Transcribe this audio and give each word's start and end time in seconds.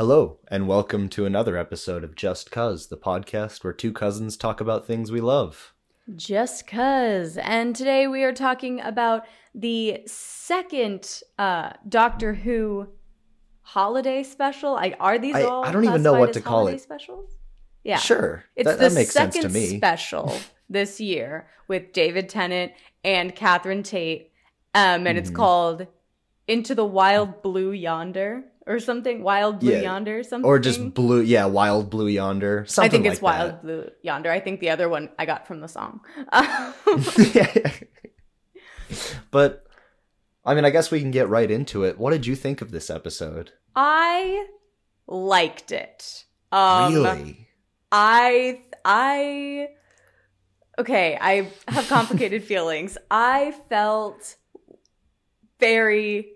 Hello, 0.00 0.38
and 0.48 0.66
welcome 0.66 1.10
to 1.10 1.26
another 1.26 1.58
episode 1.58 2.04
of 2.04 2.14
Just 2.16 2.50
Cuz, 2.50 2.86
the 2.86 2.96
podcast 2.96 3.62
where 3.62 3.74
two 3.74 3.92
cousins 3.92 4.34
talk 4.34 4.58
about 4.58 4.86
things 4.86 5.12
we 5.12 5.20
love. 5.20 5.74
Just 6.16 6.66
cuz. 6.66 7.36
And 7.36 7.76
today 7.76 8.06
we 8.06 8.22
are 8.24 8.32
talking 8.32 8.80
about 8.80 9.26
the 9.54 10.00
second 10.06 11.20
uh, 11.38 11.74
Doctor 11.86 12.32
Who 12.32 12.88
holiday 13.60 14.22
special. 14.22 14.74
I, 14.74 14.96
are 14.98 15.18
these 15.18 15.34
I- 15.36 15.42
all? 15.42 15.66
I 15.66 15.70
don't 15.70 15.84
even 15.84 16.02
know 16.02 16.14
what 16.14 16.32
to 16.32 16.40
call 16.40 16.60
holiday 16.60 16.76
it. 16.78 16.80
Specials? 16.80 17.32
Yeah, 17.84 17.98
Sure, 17.98 18.44
It's 18.56 18.64
that, 18.70 18.78
the 18.78 18.88
that 18.88 18.94
makes 18.94 19.10
sense 19.10 19.34
second 19.34 19.50
to 19.50 19.54
me. 19.54 19.76
special 19.76 20.34
this 20.70 20.98
year 20.98 21.50
with 21.68 21.92
David 21.92 22.30
Tennant 22.30 22.72
and 23.04 23.36
Catherine 23.36 23.82
Tate, 23.82 24.32
um, 24.74 25.06
and 25.06 25.18
it's 25.18 25.30
Mhm. 25.30 25.34
called 25.34 25.86
"Into 26.48 26.74
the 26.74 26.86
Wild 26.86 27.42
Blue 27.42 27.72
Yonder" 27.72 28.44
or 28.70 28.78
something. 28.80 29.22
Wild 29.22 29.60
Blue 29.60 29.72
Yeah. 29.72 29.80
Yonder, 29.82 30.22
something. 30.22 30.46
or 30.48 30.58
just 30.58 30.94
blue, 30.94 31.20
yeah, 31.20 31.46
wild 31.46 31.90
blue 31.90 32.06
yonder. 32.08 32.64
Something 32.66 32.88
I 32.88 32.90
think 32.90 33.06
it's 33.06 33.22
like 33.22 33.38
Wild 33.38 33.62
Blue 33.62 33.90
Yonder. 34.02 34.30
I 34.30 34.40
think 34.40 34.60
the 34.60 34.70
other 34.70 34.88
one 34.88 35.10
I 35.18 35.26
got 35.26 35.46
from 35.46 35.60
the 35.60 35.68
song. 35.68 36.00
that. 36.32 37.82
but 39.30 39.66
I 40.44 40.54
mean, 40.54 40.64
I 40.64 40.70
guess 40.70 40.90
we 40.90 41.00
can 41.00 41.10
get 41.10 41.28
right 41.28 41.50
into 41.50 41.84
it. 41.84 41.98
What 41.98 42.10
did 42.12 42.26
you 42.26 42.34
think 42.36 42.62
of 42.62 42.70
this 42.70 42.88
episode? 42.90 43.52
I 43.74 44.46
liked 45.06 45.72
it. 45.72 46.24
Um, 46.52 46.94
really? 46.94 47.48
I 47.92 48.62
I 48.84 49.68
okay. 50.78 51.18
I 51.20 51.50
have 51.68 51.88
complicated 51.88 52.44
feelings. 52.52 52.96
I 53.10 53.54
felt 53.68 54.36
very 55.58 56.32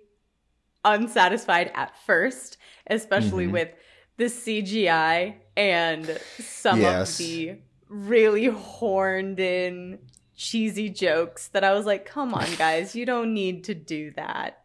unsatisfied 0.84 1.70
at 1.74 1.97
first, 2.06 2.56
especially 2.88 3.47
Mhm. 3.47 3.52
with 3.52 3.69
the 4.16 4.29
CGI 4.29 5.37
and 5.57 6.19
some 6.38 6.80
Yes. 6.80 7.18
of 7.21 7.26
the 7.26 7.57
really 7.88 8.46
horned 8.46 9.41
in 9.41 9.99
cheesy 10.37 10.88
jokes 10.91 11.49
that 11.49 11.63
I 11.65 11.73
was 11.73 11.87
like, 11.87 12.04
come 12.07 12.35
on, 12.35 12.46
guys, 12.59 12.95
you 12.95 13.07
don't 13.07 13.32
need 13.35 13.65
to 13.65 13.74
do 13.74 14.10
that. 14.13 14.63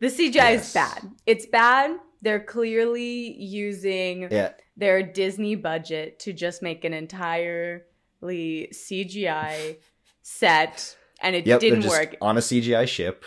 The 0.00 0.08
CGI 0.08 0.52
Yes. 0.52 0.68
is 0.68 0.74
bad. 0.74 1.10
It's 1.26 1.46
bad. 1.46 1.98
They're 2.22 2.40
clearly 2.40 3.32
using 3.38 4.28
Yeah, 4.30 4.52
their 4.76 5.02
Disney 5.02 5.54
budget 5.56 6.18
to 6.20 6.32
just 6.32 6.62
make 6.62 6.84
an 6.84 6.92
entirely 6.94 8.68
CGI 8.72 9.76
set, 10.22 10.96
and 11.22 11.34
it 11.36 11.46
yep. 11.46 11.60
didn't 11.60 11.82
just 11.82 11.96
work. 11.98 12.16
on 12.20 12.36
a 12.36 12.40
CGI 12.42 12.86
ship. 12.86 13.24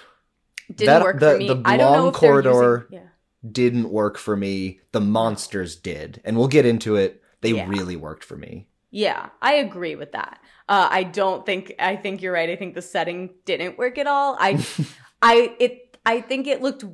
Didn't 0.76 0.86
that- 0.94 1.04
work 1.04 1.20
the- 1.20 1.32
for 1.32 1.38
me. 1.38 1.48
the 1.48 1.56
long 1.56 2.12
corridor- 2.12 2.88
using- 2.92 3.04
yeah. 3.04 3.10
Didn't 3.52 3.90
work 3.90 4.18
for 4.18 4.38
me. 4.38 4.80
The 4.94 5.02
monsters 5.02 5.76
did, 5.76 6.22
and 6.24 6.38
we'll 6.38 6.48
get 6.48 6.66
into 6.66 6.96
it. 6.96 7.22
They 7.42 7.52
Yeah. 7.52 7.68
really 7.68 7.98
worked 7.98 8.24
for 8.24 8.38
me. 8.38 8.68
Yeah, 8.90 9.30
I 9.42 9.56
agree 9.56 9.96
with 9.96 10.12
that. 10.14 10.40
Uh, 10.70 10.88
I 10.90 11.04
don't 11.04 11.46
think 11.46 11.74
I 11.78 11.96
think 11.98 12.22
you're 12.22 12.32
right. 12.32 12.50
I 12.50 12.56
think 12.56 12.74
the 12.74 12.82
setting 12.82 13.32
didn't 13.44 13.78
work 13.78 13.98
at 13.98 14.08
all. 14.08 14.38
I, 14.40 14.64
I 15.22 15.56
it 15.60 15.98
I 16.06 16.22
think 16.22 16.48
it 16.48 16.62
looked, 16.62 16.86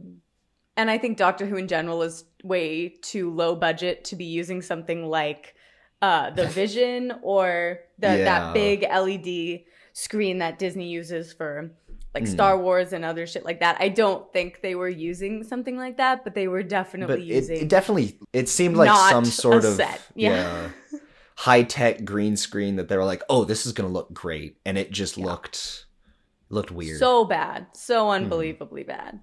and 0.75 0.89
I 0.89 0.97
think 0.97 1.17
Doctor 1.17 1.45
Who 1.45 1.55
in 1.57 1.67
general 1.67 2.01
is 2.01 2.23
way 2.43 2.89
too 3.01 3.29
low 3.31 3.55
budget 3.55 4.05
to 4.05 4.15
be 4.15 4.25
using 4.25 4.61
something 4.63 5.05
like 5.05 5.53
uh, 6.01 6.29
the 6.31 6.47
Vision 6.61 7.13
or 7.21 7.79
the 7.99 8.07
Yeah. 8.07 8.23
that 8.23 8.53
big 8.55 8.83
LED 8.83 9.65
screen 9.93 10.37
that 10.39 10.57
Disney 10.57 10.87
uses 10.89 11.31
for 11.33 11.69
like 12.13 12.23
Mm. 12.23 12.27
Star 12.31 12.57
Wars 12.57 12.91
and 12.93 13.05
other 13.05 13.27
shit 13.27 13.45
like 13.45 13.59
that. 13.59 13.77
I 13.79 13.89
don't 13.89 14.31
think 14.33 14.61
they 14.61 14.75
were 14.75 14.89
using 14.89 15.43
something 15.43 15.77
like 15.77 15.97
that, 15.97 16.23
but 16.23 16.33
they 16.35 16.47
were 16.47 16.63
definitely 16.63 17.15
but 17.17 17.23
using 17.23 17.57
it 17.61 17.69
definitely 17.69 18.17
it 18.33 18.49
seemed 18.49 18.75
like 18.77 18.89
some 19.11 19.25
sort 19.25 19.63
a 19.63 19.67
of 19.69 19.75
set. 19.75 20.01
Yeah. 20.15 20.69
high 21.35 21.63
tech 21.63 22.03
green 22.03 22.35
screen 22.35 22.75
that 22.77 22.89
they 22.89 22.97
were 22.97 23.05
like, 23.05 23.23
oh, 23.29 23.45
this 23.45 23.65
is 23.65 23.71
gonna 23.73 23.89
look 23.89 24.11
great, 24.13 24.57
and 24.65 24.77
it 24.77 24.91
just 24.91 25.17
Yeah. 25.17 25.25
looked 25.25 25.85
looked 26.49 26.71
weird. 26.71 26.99
So 26.99 27.25
bad. 27.25 27.67
So 27.73 28.09
unbelievably 28.09 28.83
bad. 28.83 29.19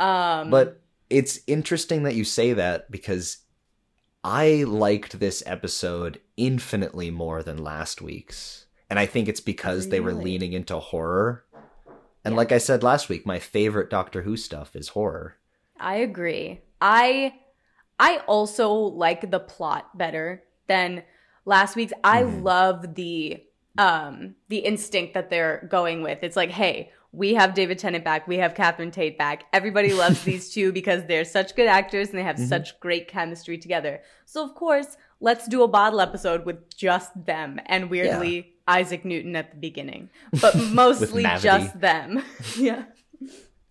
Um 0.00 0.50
but 0.50 0.80
it's 1.10 1.38
interesting 1.46 2.02
that 2.02 2.14
you 2.16 2.24
say 2.24 2.52
that 2.54 2.90
because 2.90 3.38
I 4.24 4.64
liked 4.66 5.20
this 5.20 5.42
episode 5.46 6.18
infinitely 6.36 7.10
more 7.10 7.42
than 7.42 7.58
last 7.62 8.00
week's, 8.02 8.66
and 8.90 8.98
I 8.98 9.06
think 9.06 9.28
it's 9.28 9.40
because 9.40 9.88
they 9.90 10.00
were 10.00 10.14
leaning 10.14 10.52
into 10.54 10.78
horror. 10.78 11.44
And 12.24 12.32
Yeah. 12.34 12.38
like 12.38 12.52
I 12.52 12.58
said 12.58 12.82
last 12.82 13.08
week, 13.08 13.26
my 13.26 13.38
favorite 13.38 13.90
Doctor 13.90 14.22
Who 14.22 14.36
stuff 14.36 14.74
is 14.74 14.88
horror. 14.88 15.36
I 15.78 15.96
agree. 15.96 16.62
I 16.80 17.34
I 17.98 18.18
also 18.26 18.72
like 18.72 19.30
the 19.30 19.38
plot 19.40 19.96
better 19.96 20.42
than 20.66 21.04
last 21.44 21.76
week's. 21.76 21.92
I 22.02 22.22
Mhm. 22.22 22.42
love 22.42 22.94
the 22.94 23.42
um 23.78 24.34
the 24.48 24.58
instinct 24.58 25.14
that 25.14 25.30
they're 25.30 25.66
going 25.70 26.02
with. 26.02 26.18
It's 26.22 26.36
like, 26.36 26.50
hey, 26.50 26.92
we 27.12 27.34
have 27.34 27.54
David 27.54 27.78
Tennant 27.78 28.04
back, 28.04 28.26
we 28.26 28.38
have 28.38 28.54
Catherine 28.54 28.90
Tate 28.90 29.16
back. 29.18 29.44
Everybody 29.52 29.92
loves 29.92 30.22
these 30.24 30.52
two 30.52 30.72
because 30.72 31.04
they're 31.06 31.24
such 31.24 31.54
good 31.54 31.66
actors 31.68 32.08
and 32.08 32.18
they 32.18 32.22
have 32.24 32.36
Mhm. 32.36 32.48
such 32.48 32.78
great 32.80 33.06
chemistry 33.08 33.58
together. 33.58 34.00
So 34.24 34.42
of 34.44 34.54
course, 34.54 34.96
let's 35.20 35.46
do 35.46 35.62
a 35.62 35.68
bottle 35.68 36.00
episode 36.00 36.44
with 36.44 36.74
just 36.76 37.12
them 37.26 37.60
and 37.66 37.90
weirdly 37.90 38.53
Isaac 38.66 39.04
Newton 39.04 39.36
at 39.36 39.50
the 39.50 39.56
beginning. 39.56 40.10
But 40.40 40.56
mostly 40.70 41.22
just 41.40 41.78
them. 41.78 42.22
yeah. 42.56 42.84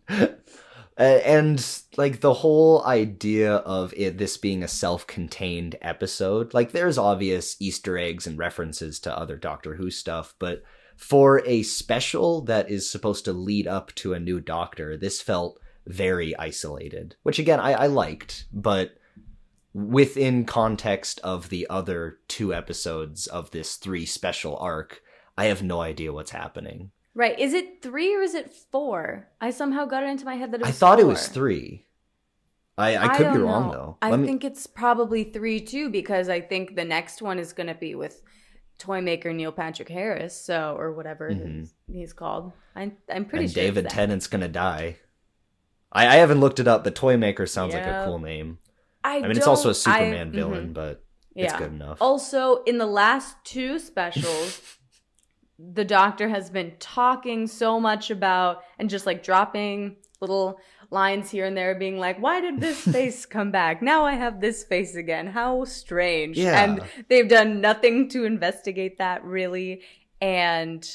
Uh, 0.10 1.02
and 1.26 1.66
like 1.98 2.20
the 2.20 2.34
whole 2.34 2.86
idea 2.86 3.56
of 3.56 3.94
it 3.98 4.20
this 4.20 4.38
being 4.38 4.62
a 4.62 4.68
self-contained 4.68 5.76
episode 5.82 6.54
like 6.54 6.72
there's 6.72 7.00
obvious 7.00 7.56
easter 7.60 7.98
eggs 7.98 8.28
and 8.28 8.38
references 8.38 9.00
to 9.00 9.18
other 9.18 9.36
doctor 9.36 9.74
who 9.74 9.90
stuff 9.90 10.36
but 10.38 10.62
for 10.96 11.42
a 11.48 11.64
special 11.64 12.42
that 12.42 12.70
is 12.70 12.88
supposed 12.88 13.26
to 13.26 13.34
lead 13.34 13.66
up 13.66 13.96
to 13.96 14.14
a 14.14 14.20
new 14.20 14.40
doctor 14.40 14.96
this 14.96 15.20
felt 15.20 15.60
very 15.88 16.38
isolated 16.38 17.16
which 17.24 17.40
again 17.40 17.60
i, 17.60 17.72
I 17.74 17.88
liked 17.88 18.46
but 18.54 18.92
within 19.74 20.46
context 20.46 21.20
of 21.24 21.50
the 21.50 21.66
other 21.70 22.20
two 22.28 22.54
episodes 22.54 23.26
of 23.28 23.50
this 23.52 23.76
three 23.76 24.06
special 24.06 24.56
arc 24.58 25.02
i 25.38 25.46
have 25.46 25.64
no 25.64 25.82
idea 25.82 26.14
what's 26.14 26.32
happening 26.32 26.92
Right. 27.16 27.38
Is 27.40 27.54
it 27.54 27.84
three 27.84 28.16
or 28.16 28.22
is 28.24 28.34
it 28.34 28.50
four? 28.72 29.28
I 29.40 29.52
somehow 29.52 29.86
got 29.86 30.02
it 30.02 30.10
into 30.10 30.26
my 30.26 30.34
head 30.34 30.52
that 30.52 30.62
it 30.62 30.66
i 30.68 30.72
thought 30.72 31.00
it 31.00 31.06
was 31.06 31.28
three 31.28 31.86
i 32.76 32.98
i 32.98 33.16
could 33.18 33.32
be 33.34 33.38
wrong 33.40 33.68
know. 33.68 33.72
though 33.72 33.98
I 34.02 34.16
me- 34.18 34.26
think 34.26 34.44
it's 34.44 34.66
probably 34.66 35.24
three 35.26 35.60
too 35.62 35.90
because 35.92 36.28
I 36.28 36.42
think 36.42 36.76
the 36.76 36.86
next 36.86 37.22
one 37.22 37.38
is 37.38 37.54
going 37.54 37.68
to 37.68 37.76
be 37.76 37.94
with 37.94 38.24
toy 38.80 39.00
maker 39.02 39.32
Neil 39.32 39.52
Patrick 39.52 39.90
Harris, 39.90 40.36
so 40.36 40.76
or 40.76 40.92
whatever 40.92 41.30
Mhm. 41.30 41.70
he's 41.88 42.14
called. 42.14 42.52
I, 42.76 42.94
I'm 43.08 43.26
pretty 43.26 43.46
and 43.46 43.54
sure. 43.54 43.64
David. 43.64 43.90
Tennant's 43.90 44.26
gonna 44.26 44.48
die. 44.48 44.96
I, 45.92 46.08
I 46.08 46.16
haven't 46.16 46.40
looked 46.40 46.60
it 46.60 46.68
up, 46.68 46.84
but 46.84 46.96
Toymaker 46.96 47.46
sounds 47.46 47.76
like 47.76 47.86
a 47.86 48.06
cool 48.08 48.18
name. 48.18 48.58
I, 49.04 49.18
I 49.18 49.22
mean, 49.22 49.32
it's 49.32 49.48
also 49.48 49.70
a 49.70 49.74
don't- 49.74 49.88
I- 49.88 50.00
Superman 50.00 50.30
mhm. 50.32 50.36
villain, 50.36 50.74
but 50.74 51.04
it's 51.36 51.52
Yeah. 51.54 51.58
good 51.58 51.74
enough. 51.74 51.98
Also, 52.02 52.64
in 52.64 52.78
the 52.78 52.86
last 52.86 53.36
two 53.44 53.80
specials, 53.80 54.62
the 55.60 55.86
doctor 55.86 56.30
has 56.30 56.50
been 56.50 56.74
talking 56.80 57.48
so 57.48 57.80
much 57.80 58.10
about 58.10 58.64
and 58.80 58.90
just 58.90 59.06
like 59.06 59.24
dropping 59.24 59.98
little 60.22 60.60
lines 60.90 61.32
here 61.32 61.46
and 61.46 61.58
there, 61.58 61.74
being 61.76 61.98
like, 62.00 62.18
Why 62.20 62.40
did 62.42 62.60
this 62.60 62.80
face 62.92 63.26
come 63.26 63.52
back? 63.52 63.82
Now 63.82 64.06
I 64.06 64.14
have 64.14 64.40
this 64.42 64.64
face 64.64 64.96
again. 64.96 65.28
How 65.28 65.66
strange. 65.66 66.38
Yeah. 66.38 66.64
And 66.64 66.82
they've 67.10 67.28
done 67.28 67.62
nothing 67.62 68.10
to 68.10 68.26
investigate 68.26 68.98
that 69.00 69.24
really. 69.24 69.82
And 70.22 70.86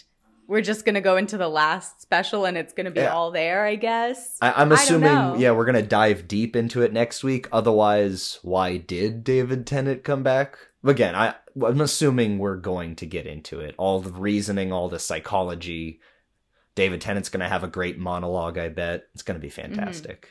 we're 0.48 0.62
just 0.62 0.84
going 0.84 0.94
to 0.96 1.00
go 1.00 1.16
into 1.16 1.36
the 1.38 1.46
last 1.48 2.00
special 2.02 2.44
and 2.46 2.56
it's 2.56 2.72
going 2.72 2.86
to 2.86 2.90
be 2.90 3.00
Yeah. 3.00 3.12
all 3.14 3.30
there, 3.30 3.64
I 3.66 3.76
guess. 3.76 4.38
I, 4.40 4.52
I'm 4.60 4.72
assuming, 4.72 5.12
know. 5.12 5.36
yeah, 5.38 5.52
we're 5.52 5.66
gonna 5.66 5.82
dive 5.82 6.26
deep 6.26 6.56
into 6.56 6.82
it 6.82 6.92
next 6.92 7.22
week. 7.22 7.46
Otherwise, 7.52 8.38
why 8.42 8.78
did 8.78 9.22
David 9.24 9.66
Tennant 9.66 10.02
come 10.04 10.22
back? 10.22 10.58
Again, 10.82 11.14
I, 11.14 11.34
I'm 11.62 11.80
assuming 11.80 12.38
we're 12.38 12.56
going 12.56 12.96
to 12.96 13.06
get 13.06 13.26
into 13.26 13.60
it. 13.60 13.74
All 13.78 14.00
the 14.00 14.10
reasoning, 14.12 14.72
all 14.72 14.88
the 14.88 14.98
psychology. 14.98 16.00
David 16.74 17.00
Tennant's 17.00 17.28
gonna 17.28 17.48
have 17.48 17.64
a 17.64 17.68
great 17.68 17.98
monologue. 17.98 18.56
I 18.56 18.68
bet 18.70 19.04
it's 19.12 19.22
gonna 19.22 19.38
be 19.40 19.50
Mm-hmm. 19.50 19.74
fantastic. 19.74 20.28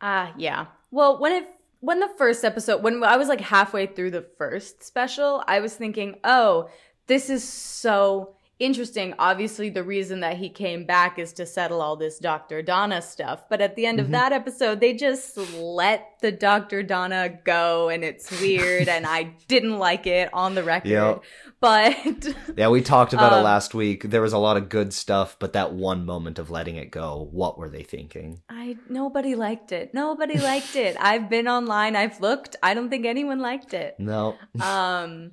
Ah, 0.00 0.32
yeah. 0.36 0.66
Well, 0.90 1.18
when 1.18 1.32
it 1.32 1.48
when 1.80 2.00
the 2.00 2.08
first 2.18 2.44
episode 2.44 2.82
when 2.82 3.02
I 3.04 3.16
was 3.16 3.28
like 3.28 3.40
halfway 3.40 3.86
through 3.86 4.10
the 4.12 4.26
first 4.38 4.82
special, 4.82 5.44
I 5.46 5.60
was 5.60 5.74
thinking, 5.74 6.16
"Oh, 6.24 6.70
this 7.06 7.30
is 7.30 7.44
so 7.44 8.35
interesting. 8.58 9.12
Obviously, 9.18 9.68
the 9.68 9.82
reason 9.84 10.20
that 10.20 10.36
he 10.38 10.48
came 10.48 10.84
back 10.86 11.18
is 11.18 11.32
to 11.34 11.44
settle 11.46 11.82
all 11.82 11.96
this 11.96 12.18
Dr. 12.18 12.62
Donna 12.62 13.02
stuff. 13.02 13.44
But 13.50 13.60
at 13.60 13.76
the 13.76 13.84
end 13.86 13.98
Mhm. 13.98 14.02
of 14.04 14.10
that 14.12 14.32
episode, 14.32 14.80
they 14.80 14.94
just 14.94 15.36
let 15.36 16.18
the 16.22 16.32
Dr. 16.32 16.82
Donna 16.82 17.28
go, 17.44 17.88
and 17.90 18.02
it's 18.02 18.40
weird, 18.40 18.88
and 18.88 19.06
I 19.06 19.24
didn't 19.48 19.78
like 19.78 20.06
it 20.06 20.30
on 20.32 20.54
the 20.54 20.62
record. 20.64 20.88
Yeah. 20.88 21.18
But 21.60 22.26
Yeah, 22.56 22.68
we 22.68 22.80
talked 22.82 23.12
about 23.12 23.32
it 23.32 23.38
Um, 23.38 23.44
last 23.44 23.74
week. 23.74 24.04
There 24.04 24.22
was 24.22 24.32
a 24.32 24.38
lot 24.38 24.56
of 24.56 24.68
good 24.68 24.92
stuff, 24.94 25.36
but 25.38 25.52
that 25.54 25.72
one 25.72 26.04
moment 26.06 26.38
of 26.38 26.50
letting 26.50 26.76
it 26.76 26.90
go, 26.90 27.28
what 27.32 27.58
were 27.58 27.68
they 27.68 27.82
thinking? 27.82 28.40
I 28.48 28.76
nobody 28.88 29.34
liked 29.34 29.72
it. 29.72 29.92
Nobody 29.94 30.38
liked 30.38 30.76
it. 30.76 30.96
I've 31.00 31.28
been 31.28 31.48
online. 31.48 31.96
I've 31.96 32.20
looked. 32.20 32.56
I 32.62 32.74
don't 32.74 32.88
think 32.90 33.04
anyone 33.06 33.38
liked 33.40 33.74
it. 33.74 33.96
No. 33.98 34.36
Um, 34.60 35.32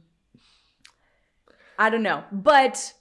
I 1.78 1.90
don't 1.90 2.04
know, 2.04 2.24
but 2.32 2.94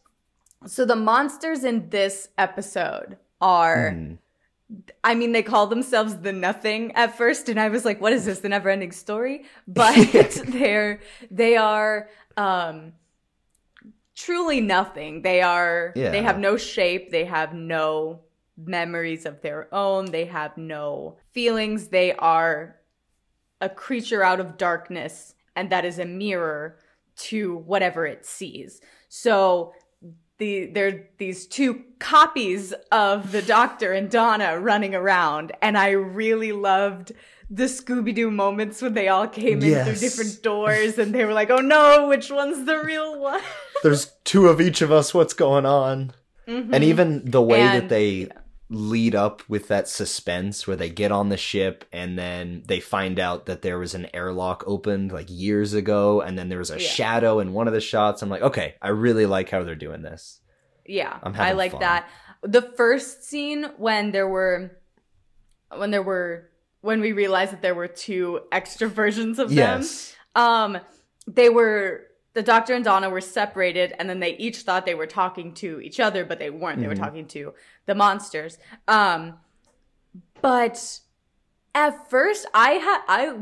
so 0.66 0.84
the 0.84 0.96
monsters 0.96 1.64
in 1.64 1.90
this 1.90 2.28
episode 2.38 3.16
are. 3.40 3.90
Hmm. 3.90 4.14
I 5.04 5.14
mean, 5.14 5.32
they 5.32 5.42
call 5.42 5.66
themselves 5.66 6.16
the 6.16 6.32
nothing 6.32 6.92
at 6.92 7.18
first, 7.18 7.50
and 7.50 7.60
I 7.60 7.68
was 7.68 7.84
like, 7.84 8.00
"What 8.00 8.14
is 8.14 8.24
this? 8.24 8.38
The 8.38 8.48
never-ending 8.48 8.92
story?" 8.92 9.44
But 9.68 9.94
they're 10.46 11.00
they 11.30 11.56
are 11.58 12.08
um, 12.38 12.94
truly 14.14 14.60
nothing. 14.60 15.22
They 15.22 15.42
are 15.42 15.92
Yeah. 15.94 16.10
they 16.10 16.22
have 16.22 16.38
no 16.38 16.56
shape. 16.56 17.10
They 17.10 17.24
have 17.26 17.52
no 17.52 18.20
memories 18.56 19.26
of 19.26 19.42
their 19.42 19.68
own. 19.74 20.06
They 20.06 20.24
have 20.26 20.56
no 20.56 21.16
feelings. 21.32 21.88
They 21.88 22.14
are 22.14 22.76
a 23.60 23.68
creature 23.68 24.22
out 24.22 24.40
of 24.40 24.56
darkness, 24.56 25.34
and 25.54 25.70
that 25.70 25.84
is 25.84 25.98
a 25.98 26.06
mirror 26.06 26.78
to 27.14 27.56
whatever 27.56 28.06
it 28.06 28.24
sees. 28.24 28.80
So 29.08 29.74
the 30.42 30.66
there 30.66 31.06
these 31.18 31.46
two 31.46 31.70
copies 32.00 32.72
of 32.90 33.30
the 33.32 33.42
Doctor 33.42 33.92
and 33.92 34.10
Donna 34.10 34.58
running 34.58 34.94
around, 34.94 35.52
and 35.62 35.78
I 35.78 35.90
really 35.90 36.50
loved 36.52 37.12
the 37.48 37.64
Scooby 37.64 38.14
Doo 38.14 38.30
moments 38.30 38.82
when 38.82 38.94
they 38.94 39.08
all 39.08 39.28
came 39.28 39.58
in 39.62 39.68
Yes. 39.70 39.86
through 39.86 40.00
different 40.08 40.42
doors, 40.42 40.98
and 40.98 41.14
they 41.14 41.24
were 41.24 41.32
like, 41.32 41.50
"Oh 41.50 41.60
no, 41.76 42.08
which 42.08 42.28
one's 42.30 42.66
the 42.66 42.78
real 42.82 43.20
one?" 43.20 43.40
There's 43.84 44.12
two 44.24 44.48
of 44.48 44.60
each 44.60 44.82
of 44.82 44.90
us. 44.90 45.14
What's 45.14 45.34
going 45.34 45.66
on? 45.66 46.12
Mhm. 46.48 46.70
And 46.72 46.82
even 46.82 47.22
the 47.24 47.42
way 47.42 47.60
that 47.60 47.82
And- 47.82 47.88
they 47.90 48.28
lead 48.72 49.14
up 49.14 49.42
with 49.48 49.68
that 49.68 49.86
suspense 49.86 50.66
where 50.66 50.76
they 50.76 50.88
get 50.88 51.12
on 51.12 51.28
the 51.28 51.36
ship 51.36 51.84
and 51.92 52.18
then 52.18 52.62
they 52.66 52.80
find 52.80 53.20
out 53.20 53.44
that 53.46 53.60
there 53.62 53.78
was 53.78 53.94
an 53.94 54.08
airlock 54.14 54.64
opened 54.66 55.12
like 55.12 55.26
years 55.28 55.74
ago 55.74 56.20
and 56.22 56.38
then 56.38 56.48
there 56.48 56.58
was 56.58 56.70
a 56.70 56.80
Yeah. 56.80 56.88
shadow 56.88 57.38
in 57.38 57.52
one 57.52 57.68
of 57.68 57.74
the 57.74 57.80
shots. 57.80 58.22
I'm 58.22 58.30
like, 58.30 58.42
okay, 58.42 58.74
I 58.80 58.88
really 58.88 59.26
like 59.26 59.50
how 59.50 59.62
they're 59.62 59.74
doing 59.74 60.02
this. 60.02 60.40
Yeah, 60.86 61.18
I'm 61.22 61.34
I 61.36 61.52
like 61.52 61.72
fun. 61.72 61.80
that. 61.80 62.08
The 62.42 62.62
first 62.62 63.24
scene 63.24 63.64
when 63.76 64.10
there 64.10 64.26
were, 64.28 64.72
when 65.76 65.90
there 65.90 66.02
were, 66.02 66.48
when 66.80 67.00
we 67.00 67.12
realized 67.12 67.52
that 67.52 67.62
there 67.62 67.74
were 67.74 67.88
two 67.88 68.40
extra 68.50 68.88
versions 68.88 69.38
of 69.38 69.50
them. 69.50 69.58
Yes. 69.58 70.16
Um, 70.34 70.78
they 71.26 71.48
were 71.50 72.06
the 72.34 72.42
Doctor 72.42 72.74
and 72.74 72.84
Donna 72.84 73.10
were 73.10 73.20
separated, 73.20 73.94
and 73.98 74.08
then 74.08 74.20
they 74.20 74.36
each 74.36 74.58
thought 74.62 74.86
they 74.86 74.94
were 74.94 75.06
talking 75.06 75.52
to 75.54 75.80
each 75.80 76.00
other, 76.00 76.24
but 76.24 76.38
they 76.38 76.50
weren't. 76.50 76.80
They 76.80 76.88
were 76.88 76.94
Mhm. 76.94 76.98
talking 77.04 77.26
to 77.28 77.52
the 77.86 77.94
monsters. 77.94 78.58
Um, 78.88 79.38
but 80.40 81.00
at 81.74 82.10
first, 82.10 82.46
I 82.54 82.70
had 82.72 83.00
I. 83.08 83.34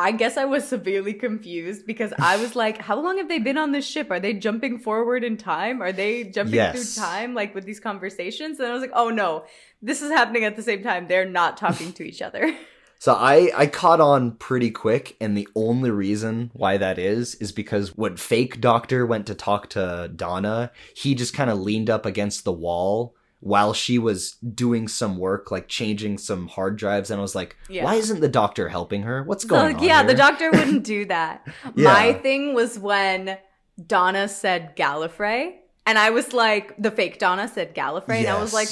I 0.00 0.12
guess 0.12 0.36
I 0.36 0.44
was 0.44 0.64
severely 0.64 1.12
confused 1.12 1.84
because 1.84 2.12
I 2.20 2.36
was 2.36 2.54
like, 2.64 2.80
how 2.80 3.00
long 3.00 3.18
have 3.18 3.28
they 3.28 3.40
been 3.40 3.58
on 3.58 3.72
this 3.72 3.84
ship? 3.84 4.12
Are 4.12 4.20
they 4.20 4.32
jumping 4.32 4.78
forward 4.78 5.24
in 5.24 5.36
time? 5.36 5.82
Are 5.82 5.90
they 5.90 6.22
jumping 6.22 6.54
Yes. 6.54 6.94
through 6.94 7.02
time 7.04 7.34
like 7.34 7.52
with 7.52 7.64
these 7.64 7.80
conversations? 7.80 8.60
And 8.60 8.68
I 8.68 8.72
was 8.72 8.80
like, 8.80 8.92
oh 8.94 9.10
no, 9.10 9.44
this 9.82 10.00
is 10.00 10.12
happening 10.12 10.44
at 10.44 10.54
the 10.54 10.62
same 10.62 10.84
time. 10.84 11.08
They're 11.08 11.24
not 11.28 11.56
talking 11.56 11.92
to 11.94 12.04
each 12.04 12.22
other. 12.22 12.56
So 13.00 13.14
I 13.14 13.50
I 13.56 13.66
caught 13.66 14.00
on 14.00 14.32
pretty 14.32 14.70
quick, 14.70 15.16
and 15.20 15.36
the 15.36 15.46
only 15.54 15.90
reason 15.90 16.50
why 16.52 16.76
that 16.78 16.98
is 16.98 17.36
is 17.36 17.52
because 17.52 17.96
when 17.96 18.16
fake 18.16 18.60
doctor 18.60 19.06
went 19.06 19.26
to 19.28 19.34
talk 19.34 19.68
to 19.70 20.10
Donna, 20.14 20.72
he 20.96 21.14
just 21.14 21.32
kind 21.34 21.48
of 21.50 21.58
leaned 21.60 21.88
up 21.90 22.04
against 22.04 22.44
the 22.44 22.52
wall 22.52 23.14
while 23.40 23.72
she 23.72 24.00
was 24.00 24.32
doing 24.32 24.88
some 24.88 25.16
work, 25.16 25.52
like 25.52 25.68
changing 25.68 26.18
some 26.18 26.48
hard 26.48 26.76
drives, 26.76 27.08
and 27.10 27.20
I 27.20 27.22
was 27.22 27.36
like, 27.36 27.56
Yeah. 27.68 27.84
why 27.84 27.94
isn't 27.94 28.18
the 28.20 28.28
doctor 28.28 28.68
helping 28.68 29.02
her? 29.02 29.22
What's 29.22 29.44
So, 29.44 29.48
going 29.50 29.76
on? 29.76 29.82
yeah, 29.84 30.02
the 30.02 30.14
doctor 30.14 30.50
wouldn't 30.50 30.82
do 30.82 31.04
that. 31.04 31.46
Yeah. 31.76 31.84
My 31.92 32.12
thing 32.14 32.52
was 32.52 32.80
when 32.80 33.38
Donna 33.86 34.26
said 34.26 34.74
Gallifrey, 34.76 35.52
and 35.86 35.96
I 36.00 36.10
was 36.10 36.32
like, 36.32 36.74
the 36.82 36.90
fake 36.90 37.20
Donna 37.20 37.46
said 37.46 37.76
Gallifrey, 37.76 38.18
and 38.18 38.26
I 38.26 38.40
was 38.40 38.52
like, 38.52 38.68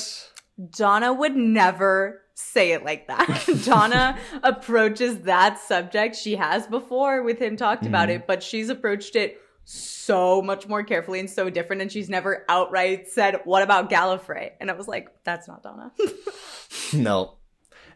Donna 0.77 1.13
would 1.13 1.37
never 1.37 2.23
say 2.37 2.73
it 2.73 2.85
like 2.85 3.09
that. 3.09 3.45
Donna 3.65 4.19
approaches 4.43 5.21
that 5.21 5.59
subject. 5.59 6.15
She 6.17 6.37
has 6.37 6.67
before 6.67 7.23
with 7.23 7.39
him 7.39 7.57
talked 7.57 7.87
about 7.87 8.09
Mhm. 8.09 8.17
it, 8.17 8.27
but 8.27 8.43
she's 8.43 8.69
approached 8.69 9.17
it 9.17 9.41
so 9.65 10.41
much 10.43 10.69
more 10.69 10.85
carefully 10.85 11.19
and 11.19 11.29
so 11.29 11.51
different. 11.51 11.83
And 11.83 11.91
she's 11.91 12.09
never 12.09 12.45
outright 12.49 13.09
said, 13.09 13.41
What 13.45 13.63
about 13.63 13.91
Gallifrey? 13.91 14.51
And 14.61 14.71
I 14.71 14.75
was 14.75 14.87
like, 14.87 15.09
That's 15.25 15.49
not 15.49 15.63
Donna. 15.63 15.91
no. 16.93 17.35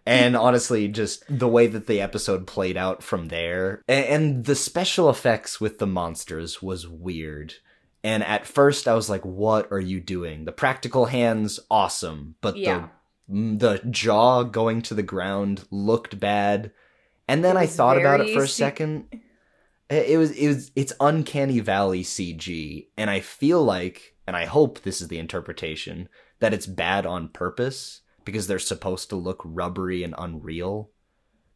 And 0.06 0.34
honestly, 0.34 0.88
just 0.88 1.22
the 1.28 1.46
way 1.46 1.66
that 1.66 1.86
the 1.86 2.00
episode 2.00 2.46
played 2.46 2.78
out 2.78 3.02
from 3.02 3.28
there, 3.28 3.82
and 3.86 4.46
the 4.46 4.54
special 4.54 5.10
effects 5.10 5.60
with 5.60 5.78
the 5.78 5.86
monsters 5.86 6.62
was 6.62 6.88
weird. 6.88 7.54
And 8.02 8.24
at 8.24 8.46
first, 8.46 8.88
I 8.88 8.94
was 8.94 9.10
like, 9.10 9.22
"What 9.26 9.70
are 9.70 9.78
you 9.78 10.00
doing?" 10.00 10.46
The 10.46 10.52
practical 10.52 11.04
hands, 11.04 11.60
awesome, 11.70 12.36
but 12.40 12.56
Yeah. 12.56 12.78
the 12.78 12.88
the 13.30 13.80
jaw 13.90 14.42
going 14.42 14.82
to 14.82 14.94
the 14.94 15.02
ground 15.02 15.64
looked 15.70 16.18
bad. 16.18 16.72
And 17.28 17.44
then 17.44 17.56
I 17.56 17.66
thought 17.66 17.96
about 17.96 18.20
it 18.20 18.34
for 18.34 18.42
a 18.42 18.48
second. 18.48 19.06
It 19.88 20.10
it 20.10 20.18
was 20.18 20.32
it 20.32 20.48
was 20.48 20.72
it's 20.74 20.92
uncanny 21.00 21.60
valley 21.60 22.02
CG, 22.02 22.88
and 22.96 23.08
I 23.08 23.20
feel 23.20 23.62
like, 23.62 24.16
and 24.26 24.36
I 24.36 24.46
hope 24.46 24.80
this 24.80 25.00
is 25.00 25.08
the 25.08 25.18
interpretation 25.18 26.08
that 26.40 26.52
it's 26.52 26.66
bad 26.66 27.06
on 27.06 27.28
purpose 27.28 28.00
because 28.24 28.46
they're 28.46 28.58
supposed 28.58 29.10
to 29.10 29.16
look 29.16 29.40
rubbery 29.44 30.02
and 30.02 30.14
unreal. 30.18 30.90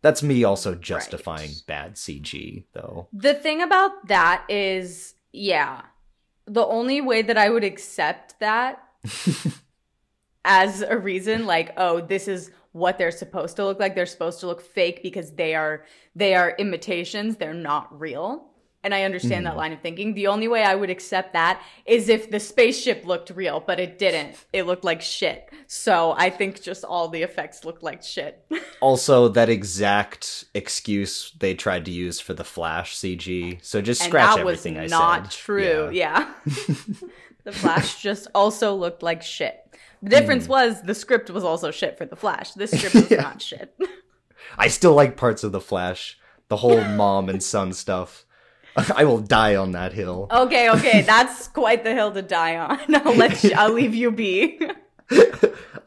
That's 0.03 0.23
me 0.23 0.44
also 0.44 0.75
justifying 0.75 1.50
Right. 1.50 1.62
bad 1.67 1.94
CG, 1.94 2.67
though. 2.73 3.09
The 3.12 3.35
thing 3.35 3.62
about 3.62 4.06
that 4.09 4.44
is, 4.50 5.15
yeah, 5.32 5.82
the 6.47 6.65
only 6.67 7.00
way 7.00 7.23
that 7.23 7.38
I 7.38 7.49
would 7.49 7.65
accept 7.65 8.38
that 8.41 8.82
as 10.44 10.82
a 10.82 10.96
reason, 10.96 11.46
like, 11.46 11.73
oh, 11.76 12.00
this 12.00 12.29
is 12.29 12.50
what 12.73 12.99
they're 12.99 13.11
supposed 13.11 13.56
to 13.56 13.64
look 13.64 13.79
like. 13.79 13.94
They're 13.94 14.06
supposed 14.06 14.41
to 14.41 14.46
look 14.46 14.61
fake 14.61 15.02
because 15.02 15.32
they 15.32 15.55
are 15.55 15.85
they 16.14 16.35
are 16.35 16.55
imitations. 16.58 17.37
They're 17.37 17.55
not 17.55 17.99
real. 17.99 18.50
And 18.85 18.95
I 18.95 19.03
understand 19.05 19.47
that 19.47 19.55
Mhm. 19.55 19.57
line 19.57 19.73
of 19.73 19.81
thinking. 19.81 20.13
The 20.15 20.27
only 20.27 20.47
way 20.47 20.63
I 20.63 20.75
would 20.75 20.91
accept 20.91 21.33
that 21.33 21.61
is 21.87 22.09
if 22.11 22.31
the 22.31 22.39
spaceship 22.39 23.05
looked 23.07 23.31
real, 23.31 23.59
but 23.67 23.81
it 23.81 23.99
didn't. 23.99 24.37
It 24.53 24.65
looked 24.67 24.85
like 24.85 25.01
shit. 25.01 25.49
So 25.67 26.15
I 26.19 26.29
think 26.31 26.63
just 26.63 26.85
all 26.85 27.09
the 27.09 27.23
effects 27.23 27.65
looked 27.65 27.83
like 27.83 28.03
shit. 28.03 28.45
Also, 28.81 29.29
that 29.29 29.49
exact 29.49 30.45
excuse 30.53 31.33
they 31.39 31.55
tried 31.55 31.87
to 31.87 31.91
use 31.91 32.21
for 32.21 32.35
the 32.35 32.45
Flash 32.45 32.95
CG. 32.95 33.58
So 33.63 33.81
just 33.81 34.03
scratch 34.03 34.05
and 34.05 34.11
scratch 34.32 34.37
that 34.37 34.44
was 34.44 34.58
everything 34.67 34.79
I 34.79 34.87
not 34.89 35.25
said. 35.25 35.31
true. 35.41 35.91
Yeah. 35.91 36.31
Yeah. 36.44 36.75
the 37.44 37.53
Flash 37.53 38.03
just 38.03 38.27
also 38.35 38.75
looked 38.75 39.03
like 39.03 39.23
shit. 39.23 39.58
The 40.03 40.11
difference 40.11 40.47
was 40.47 40.82
the 40.82 40.94
script 40.94 41.31
was 41.31 41.44
also 41.44 41.70
shit 41.70 41.97
for 41.97 42.05
the 42.05 42.17
Flash. 42.17 42.53
This 42.53 42.70
script 42.77 42.94
was. 42.94 43.11
Yeah. 43.11 43.23
not 43.23 43.41
shit. 43.41 43.75
I 44.58 44.69
still 44.69 44.93
like 44.93 45.17
parts 45.17 45.43
of 45.44 45.53
the 45.53 45.61
Flash. 45.61 46.19
The 46.49 46.58
whole 46.58 46.85
mom 46.85 47.31
and 47.31 47.43
son 47.43 47.73
stuff. 47.73 48.27
I 48.97 49.05
will 49.05 49.21
die 49.21 49.57
on 49.57 49.73
that 49.73 49.93
hill. 49.93 50.27
okay, 50.31 50.71
okay, 50.71 51.03
that's 51.07 51.49
quite 51.49 51.85
the 51.85 51.93
hill 51.95 52.13
to 52.13 52.23
die 52.23 52.57
on. 52.57 52.79
I'll 52.95 53.15
let 53.15 53.43
you, 53.45 53.53
I'll 53.57 53.73
leave 53.73 53.95
you 53.95 54.11
be. 54.11 54.61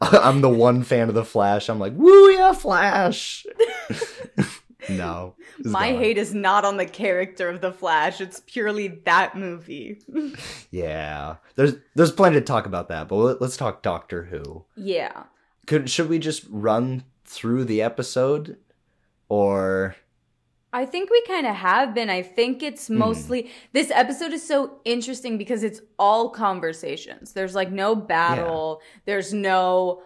I'm 0.00 0.40
the 0.40 0.48
one 0.48 0.82
fan 0.84 1.08
of 1.08 1.14
the 1.14 1.24
Flash. 1.24 1.68
I'm 1.68 1.78
like, 1.78 1.92
woo 1.94 2.30
yeah, 2.30 2.52
Flash. 2.52 3.44
no. 4.88 5.34
My 5.64 5.90
gone. 5.90 6.00
hate 6.00 6.18
is 6.18 6.32
not 6.34 6.64
on 6.64 6.76
the 6.76 6.86
character 6.86 7.48
of 7.48 7.60
the 7.60 7.72
Flash. 7.72 8.20
It's 8.20 8.40
purely 8.46 8.88
that 9.04 9.36
movie. 9.36 10.00
Yeah. 10.70 11.36
There's 11.56 11.74
there's 11.96 12.12
plenty 12.12 12.36
to 12.36 12.44
talk 12.44 12.66
about 12.66 12.88
that, 12.88 13.08
but 13.08 13.16
let- 13.16 13.40
let's 13.40 13.56
talk 13.56 13.82
Doctor 13.82 14.24
Who. 14.24 14.64
yeah. 14.76 15.24
Could 15.66 15.90
should 15.90 16.08
we 16.08 16.18
just 16.18 16.44
run 16.48 17.04
through 17.26 17.64
the 17.64 17.82
episode 17.82 18.56
or 19.28 19.96
I 20.72 20.84
think 20.84 21.10
we 21.10 21.22
kind 21.26 21.46
of 21.46 21.54
have 21.56 21.94
been. 21.94 22.10
I 22.10 22.22
think 22.22 22.62
it's 22.62 22.88
Hmm. 22.88 22.98
mostly 22.98 23.50
this 23.72 23.90
episode 23.90 24.32
is 24.32 24.46
so 24.46 24.80
interesting 24.84 25.38
because 25.38 25.62
it's 25.62 25.80
all 25.98 26.30
conversations. 26.30 27.32
There's 27.32 27.54
like 27.54 27.70
no 27.72 27.94
battle. 27.94 28.80
There's 29.06 29.32
no 29.32 30.02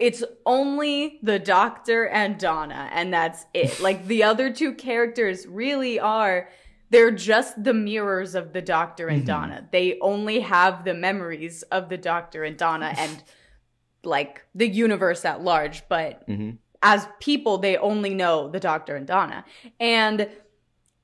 it's 0.00 0.24
only 0.44 1.20
the 1.22 1.38
doctor 1.38 2.08
and 2.08 2.36
Donna 2.38 2.90
and 2.92 3.14
that's 3.14 3.46
it. 3.54 3.78
like 3.88 4.06
the 4.06 4.24
other 4.24 4.52
two 4.52 4.74
characters 4.74 5.46
really 5.46 5.98
are 6.00 6.48
they're 6.90 7.10
just 7.10 7.62
the 7.64 7.72
mirrors 7.74 8.34
of 8.34 8.52
the 8.52 8.60
Doctor 8.62 9.08
and 9.08 9.22
Mhm. 9.22 9.26
Donna. 9.26 9.68
They 9.72 9.98
only 10.00 10.40
have 10.40 10.84
the 10.84 10.94
memories 10.94 11.62
of 11.64 11.88
the 11.88 11.96
Doctor 11.96 12.44
and 12.44 12.56
Donna 12.56 12.92
and 12.98 13.22
like 14.04 14.44
the 14.54 14.68
universe 14.68 15.24
at 15.24 15.40
large, 15.42 15.88
but 15.88 16.22
hmm 16.26 16.50
as 16.84 17.08
people, 17.18 17.58
they 17.58 17.78
only 17.78 18.14
know 18.14 18.48
the 18.48 18.60
Doctor 18.60 18.94
and 18.94 19.06
Donna. 19.06 19.44
And 19.80 20.28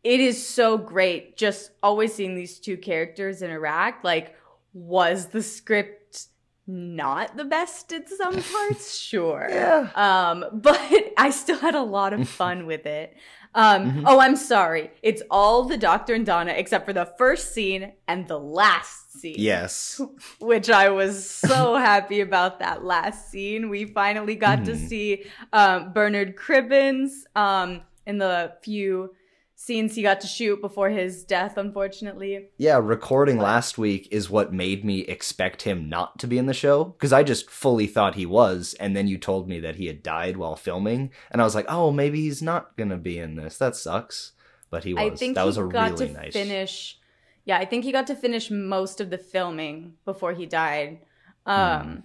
it 0.04 0.20
is 0.20 0.46
so 0.46 0.76
great 0.78 1.36
just 1.36 1.72
always 1.82 2.14
seeing 2.14 2.36
these 2.36 2.60
two 2.60 2.76
characters 2.76 3.40
interact. 3.40 4.04
Like, 4.04 4.36
was 4.74 5.28
the 5.28 5.42
script 5.42 6.26
not 6.66 7.36
the 7.36 7.46
best 7.46 7.92
in 7.92 8.06
some 8.06 8.42
parts? 8.52 8.98
Sure. 8.98 9.46
Yeah. 9.48 9.88
Um, 9.94 10.44
but 10.52 10.78
I 11.16 11.30
still 11.30 11.58
had 11.58 11.74
a 11.74 11.82
lot 11.82 12.12
of 12.12 12.28
fun 12.28 12.66
with 12.66 12.84
it. 12.84 13.16
Um, 13.54 13.90
Mhm. 13.90 14.02
oh, 14.06 14.20
I'm 14.20 14.36
sorry. 14.36 14.92
It's 15.02 15.22
all 15.30 15.64
the 15.64 15.76
Doctor 15.76 16.14
and 16.14 16.24
Donna 16.24 16.52
except 16.52 16.86
for 16.86 16.92
the 16.92 17.06
first 17.18 17.52
scene 17.52 17.92
and 18.06 18.28
the 18.28 18.38
last 18.38 19.12
scene 19.20 19.34
Yes. 19.38 20.00
which 20.40 20.70
I 20.70 20.88
was 20.90 21.28
so 21.28 21.74
happy 21.90 22.20
about 22.20 22.60
that 22.60 22.84
last 22.84 23.30
scene. 23.30 23.68
We 23.68 23.86
finally 23.86 24.36
got 24.36 24.64
to 24.66 24.72
Mhm. 24.72 24.88
see 24.88 25.24
um, 25.52 25.92
Bernard 25.92 26.36
Cribbins 26.36 27.24
um, 27.34 27.82
in 28.06 28.18
the 28.18 28.52
few 28.62 29.14
scenes 29.60 29.94
he 29.94 30.00
got 30.00 30.22
to 30.22 30.26
shoot 30.26 30.58
before 30.62 30.88
his 30.88 31.22
death, 31.22 31.58
unfortunately. 31.58 32.48
Yeah, 32.56 32.80
recording 32.82 33.36
last 33.36 33.76
week 33.76 34.08
is 34.10 34.30
what 34.30 34.54
made 34.54 34.86
me 34.86 35.00
expect 35.00 35.62
him 35.62 35.86
not 35.86 36.18
to 36.20 36.26
be 36.26 36.38
in 36.38 36.46
the 36.46 36.54
show 36.54 36.84
because 36.84 37.12
I 37.12 37.22
just 37.22 37.50
fully 37.50 37.86
thought 37.86 38.14
he 38.14 38.24
was, 38.24 38.74
and 38.80 38.96
then 38.96 39.06
you 39.06 39.18
told 39.18 39.50
me 39.50 39.60
that 39.60 39.76
he 39.76 39.86
had 39.86 40.02
died 40.02 40.38
while 40.38 40.56
filming, 40.56 41.10
and 41.30 41.42
I 41.42 41.44
was 41.44 41.54
like, 41.54 41.66
oh, 41.68 41.90
maybe 41.92 42.22
he's 42.22 42.40
not 42.40 42.74
gonna 42.78 42.96
be 42.96 43.18
in 43.18 43.36
this. 43.36 43.58
That 43.58 43.76
sucks. 43.76 44.32
But 44.70 44.84
he 44.84 44.94
was. 44.94 45.02
I 45.02 45.14
think 45.14 45.34
that 45.34 45.44
was 45.44 45.58
a 45.58 45.64
got 45.64 45.92
really 45.92 46.06
to 46.08 46.12
nice. 46.14 46.32
finish. 46.32 46.98
Yeah, 47.44 47.58
I 47.58 47.66
think 47.66 47.84
he 47.84 47.92
got 47.92 48.06
to 48.06 48.14
finish 48.14 48.50
most 48.50 48.98
of 49.00 49.10
the 49.10 49.18
filming 49.18 49.94
before 50.06 50.32
he 50.32 50.46
died. 50.46 51.00
Um, 51.44 52.04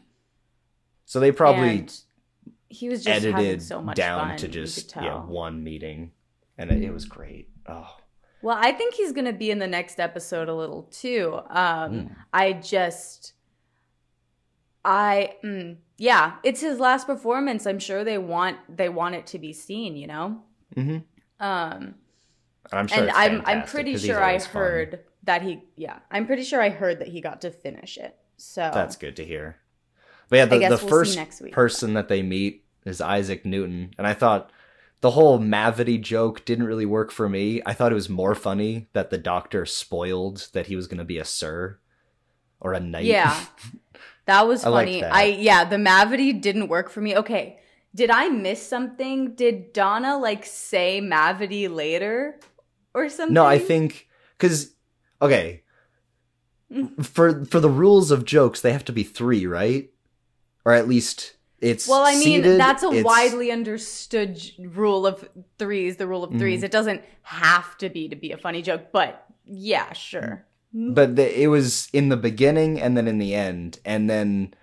So 1.05 1.21
they 1.21 1.31
probably 1.31 1.87
he 2.67 2.89
was 2.89 3.03
just 3.03 3.23
edited 3.23 3.61
so 3.61 3.81
much 3.81 3.95
down 3.95 4.29
fun, 4.29 4.37
to 4.39 4.47
just 4.49 4.93
yeah 4.95 5.23
one 5.23 5.63
meeting, 5.63 6.11
and 6.57 6.71
it, 6.71 6.83
it 6.83 6.91
was 6.93 7.05
great. 7.05 7.49
Oh, 7.67 7.95
Well, 8.41 8.57
I 8.59 8.71
think 8.71 8.93
he's 8.93 9.11
going 9.11 9.25
to 9.25 9.33
be 9.33 9.51
in 9.51 9.59
the 9.59 9.67
next 9.67 9.99
episode 9.99 10.49
a 10.49 10.53
little 10.55 10.83
too. 10.83 11.39
Um, 11.49 11.91
Mm. 11.91 12.15
I 12.33 12.53
just, 12.53 13.33
I, 14.83 15.35
mm, 15.43 15.77
yeah, 15.97 16.33
it's 16.43 16.61
his 16.61 16.79
last 16.79 17.07
performance. 17.07 17.65
I'm 17.65 17.79
sure 17.79 18.03
they 18.03 18.17
want 18.17 18.57
they 18.77 18.89
want 18.89 19.15
it 19.15 19.27
to 19.27 19.39
be 19.39 19.53
seen, 19.53 19.95
you 19.95 20.07
know. 20.07 20.41
hmm 20.75 20.97
Um, 21.39 21.95
I'm 22.71 22.87
sure. 22.87 23.03
and 23.03 23.11
I'm 23.11 23.41
I'm 23.45 23.63
pretty 23.63 23.97
sure 23.97 24.19
I 24.21 24.29
always 24.29 24.45
fun. 24.45 24.61
heard 24.61 24.99
that 25.23 25.41
he, 25.41 25.63
yeah, 25.75 25.99
I'm 26.11 26.25
pretty 26.27 26.43
sure 26.43 26.61
I 26.61 26.69
heard 26.69 26.99
that 26.99 27.07
he 27.07 27.21
got 27.21 27.41
to 27.41 27.51
finish 27.51 27.97
it. 27.97 28.15
So 28.37 28.69
That's 28.73 28.95
good 28.95 29.15
to 29.15 29.25
hear. 29.25 29.57
But 30.29 30.35
yeah, 30.37 30.45
the, 30.45 30.59
the 30.59 30.69
we'll 30.69 30.77
first 30.77 31.17
person 31.51 31.93
that 31.93 32.07
they 32.09 32.21
meet 32.21 32.65
is 32.85 32.99
Isaac 33.01 33.45
Newton, 33.45 33.93
and 33.97 34.05
I 34.05 34.13
thought 34.13 34.51
the 35.05 35.11
whole 35.11 35.37
Mavity 35.37 36.01
joke 36.01 36.43
didn't 36.45 36.65
really 36.65 36.87
work 36.87 37.11
for 37.11 37.29
me. 37.29 37.61
I 37.63 37.73
thought 37.73 37.91
it 37.91 37.95
was 38.01 38.09
more 38.09 38.33
funny 38.33 38.87
that 38.93 39.11
the 39.11 39.19
Doctor 39.19 39.63
spoiled 39.67 40.47
that 40.53 40.65
he 40.65 40.75
was 40.75 40.87
going 40.87 40.97
to 40.97 41.03
be 41.03 41.19
a 41.19 41.23
Sir 41.25 41.77
or 42.59 42.73
a 42.73 42.79
Knight. 42.79 43.05
Yeah. 43.05 43.39
That 44.25 44.47
was 44.47 44.65
I 44.65 44.71
funny. 44.71 45.01
that. 45.01 45.13
I 45.13 45.25
yeah, 45.25 45.65
the 45.65 45.75
Mavity 45.75 46.41
didn't 46.41 46.67
work 46.69 46.89
for 46.89 46.99
me. 47.01 47.15
Okay. 47.15 47.59
Did 47.93 48.09
I 48.09 48.29
miss 48.29 48.67
something? 48.67 49.35
Did 49.35 49.71
Donna 49.71 50.17
like 50.17 50.43
say 50.47 50.99
Mavity 50.99 51.67
later 51.71 52.39
or 52.95 53.07
something? 53.07 53.35
no, 53.35 53.45
I 53.45 53.59
think 53.59 54.07
because 54.35 54.73
okay, 55.21 55.61
Mm. 56.73 57.05
for 57.05 57.45
for 57.45 57.59
the 57.59 57.69
rules 57.69 58.09
of 58.09 58.25
jokes, 58.25 58.61
they 58.61 58.71
have 58.73 58.85
to 58.85 58.91
be 58.91 59.03
three, 59.03 59.45
right? 59.45 59.91
Or 60.65 60.73
at 60.73 60.87
least 60.87 61.35
it's 61.61 61.87
Well, 61.87 62.03
I 62.05 62.11
mean, 62.13 62.23
seated, 62.23 62.59
that's 62.59 62.83
a 62.83 63.01
widely 63.03 63.51
understood 63.51 64.41
rule 64.59 65.07
of 65.07 65.27
threes, 65.57 65.97
the 65.97 66.07
rule 66.07 66.23
of 66.23 66.31
3s 66.33 66.59
Mhm. 66.61 66.63
It 66.63 66.71
doesn't 66.71 67.01
have 67.23 67.77
to 67.79 67.89
be 67.89 68.07
to 68.09 68.15
be 68.15 68.31
a 68.31 68.37
funny 68.37 68.61
joke, 68.61 68.87
but 68.91 69.25
yeah, 69.45 69.93
sure. 69.93 70.45
but 70.73 71.15
the, 71.15 71.41
it 71.41 71.47
was 71.47 71.87
in 71.93 72.09
the 72.09 72.17
beginning 72.17 72.81
and 72.81 72.97
then 72.97 73.07
in 73.07 73.17
the 73.17 73.33
end 73.33 73.79
and 73.85 74.09
then 74.09 74.53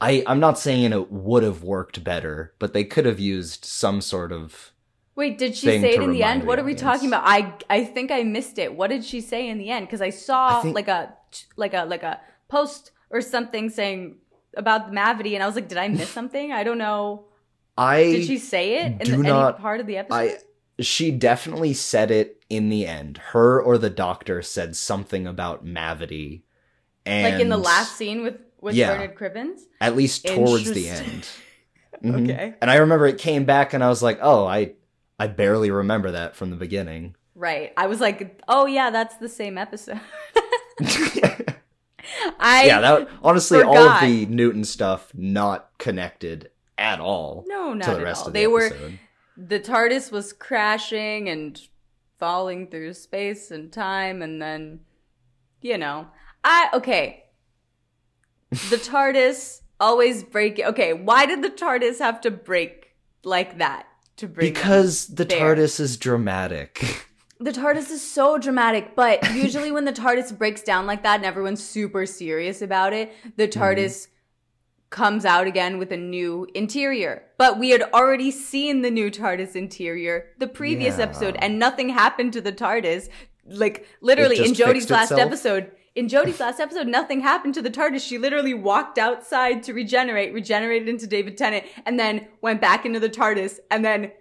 i 0.00 0.24
i'm 0.26 0.40
not 0.40 0.58
saying 0.58 0.90
it 0.92 1.12
would 1.12 1.42
have 1.42 1.62
worked 1.62 2.02
better 2.02 2.54
but 2.58 2.72
they 2.72 2.84
could 2.84 3.04
have 3.04 3.20
used 3.20 3.62
some 3.66 4.00
sort 4.00 4.32
of 4.32 4.72
Wait, 5.14 5.36
did 5.36 5.54
she 5.54 5.66
say 5.66 5.92
it 5.96 6.02
in 6.02 6.10
the 6.10 6.22
end? 6.22 6.44
What 6.44 6.58
are 6.58 6.64
we 6.64 6.74
talking 6.74 7.08
about? 7.08 7.22
I 7.26 7.52
I 7.68 7.84
think 7.84 8.10
I 8.10 8.22
missed 8.22 8.58
it. 8.58 8.74
What 8.74 8.88
did 8.88 9.04
she 9.04 9.20
say 9.20 9.46
in 9.46 9.58
the 9.58 9.68
end? 9.68 9.86
Because 9.86 10.00
I 10.00 10.08
saw 10.08 10.58
I 10.60 10.62
think- 10.62 10.74
like 10.74 10.88
a 10.88 11.12
like 11.56 11.74
a 11.74 11.84
like 11.84 12.02
a 12.02 12.18
post 12.48 12.92
or 13.10 13.20
something 13.20 13.68
saying 13.68 14.16
about 14.56 14.86
the 14.88 14.92
Mavity, 14.94 15.34
and 15.34 15.42
I 15.42 15.46
was 15.46 15.54
like, 15.54 15.68
did 15.68 15.78
I 15.78 15.88
miss 15.88 16.08
something? 16.18 16.52
I 16.52 16.64
don't 16.64 16.78
know. 16.78 17.24
i 17.78 18.02
Did 18.04 18.26
she 18.26 18.38
say 18.38 18.82
it 18.84 19.08
in 19.08 19.22
the, 19.22 19.28
not- 19.28 19.54
any 19.54 19.62
part 19.62 19.80
of 19.80 19.86
the 19.86 19.96
episode? 19.98 20.14
i 20.16 20.36
she 20.80 21.10
definitely 21.10 21.74
said 21.74 22.10
it 22.10 22.42
in 22.48 22.68
the 22.70 22.86
end 22.86 23.18
her 23.18 23.60
or 23.62 23.76
the 23.78 23.90
doctor 23.90 24.40
said 24.42 24.74
something 24.74 25.26
about 25.26 25.64
mavity 25.66 26.42
and 27.06 27.32
like 27.34 27.40
in 27.42 27.50
the 27.50 27.58
last 27.58 27.94
scene 27.96 28.22
with 28.22 28.38
with 28.60 28.74
Yeah. 28.74 28.94
Bernard 28.94 29.14
Cribbins. 29.14 29.60
at 29.80 29.94
least 29.94 30.26
towards 30.26 30.72
the 30.72 30.88
end 30.88 31.28
Mhm. 32.02 32.24
Okay. 32.24 32.54
and 32.60 32.70
i 32.70 32.76
remember 32.76 33.06
it 33.06 33.18
came 33.18 33.44
back 33.44 33.74
and 33.74 33.84
i 33.84 33.88
was 33.88 34.02
like 34.02 34.18
oh 34.22 34.44
i 34.46 34.72
i 35.20 35.26
barely 35.28 35.70
remember 35.70 36.10
that 36.12 36.34
from 36.36 36.50
the 36.50 36.56
beginning 36.56 37.14
Right. 37.34 37.72
I 37.78 37.86
was 37.86 37.98
like, 38.00 38.40
oh 38.46 38.66
yeah, 38.66 38.90
that's 38.90 39.16
the 39.16 39.28
same 39.28 39.56
episode. 39.56 39.98
I 42.38 42.64
yeah, 42.66 42.80
that 42.80 43.08
honestly 43.22 43.62
all 43.62 43.76
of 43.76 44.00
the 44.00 44.26
Newton 44.26 44.64
stuff 44.64 45.12
not 45.14 45.70
connected 45.78 46.50
at 46.78 47.00
all 47.00 47.44
no, 47.46 47.74
not 47.74 47.84
to 47.84 47.90
the 47.92 47.96
at 47.98 48.02
rest 48.02 48.22
all. 48.22 48.28
of 48.28 48.32
the 48.32 48.40
They 48.40 48.46
were 48.46 48.70
the 49.36 49.60
TARDIS 49.60 50.12
was 50.12 50.32
crashing 50.32 51.28
and 51.28 51.60
falling 52.18 52.68
through 52.68 52.94
space 52.94 53.50
and 53.50 53.72
time, 53.72 54.22
and 54.22 54.40
then, 54.40 54.80
you 55.60 55.78
know, 55.78 56.06
I 56.44 56.68
okay. 56.74 57.24
The 58.50 58.56
TARDIS 58.76 59.62
always 59.80 60.22
break. 60.22 60.60
Okay, 60.60 60.92
why 60.92 61.26
did 61.26 61.42
the 61.42 61.50
TARDIS 61.50 61.98
have 61.98 62.20
to 62.22 62.30
break 62.30 62.94
like 63.24 63.58
that 63.58 63.86
to 64.18 64.28
bring? 64.28 64.52
because 64.52 65.08
the 65.08 65.24
there? 65.24 65.56
TARDIS 65.56 65.80
is 65.80 65.96
dramatic. 65.96 67.08
the 67.42 67.52
TARDIS 67.52 67.90
is 67.90 68.02
so 68.02 68.38
dramatic, 68.38 68.94
but 68.94 69.22
usually 69.34 69.70
when 69.72 69.84
the 69.84 69.92
TARDIS 69.92 70.36
breaks 70.36 70.62
down 70.62 70.86
like 70.86 71.02
that 71.02 71.16
and 71.16 71.24
everyone's 71.24 71.62
super 71.62 72.06
serious 72.06 72.62
about 72.62 72.92
it, 72.92 73.12
the 73.36 73.48
Mm-hmm. 73.48 73.60
TARDIS 73.62 74.08
comes 74.90 75.24
out 75.24 75.46
again 75.46 75.78
with 75.78 75.90
a 75.90 75.96
new 75.96 76.46
interior. 76.54 77.22
But 77.38 77.58
we 77.58 77.70
had 77.70 77.82
already 77.94 78.30
seen 78.30 78.82
the 78.82 78.90
new 78.90 79.10
TARDIS 79.10 79.56
interior 79.56 80.26
the 80.38 80.46
previous 80.46 80.98
Yeah. 80.98 81.04
episode 81.04 81.36
and 81.40 81.58
nothing 81.58 81.88
happened 81.88 82.32
to 82.34 82.40
the 82.42 82.52
TARDIS. 82.52 83.08
Like 83.46 83.86
literally 84.02 84.38
in 84.38 84.52
Jodie's 84.54 84.90
last 84.90 85.10
itself? 85.10 85.20
episode, 85.28 85.72
in 85.94 86.08
Jodie's 86.08 86.38
last 86.40 86.60
episode, 86.60 86.86
nothing 86.86 87.20
happened 87.22 87.54
to 87.54 87.62
the 87.62 87.70
TARDIS. 87.70 88.06
She 88.06 88.18
literally 88.18 88.54
walked 88.54 88.98
outside 88.98 89.62
to 89.64 89.72
regenerate, 89.72 90.32
regenerated 90.34 90.88
into 90.88 91.06
David 91.06 91.36
Tennant, 91.36 91.64
and 91.86 91.98
then 91.98 92.28
went 92.40 92.60
back 92.60 92.84
into 92.86 93.00
the 93.00 93.08
TARDIS, 93.10 93.58
and 93.70 93.84
then 93.84 94.12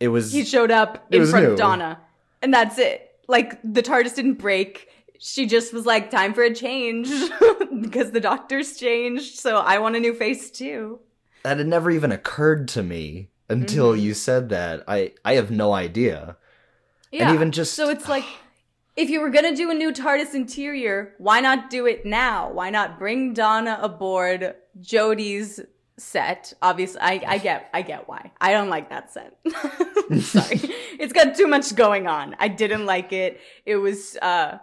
It 0.00 0.08
was 0.08 0.32
he 0.32 0.44
showed 0.44 0.70
up 0.70 1.06
in 1.10 1.26
front 1.26 1.44
new. 1.46 1.52
of 1.52 1.58
Donna. 1.58 2.00
And 2.44 2.52
that's 2.52 2.78
it. 2.78 3.10
Like 3.26 3.58
the 3.64 3.82
TARDIS 3.82 4.14
didn't 4.16 4.34
break. 4.34 4.88
She 5.18 5.46
just 5.46 5.72
was 5.72 5.86
like, 5.86 6.10
time 6.10 6.34
for 6.34 6.42
a 6.42 6.54
change 6.54 7.08
because 7.80 8.10
the 8.10 8.20
doctor's 8.20 8.76
changed. 8.76 9.38
So 9.38 9.56
I 9.58 9.78
want 9.78 9.96
a 9.96 10.00
new 10.00 10.12
face 10.14 10.50
too. 10.50 11.00
that 11.42 11.56
had 11.58 11.66
never 11.66 11.90
even 11.90 12.12
occurred 12.12 12.68
to 12.68 12.82
me 12.82 13.30
until 13.48 13.92
Mhm. 13.94 14.02
you 14.02 14.12
said 14.14 14.50
that. 14.50 14.84
I 14.86 15.12
I 15.24 15.34
have 15.36 15.50
no 15.50 15.72
idea. 15.72 16.36
Yeah. 17.10 17.32
even 17.32 17.50
just- 17.50 17.72
so 17.74 17.88
it's 17.88 18.08
like 18.08 18.24
if 18.96 19.08
you 19.08 19.20
were 19.20 19.30
gonna 19.30 19.56
do 19.56 19.70
a 19.70 19.74
new 19.74 19.90
TARDIS 19.92 20.34
interior, 20.34 21.14
why 21.18 21.40
not 21.40 21.70
do 21.70 21.86
it 21.86 22.04
now? 22.04 22.50
Why 22.52 22.68
not 22.70 22.98
bring 22.98 23.32
Donna 23.32 23.78
aboard 23.80 24.54
Jodie's 24.80 25.60
set? 25.96 26.52
Obviously, 26.62 27.00
I, 27.00 27.22
I 27.26 27.38
get 27.38 27.70
I 27.72 27.82
get 27.82 28.08
why. 28.08 28.32
I 28.40 28.52
don't 28.52 28.68
like 28.70 28.90
that 28.90 29.12
set. 29.12 29.36
Sorry, 30.20 30.60
it's 30.98 31.12
got 31.12 31.34
too 31.36 31.46
much 31.46 31.74
going 31.74 32.06
on. 32.06 32.36
I 32.38 32.48
didn't 32.48 32.86
like 32.86 33.12
it. 33.12 33.40
It 33.64 33.76
was 33.76 34.16
uh 34.22 34.58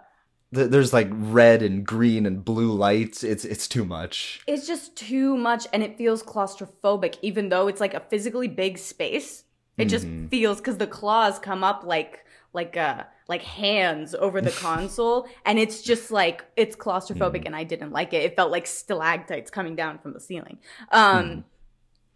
There's 0.52 0.92
like 0.92 1.08
red 1.10 1.62
and 1.62 1.84
green 1.86 2.26
and 2.26 2.44
blue 2.44 2.72
lights. 2.72 3.24
It's 3.24 3.44
it's 3.44 3.66
too 3.66 3.84
much. 3.84 4.40
it's 4.46 4.66
just 4.66 4.96
too 4.96 5.36
much 5.36 5.66
and 5.72 5.82
it 5.82 5.96
feels 5.96 6.22
claustrophobic 6.22 7.16
even 7.22 7.48
though 7.48 7.68
it's 7.68 7.80
like 7.80 7.94
a 7.94 8.00
physically 8.00 8.48
big 8.48 8.78
space 8.78 9.44
it 9.78 9.86
just 9.86 10.06
Mhm. 10.06 10.28
feels 10.30 10.58
because 10.58 10.76
the 10.76 10.86
claws 10.86 11.38
come 11.38 11.64
up 11.64 11.82
like 11.84 12.24
like 12.52 12.76
uh 12.76 13.04
like 13.28 13.42
hands 13.42 14.14
over 14.14 14.40
the 14.40 14.50
console 14.68 15.26
and 15.46 15.58
it's 15.58 15.82
just 15.82 16.10
like 16.10 16.44
it's 16.56 16.76
claustrophobic 16.76 17.42
Mhm. 17.42 17.46
and 17.46 17.56
i 17.56 17.64
didn't 17.64 17.92
like 17.92 18.12
it 18.12 18.22
it 18.24 18.36
felt 18.36 18.50
like 18.50 18.66
stalactites 18.66 19.50
coming 19.50 19.76
down 19.76 19.98
from 19.98 20.12
the 20.12 20.20
ceiling 20.20 20.58
um 20.90 21.24
Mhm. 21.24 21.44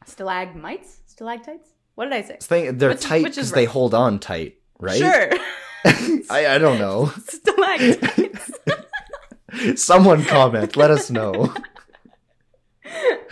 stalagmites 0.05 1.01
stalactites 1.07 1.69
what 1.95 2.05
did 2.07 2.15
i 2.15 2.23
say 2.23 2.37
thing- 2.41 2.79
they're 2.79 2.91
Which- 2.91 3.01
tight 3.03 3.25
because 3.25 3.53
they 3.53 3.65
hold 3.65 3.95
on 3.95 4.19
tight, 4.19 4.57
right? 4.79 4.99
sure 4.99 5.31
I, 6.29 6.47
I 6.57 6.59
don't 6.59 6.81
know. 6.81 7.13
Stalactites. 7.29 8.51
Someone 9.77 10.25
comment. 10.25 10.77
Let 10.77 10.91
us 10.91 11.11
know. 11.13 11.55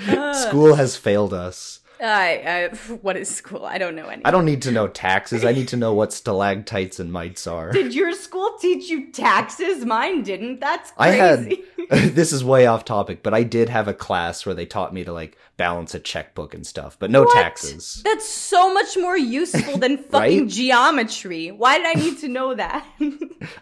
Uh, 0.09 0.33
School 0.35 0.75
has 0.77 0.97
failed 0.97 1.35
us. 1.35 1.81
I, 2.05 2.33
I, 2.65 2.69
what 3.03 3.17
is 3.17 3.29
school? 3.35 3.65
I 3.65 3.79
don't 3.79 3.95
know 3.97 4.07
any. 4.07 4.25
I 4.25 4.31
don't 4.31 4.45
need 4.45 4.63
to 4.63 4.73
know 4.73 4.89
taxes. 4.89 5.45
I 5.45 5.53
need 5.53 5.69
to 5.69 5.77
know 5.77 5.95
what 5.95 6.13
stalactites 6.13 6.99
and 7.01 7.13
mites 7.13 7.47
are. 7.47 7.73
Did 7.73 7.95
your 7.95 8.13
school 8.13 8.57
teach 8.61 8.91
you 8.91 9.11
taxes? 9.13 9.85
Mine 9.85 10.23
didn't. 10.23 10.61
That's 10.61 10.93
I 10.99 11.09
had 11.11 11.53
this 11.91 12.33
is 12.33 12.45
way 12.45 12.67
off 12.67 12.85
topic, 12.85 13.23
but 13.23 13.35
I 13.35 13.43
did 13.43 13.69
have 13.69 13.89
a 13.89 13.95
class 13.95 14.45
where 14.47 14.55
they 14.55 14.67
taught 14.67 14.95
me 14.95 15.05
to 15.05 15.13
like 15.13 15.37
balance 15.57 15.95
a 15.95 16.01
checkbook 16.01 16.55
and 16.55 16.67
stuff, 16.67 16.97
but 16.99 17.11
no 17.11 17.23
What? 17.23 17.35
taxes. 17.35 18.01
That's 18.05 18.29
so 18.29 18.73
much 18.73 18.97
more 18.97 19.17
useful 19.17 19.79
than 19.79 19.99
fucking 20.11 20.41
Right? 20.41 20.49
geometry. 20.49 21.51
Why 21.51 21.79
did 21.79 21.87
I 21.87 22.01
need 22.01 22.19
to 22.19 22.29
know 22.29 22.55
that? 22.55 22.87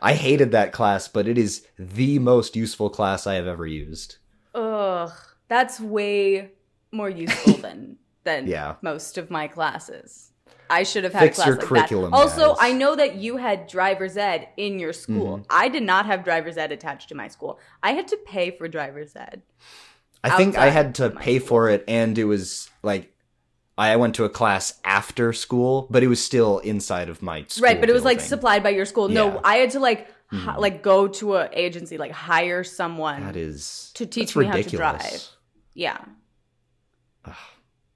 I 0.01 0.15
hated 0.15 0.53
that 0.53 0.73
class, 0.73 1.09
but 1.09 1.27
it 1.29 1.37
is 1.39 1.67
the 1.79 2.19
most 2.19 2.57
useful 2.57 2.91
class 2.91 3.27
I 3.27 3.35
have 3.35 3.47
ever 3.47 3.67
used. 3.67 4.17
Ugh, 4.55 5.11
that's 5.49 5.81
way 5.81 6.51
more 6.93 7.09
useful 7.11 7.55
than 7.55 7.97
than 8.25 8.47
Yeah. 8.47 8.77
most 8.83 9.19
of 9.19 9.31
my 9.31 9.49
classes. 9.49 10.31
I 10.71 10.85
should 10.85 11.05
have 11.05 11.13
had 11.13 11.21
Fix 11.21 11.39
a 11.39 11.43
class 11.43 11.47
your 11.49 11.57
like 11.57 11.67
curriculum, 11.67 12.11
that. 12.13 12.17
Also, 12.17 12.49
guys. 12.55 12.57
I 12.61 12.73
know 12.73 12.97
that 12.97 13.17
you 13.17 13.37
had 13.37 13.67
driver's 13.67 14.17
ed 14.17 14.49
in 14.57 14.79
your 14.79 14.95
school. 14.95 15.39
Mm-hmm. 15.39 15.47
I 15.51 15.69
did 15.69 15.83
not 15.83 16.07
have 16.07 16.25
driver's 16.25 16.57
ed 16.57 16.73
attached 16.73 17.11
to 17.11 17.15
my 17.15 17.29
school. 17.29 17.59
I 17.83 17.93
had 17.93 18.09
to 18.09 18.17
pay 18.17 18.51
for 18.53 18.69
driver's 18.69 19.15
ed. 19.15 19.43
I 20.25 20.37
think 20.37 20.57
I 20.57 20.71
had 20.71 20.95
to 20.95 21.11
pay 21.11 21.39
school. 21.39 21.49
for 21.49 21.69
it, 21.69 21.85
and 21.89 22.17
it 22.17 22.25
was 22.25 22.71
like 22.83 23.13
I 23.77 23.97
went 23.97 24.15
to 24.15 24.25
a 24.25 24.31
class 24.31 24.81
after 24.85 25.33
school, 25.33 25.89
but 25.91 26.03
it 26.03 26.07
was 26.07 26.25
still 26.25 26.59
inside 26.61 27.09
of 27.11 27.21
my 27.23 27.45
school. 27.49 27.65
right, 27.65 27.81
but 27.81 27.91
it 27.91 27.93
was 27.93 28.05
like 28.05 28.21
supplied 28.21 28.63
by 28.63 28.71
your 28.71 28.85
school. 28.87 29.09
No, 29.09 29.41
I 29.45 29.57
had 29.57 29.71
to 29.73 29.81
like 29.81 30.09
hi- 30.31 30.55
Mhm. 30.55 30.59
like 30.59 30.83
go 30.83 31.09
to 31.09 31.37
an 31.37 31.49
agency, 31.53 31.99
like 31.99 32.13
hire 32.13 32.63
someone. 32.65 33.23
That 33.25 33.37
is 33.37 33.91
to 33.95 34.07
teach 34.07 34.35
me 34.37 34.47
how 34.47 34.57
to 34.57 34.63
drive. 34.63 35.23
Yeah. 35.75 35.99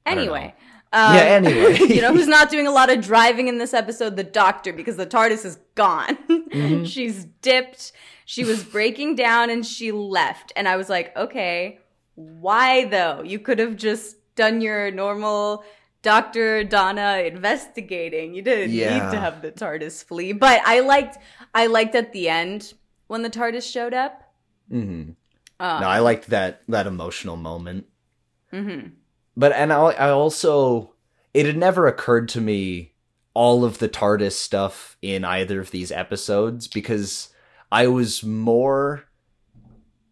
Ugh, 0.06 0.12
I 0.12 0.14
don't 0.14 0.22
Anyway. 0.22 0.54
Um, 0.92 1.14
Yeah, 1.14 1.20
anyway. 1.22 1.78
you 1.94 2.00
know 2.00 2.12
who's 2.14 2.28
not 2.28 2.48
doing 2.50 2.66
a 2.66 2.70
lot 2.70 2.90
of 2.90 3.00
driving 3.02 3.48
in 3.48 3.58
this 3.58 3.75
episode? 3.75 4.16
The 4.16 4.25
doctor, 4.25 4.72
because 4.72 4.96
the 4.96 5.06
TARDIS 5.06 5.44
is 5.44 5.58
gone. 5.75 6.16
Mhm. 6.28 6.86
She's 6.86 7.25
dipped. 7.42 7.92
She 8.25 8.44
was 8.44 8.62
breaking 8.64 9.14
down 9.16 9.50
and 9.50 9.66
she 9.66 9.92
left. 9.92 10.52
And 10.56 10.66
I 10.68 10.76
was 10.76 10.88
like, 10.88 11.14
okay, 11.16 11.80
why 12.14 12.84
though? 12.86 13.22
You 13.22 13.38
could 13.40 13.58
have 13.58 13.76
just 13.76 14.16
done 14.36 14.60
your 14.60 14.90
normal 14.90 15.64
Dr. 16.02 16.62
Donna 16.64 17.22
investigating. 17.26 18.32
You 18.34 18.42
didn't 18.42 18.70
need 18.70 19.10
to 19.12 19.18
have 19.20 19.42
the 19.42 19.50
TARDIS 19.52 20.04
flee. 20.04 20.32
But 20.32 20.62
I 20.64 20.80
liked 20.80 21.18
I 21.54 21.66
liked 21.66 21.94
at 21.94 22.12
the 22.12 22.28
end 22.28 22.72
when 23.08 23.22
the 23.22 23.30
TARDIS 23.30 23.70
showed 23.70 23.92
up. 23.92 24.22
Mm-hmm. 24.70 25.10
Um, 25.58 25.80
no, 25.80 25.88
I 25.88 25.98
liked 25.98 26.28
that 26.30 26.62
that 26.68 26.86
emotional 26.86 27.36
moment. 27.36 27.86
mhm. 28.52 28.92
But 29.37 29.52
and 29.52 29.73
I, 29.73 29.90
I 29.93 30.11
also 30.11 30.95
it 31.35 31.47
had 31.47 31.57
never 31.57 31.87
occurred 31.87 32.28
to 32.31 32.40
me 32.40 32.95
all 33.35 33.64
of 33.64 33.78
the 33.78 33.88
TARDIS 33.88 34.33
stuff 34.33 34.97
in 35.02 35.25
either 35.25 35.61
of 35.61 35.71
these 35.71 35.93
episodes 35.93 36.69
because 36.69 37.28
I 37.71 37.87
was 37.88 38.25
more 38.25 39.05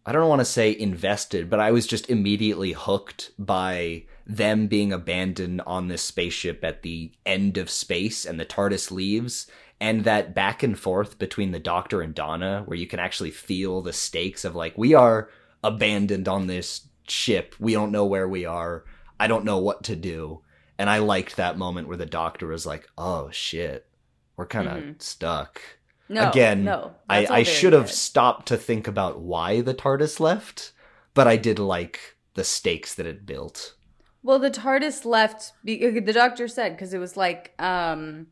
I 0.07 0.11
don't 0.11 0.29
want 0.29 0.41
to 0.41 0.45
say 0.45 0.77
invested, 0.77 1.49
but 1.49 1.59
I 1.59 1.71
was 1.71 1.87
just 1.87 2.11
immediately 2.11 2.73
hooked 2.73 3.31
by 3.39 4.03
them 4.27 4.67
being 4.67 4.93
abandoned 4.93 5.61
on 5.65 5.87
this 5.87 6.03
spaceship 6.03 6.63
at 6.63 6.83
the 6.83 7.11
end 7.25 7.57
of 7.57 7.71
space 7.71 8.23
and 8.23 8.39
the 8.39 8.45
TARDIS 8.45 8.91
leaves 8.91 9.47
and 9.79 10.03
that 10.03 10.35
back 10.35 10.61
and 10.61 10.77
forth 10.77 11.17
between 11.17 11.51
the 11.51 11.59
Doctor 11.59 12.01
and 12.01 12.13
Donna 12.13 12.61
where 12.65 12.77
you 12.77 12.85
can 12.85 12.99
actually 12.99 13.31
feel 13.31 13.81
the 13.81 13.93
stakes 13.93 14.45
of 14.45 14.55
like 14.55 14.77
we 14.77 14.93
are 14.93 15.29
abandoned 15.63 16.27
on 16.27 16.45
this 16.45 16.87
ship. 17.07 17.55
We 17.59 17.73
don't 17.73 17.91
know 17.91 18.05
where 18.05 18.27
we 18.27 18.45
are. 18.45 18.85
I 19.19 19.27
don't 19.27 19.45
know 19.45 19.57
what 19.57 19.83
to 19.85 19.95
do. 19.95 20.41
And 20.77 20.89
I 20.89 20.99
liked 20.99 21.37
that 21.37 21.57
moment 21.57 21.87
where 21.87 21.97
the 21.97 22.05
Doctor 22.05 22.47
was 22.47 22.65
like, 22.65 22.87
"Oh 22.97 23.29
shit. 23.31 23.87
We're 24.35 24.45
kind 24.47 24.67
of 24.67 24.83
Mhm. 24.83 25.01
stuck." 25.01 25.61
No, 26.09 26.29
Again, 26.29 26.65
no. 26.65 26.95
I, 27.09 27.25
I 27.25 27.43
should 27.43 27.73
have 27.73 27.89
stopped 27.89 28.47
to 28.49 28.57
think 28.57 28.87
about 28.87 29.21
why 29.21 29.61
the 29.61 29.73
TARDIS 29.73 30.19
left, 30.19 30.71
but 31.13 31.27
I 31.27 31.37
did 31.37 31.57
like 31.57 32.17
the 32.35 32.43
stakes 32.43 32.93
that 32.95 33.07
it 33.07 33.25
built. 33.25 33.73
Well, 34.21 34.37
the 34.39 34.51
TARDIS 34.51 35.05
left. 35.05 35.53
The 35.63 36.01
doctor 36.13 36.47
said 36.47 36.73
because 36.73 36.93
it 36.93 36.99
was 36.99 37.15
like, 37.15 37.53
um, 37.59 38.27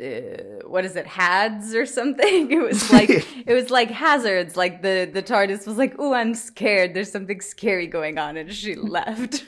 uh, 0.00 0.66
what 0.68 0.84
is 0.84 0.96
it, 0.96 1.06
HADS 1.06 1.74
or 1.74 1.86
something? 1.86 2.50
It 2.56 2.62
was 2.62 2.90
like 2.92 3.10
it 3.46 3.54
was 3.54 3.70
like 3.70 3.90
hazards. 3.90 4.56
Like 4.56 4.82
the 4.82 5.08
the 5.12 5.22
TARDIS 5.22 5.66
was 5.66 5.76
like, 5.76 5.94
"Oh, 5.98 6.12
I'm 6.14 6.34
scared. 6.34 6.94
There's 6.94 7.10
something 7.10 7.40
scary 7.40 7.86
going 7.86 8.18
on," 8.18 8.36
and 8.36 8.52
she 8.52 8.74
left. 8.96 9.44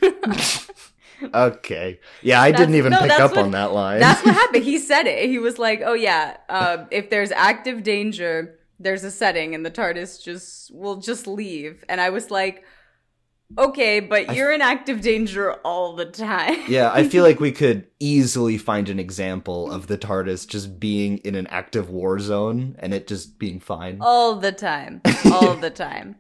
Okay. 1.35 1.99
Yeah, 2.22 2.40
I 2.40 2.51
That's- 2.53 2.61
didn't 2.66 2.77
even 2.77 2.92
no, 2.92 3.01
pick 3.01 3.11
up 3.11 3.33
what- 3.33 3.40
on 3.44 3.51
that 3.53 3.72
line. 3.72 4.01
That's 4.01 4.25
what 4.25 4.35
happened. 4.35 4.64
He 4.64 4.79
said 4.79 5.07
it. 5.07 5.29
He 5.29 5.38
was 5.38 5.59
like, 5.59 5.83
"Oh 5.85 5.94
yeah, 5.94 6.37
uh, 6.49 6.85
if 6.90 7.11
there's 7.11 7.33
active 7.33 7.83
danger, 7.83 8.59
there's 8.79 9.03
a 9.05 9.11
setting, 9.11 9.55
and 9.55 9.66
the 9.66 9.70
TARDIS 9.70 10.22
just 10.22 10.72
will 10.72 10.96
just 10.96 11.27
leave." 11.27 11.85
And 11.88 12.01
I 12.01 12.11
was 12.11 12.31
like, 12.31 12.64
"Okay, 13.56 14.00
but 14.00 14.34
you're 14.37 14.52
in 14.52 14.61
active 14.61 15.00
danger 15.00 15.54
all 15.64 15.94
the 15.96 16.04
time." 16.04 16.56
yeah, 16.68 16.90
I 16.92 17.08
feel 17.08 17.22
like 17.28 17.40
we 17.40 17.52
could 17.52 17.87
easily 17.98 18.58
find 18.58 18.88
an 18.88 18.98
example 18.98 19.70
of 19.70 19.87
the 19.87 19.96
TARDIS 19.98 20.46
just 20.46 20.78
being 20.78 21.18
in 21.18 21.34
an 21.34 21.46
active 21.46 21.88
war 21.88 22.18
zone 22.18 22.76
and 22.78 22.92
it 22.92 23.06
just 23.06 23.38
being 23.38 23.58
fine. 23.61 23.98
all 24.00 24.34
the 24.37 24.52
time, 24.52 25.00
all 25.32 25.54
the 25.54 25.70
time. 25.70 26.16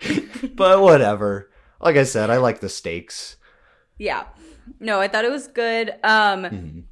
But 0.56 0.80
whatever. 0.82 1.50
Like 1.80 1.96
I 1.96 2.02
said, 2.04 2.28
I 2.30 2.38
like 2.38 2.58
the 2.60 2.68
stakes. 2.68 3.36
Yeah. 3.98 4.24
No, 4.80 4.98
I 5.00 5.06
thought 5.08 5.24
it 5.24 5.30
was 5.30 5.46
good. 5.48 5.90
Um, 6.02 6.42
Mhm. 6.44 6.82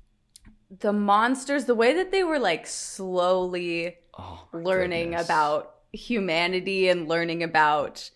the 0.79 0.93
monsters, 0.93 1.65
the 1.65 1.75
way 1.75 1.95
that 1.95 2.13
they 2.13 2.23
were 2.23 2.39
like 2.39 2.67
slowly 2.67 3.97
Oh, 4.19 4.47
learning 4.53 5.11
goodness. 5.11 5.27
about 5.27 5.75
humanity 5.93 6.89
and 6.89 7.09
learning 7.09 7.43
about 7.43 8.11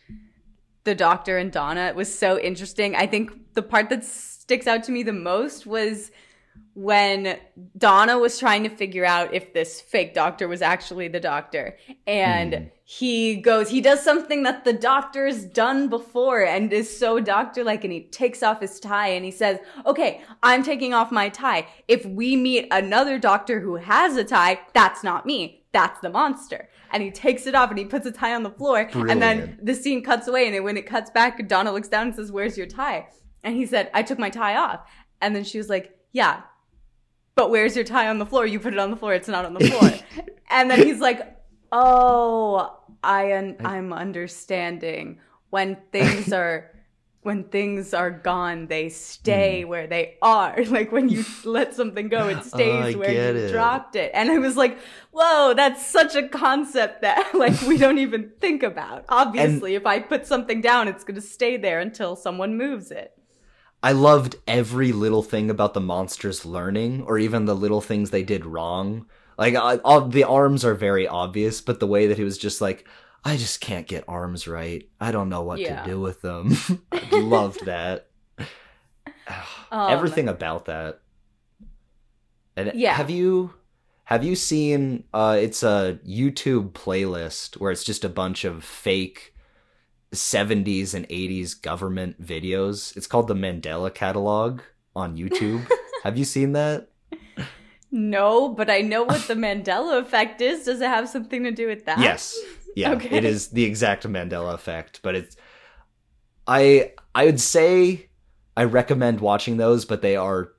the 0.84 0.94
doctor 0.94 1.38
and 1.38 1.50
Donna 1.50 1.86
it 1.86 1.96
was 1.96 2.16
so 2.16 2.38
interesting. 2.38 2.94
I 2.94 3.06
think 3.06 3.54
the 3.54 3.62
part 3.62 3.88
that 3.90 4.04
sticks 4.04 4.66
out 4.66 4.84
to 4.84 4.92
me 4.92 5.02
the 5.02 5.12
most 5.12 5.66
was 5.66 6.10
when 6.74 7.38
Donna 7.78 8.18
was 8.18 8.38
trying 8.38 8.64
to 8.64 8.68
figure 8.68 9.04
out 9.04 9.32
if 9.32 9.52
this 9.54 9.80
fake 9.80 10.12
doctor 10.12 10.48
was 10.48 10.60
actually 10.60 11.06
the 11.08 11.20
doctor. 11.20 11.76
And 12.06 12.52
Mhm. 12.52 12.70
he 12.84 13.36
goes, 13.36 13.70
he 13.70 13.80
does 13.80 14.02
something 14.02 14.42
that 14.42 14.64
the 14.64 14.72
doctor's 14.72 15.44
done 15.44 15.88
before 15.88 16.42
and 16.44 16.72
is 16.72 16.96
so 16.96 17.20
doctor 17.20 17.62
like. 17.62 17.84
And 17.84 17.92
he 17.92 18.02
takes 18.02 18.42
off 18.42 18.60
his 18.60 18.80
tie 18.80 19.08
and 19.08 19.24
he 19.24 19.30
says, 19.30 19.58
Okay, 19.86 20.22
I'm 20.42 20.62
taking 20.64 20.92
off 20.92 21.12
my 21.12 21.28
tie. 21.28 21.66
If 21.86 22.04
we 22.06 22.34
meet 22.36 22.66
another 22.72 23.18
doctor 23.18 23.60
who 23.60 23.76
has 23.76 24.16
a 24.16 24.24
tie, 24.24 24.60
that's 24.72 25.04
not 25.04 25.26
me. 25.26 25.62
That's 25.72 26.00
the 26.00 26.10
monster. 26.10 26.68
And 26.92 27.02
he 27.02 27.10
takes 27.10 27.46
it 27.46 27.54
off 27.54 27.70
and 27.70 27.78
he 27.78 27.84
puts 27.84 28.06
a 28.06 28.12
tie 28.12 28.34
on 28.34 28.42
the 28.42 28.50
floor. 28.50 28.84
Brilliant. 28.90 29.10
And 29.10 29.22
then 29.22 29.58
the 29.62 29.74
scene 29.74 30.02
cuts 30.02 30.28
away. 30.28 30.46
And 30.54 30.64
when 30.64 30.76
it 30.76 30.86
cuts 30.86 31.10
back, 31.10 31.46
Donna 31.48 31.72
looks 31.72 31.88
down 31.88 32.08
and 32.08 32.14
says, 32.16 32.30
Where's 32.30 32.56
your 32.56 32.66
tie? 32.66 33.08
And 33.42 33.54
he 33.56 33.66
said, 33.66 33.90
I 33.92 34.02
took 34.02 34.18
my 34.18 34.30
tie 34.30 34.56
off. 34.56 34.80
And 35.20 35.34
then 35.34 35.44
she 35.44 35.58
was 35.58 35.68
like, 35.68 35.96
Yeah, 36.12 36.42
but 37.34 37.50
where's 37.50 37.74
your 37.74 37.84
tie 37.84 38.08
on 38.08 38.18
the 38.18 38.26
floor? 38.26 38.46
You 38.46 38.60
put 38.60 38.72
it 38.72 38.78
on 38.78 38.90
the 38.90 38.96
floor. 38.96 39.14
It's 39.14 39.28
not 39.28 39.44
on 39.44 39.54
the 39.54 39.60
floor. 39.68 39.90
and 40.50 40.70
then 40.70 40.82
he's 40.86 41.00
like, 41.00 41.36
Oh, 41.72 42.78
I 43.02 43.32
un- 43.36 43.56
I'm 43.64 43.92
understanding. 43.92 45.18
When 45.50 45.76
things 45.92 46.32
are 46.40 46.70
when 47.24 47.44
things 47.44 47.94
are 47.94 48.10
gone, 48.10 48.66
they 48.68 48.88
stay 48.90 49.62
Hmm. 49.62 49.68
where 49.68 49.86
they 49.86 50.16
are. 50.22 50.62
Like 50.68 50.92
when 50.92 51.08
you 51.08 51.24
let 51.44 51.74
something 51.74 52.08
go, 52.08 52.28
it 52.28 52.44
stays 52.44 52.94
Oh, 52.94 52.98
where 52.98 53.12
you 53.12 53.34
it. 53.36 53.50
dropped 53.50 53.96
it. 53.96 54.10
And 54.14 54.30
I 54.30 54.38
was 54.38 54.56
like, 54.56 54.78
whoa, 55.12 55.54
that's 55.54 55.86
such 55.86 56.14
a 56.14 56.28
concept 56.28 57.02
that 57.02 57.34
like 57.34 57.60
we 57.62 57.76
don't 57.78 57.98
even 57.98 58.32
think 58.40 58.62
about. 58.62 59.04
Obviously, 59.08 59.74
if 59.74 59.86
I 59.86 60.00
put 60.00 60.26
something 60.26 60.60
down, 60.60 60.88
it's 60.88 61.04
gonna 61.04 61.20
stay 61.20 61.56
there 61.56 61.80
until 61.80 62.16
someone 62.16 62.56
moves 62.56 62.90
it. 62.90 63.12
I 63.82 63.92
loved 63.92 64.36
every 64.48 64.92
little 64.92 65.22
thing 65.22 65.50
about 65.50 65.74
the 65.74 65.80
monsters 65.80 66.44
learning, 66.46 67.02
or 67.02 67.18
even 67.18 67.44
the 67.44 67.54
little 67.54 67.80
things 67.80 68.10
they 68.10 68.22
did 68.22 68.46
wrong. 68.46 69.06
Like, 69.36 69.54
I, 69.56 69.76
all, 69.78 70.08
the 70.08 70.24
arms 70.24 70.64
are 70.64 70.74
very 70.74 71.06
obvious, 71.06 71.60
but 71.60 71.80
the 71.80 71.86
way 71.86 72.06
that 72.06 72.16
he 72.16 72.24
was 72.24 72.38
just 72.38 72.60
like, 72.60 72.86
I 73.24 73.36
just 73.36 73.60
can't 73.60 73.86
get 73.86 74.04
arms 74.06 74.46
right. 74.46 74.88
I 75.00 75.10
don't 75.12 75.28
know 75.28 75.42
what 75.42 75.58
Yeah. 75.60 75.82
to 75.82 75.90
do 75.90 76.00
with 76.00 76.20
them. 76.20 76.56
I 76.92 77.08
loved 77.12 77.64
that. 77.66 78.08
Um, 79.72 79.90
Everything 79.90 80.28
about 80.28 80.66
that. 80.66 81.00
And 82.56 82.72
Yeah. 82.74 82.92
have 82.94 83.08
you 83.10 83.54
have 84.04 84.22
you 84.22 84.36
seen 84.36 85.04
uh 85.14 85.36
it's 85.40 85.62
a 85.62 85.98
YouTube 86.06 86.72
playlist 86.72 87.56
where 87.58 87.72
it's 87.72 87.82
just 87.84 88.04
a 88.04 88.08
bunch 88.08 88.44
of 88.44 88.62
fake 88.62 89.34
70s 90.12 90.94
and 90.94 91.08
80s 91.08 91.60
government 91.60 92.22
videos. 92.24 92.94
It's 92.96 93.06
called 93.06 93.26
the 93.28 93.34
Mandela 93.34 93.92
Catalog 93.92 94.60
on 94.94 95.16
YouTube. 95.16 95.66
have 96.04 96.16
you 96.16 96.24
seen 96.24 96.52
that? 96.52 96.88
No, 97.90 98.48
but 98.50 98.68
I 98.70 98.80
know 98.82 99.02
what 99.04 99.26
the 99.26 99.34
Mandela 99.34 100.00
effect 100.00 100.40
is. 100.40 100.66
Does 100.66 100.80
it 100.80 100.86
have 100.88 101.08
something 101.08 101.42
to 101.44 101.50
do 101.50 101.66
with 101.66 101.84
that? 101.86 101.98
Yes. 101.98 102.38
Yeah. 102.74 102.92
Okay. 102.94 103.08
It 103.10 103.24
is 103.24 103.48
the 103.48 103.64
exact 103.64 104.06
Mandela 104.08 104.54
effect, 104.54 105.00
but 105.02 105.14
it's 105.14 105.36
I 106.46 106.92
I 107.14 107.26
would 107.26 107.40
say 107.40 108.08
I 108.56 108.64
recommend 108.64 109.20
watching 109.20 109.56
those, 109.56 109.84
but 109.84 110.02
they 110.02 110.16
are 110.16 110.52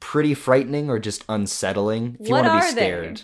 pretty 0.00 0.34
frightening 0.34 0.90
or 0.90 0.98
just 0.98 1.24
unsettling 1.28 2.16
if 2.20 2.28
you 2.28 2.34
What 2.34 2.36
want 2.36 2.46
to 2.48 2.52
be 2.52 2.60
are 2.60 2.72
they? 2.74 2.90
scared. 2.92 3.22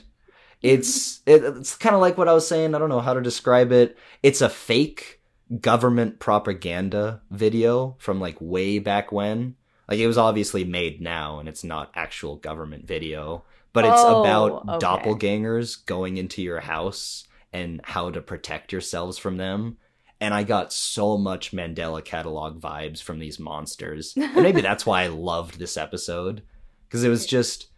It's 0.62 1.20
it, 1.26 1.44
it's 1.44 1.76
kind 1.76 1.94
of 1.94 2.00
like 2.02 2.18
what 2.18 2.28
I 2.28 2.34
was 2.34 2.48
saying. 2.48 2.74
I 2.74 2.78
don't 2.78 2.88
know 2.90 3.00
how 3.00 3.14
to 3.14 3.22
describe 3.22 3.72
it. 3.72 3.98
It's 4.22 4.40
a 4.42 4.48
fake 4.50 5.20
government 5.60 6.20
propaganda 6.20 7.22
video 7.30 7.96
from 8.00 8.20
like 8.20 8.36
way 8.40 8.78
back 8.78 9.12
when. 9.12 9.56
Like 9.88 9.98
it 10.00 10.06
was 10.06 10.18
obviously 10.18 10.64
made 10.64 11.00
now 11.00 11.40
and 11.40 11.48
it's 11.48 11.64
not 11.64 11.92
actual 11.94 12.36
government 12.36 12.86
video, 12.86 13.44
but 13.72 13.86
it's 13.86 14.04
Oh, 14.04 14.12
about 14.20 14.66
okay. 14.68 14.78
doppelgangers 14.78 15.84
going 15.86 16.16
into 16.18 16.42
your 16.42 16.60
house 16.60 17.26
and 17.52 17.80
how 17.84 18.10
to 18.10 18.20
protect 18.20 18.72
yourselves 18.72 19.18
from 19.18 19.36
them. 19.36 19.76
And 20.20 20.34
I 20.34 20.42
got 20.44 20.72
so 20.72 21.16
much 21.16 21.52
Mandela 21.52 22.04
catalog 22.04 22.60
vibes 22.60 23.02
from 23.02 23.18
these 23.18 23.38
monsters. 23.40 24.14
And 24.16 24.42
maybe 24.42 24.60
that's 24.60 24.84
why 24.84 25.02
I 25.02 25.06
loved 25.08 25.58
this 25.58 25.76
episode. 25.76 26.42
Because 26.86 27.04
it 27.04 27.08
was 27.08 27.26
just 27.26 27.68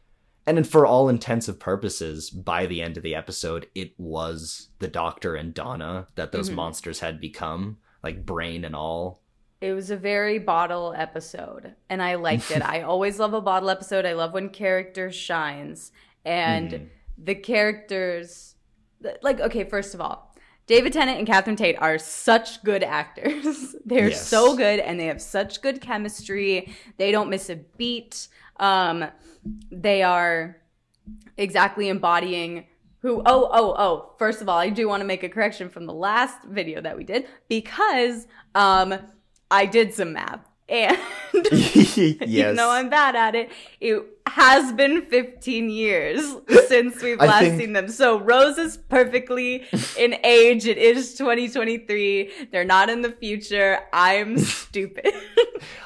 and 0.44 0.56
then 0.56 0.64
for 0.64 0.85
all 0.85 1.08
intensive 1.08 1.61
purposes, 1.61 2.28
by 2.28 2.66
the 2.66 2.82
end 2.82 2.96
of 2.96 3.04
the 3.04 3.14
episode, 3.14 3.68
it 3.76 3.92
was 3.96 4.70
the 4.80 4.88
doctor 4.88 5.37
and 5.37 5.54
Donna 5.54 6.08
that 6.16 6.32
those 6.32 6.50
Mhm. 6.50 6.54
monsters 6.54 6.98
had 6.98 7.20
become, 7.20 7.78
like 8.02 8.26
brain 8.26 8.64
and 8.64 8.74
all. 8.74 9.20
It 9.61 9.72
was 9.72 9.92
a 9.92 9.96
very 9.96 10.40
bottle 10.40 10.92
episode, 10.96 11.76
and 11.88 12.02
I 12.02 12.16
liked 12.16 12.50
it. 12.50 12.61
I 12.68 12.82
always 12.82 13.20
love 13.20 13.35
a 13.35 13.40
bottle 13.40 13.70
episode. 13.70 14.04
I 14.04 14.14
love 14.14 14.32
when 14.32 14.48
characters 14.48 15.14
shines, 15.14 15.92
and 16.24 16.70
Mhm. 16.72 16.88
the 17.18 17.37
characters, 17.37 18.51
like 19.22 19.40
okay, 19.40 19.64
first 19.64 19.94
of 19.94 20.00
all, 20.00 20.34
David 20.66 20.92
Tennant 20.92 21.18
and 21.18 21.26
Catherine 21.26 21.56
Tate 21.56 21.76
are 21.78 21.98
such 21.98 22.62
good 22.64 22.82
actors. 22.82 23.74
They're 23.84 24.10
Yes. 24.10 24.26
so 24.28 24.56
good, 24.56 24.80
and 24.80 24.98
they 24.98 25.06
have 25.06 25.20
such 25.20 25.60
good 25.62 25.80
chemistry. 25.80 26.72
They 26.96 27.10
don't 27.12 27.30
miss 27.30 27.50
a 27.50 27.56
beat. 27.56 28.28
Um, 28.58 29.04
they 29.70 30.02
are 30.02 30.56
exactly 31.36 31.88
embodying 31.88 32.66
who 33.00 33.20
oh 33.26 33.48
oh 33.52 33.74
oh 33.76 34.12
first 34.18 34.40
of 34.40 34.48
all 34.48 34.56
i 34.58 34.68
do 34.68 34.86
want 34.86 35.00
to 35.00 35.04
make 35.04 35.24
a 35.24 35.28
correction 35.28 35.68
from 35.68 35.84
the 35.86 35.92
last 35.92 36.44
video 36.44 36.80
that 36.80 36.96
we 36.96 37.02
did 37.02 37.26
because 37.48 38.28
um 38.54 38.94
i 39.50 39.66
did 39.66 39.92
some 39.92 40.12
math 40.12 40.48
and 40.68 40.98
yes. 41.33 42.22
even 42.27 42.57
though 42.57 42.70
i'm 42.70 42.88
bad 42.88 43.14
at 43.16 43.35
it 43.35 43.51
it 43.81 44.03
has 44.27 44.72
been 44.72 45.03
15 45.07 45.68
years 45.70 46.37
since 46.68 47.03
we've 47.03 47.18
last 47.18 47.40
think- 47.40 47.61
seen 47.61 47.72
them. 47.72 47.88
So 47.88 48.18
rose 48.20 48.59
is 48.59 48.77
perfectly 48.77 49.64
in 49.98 50.16
age. 50.25 50.66
It 50.66 50.79
is 50.79 51.14
2023 51.14 52.31
they're 52.51 52.64
not 52.64 52.88
in 52.88 53.03
the 53.03 53.12
future. 53.12 53.81
I'm 53.92 54.38
stupid. 54.38 55.12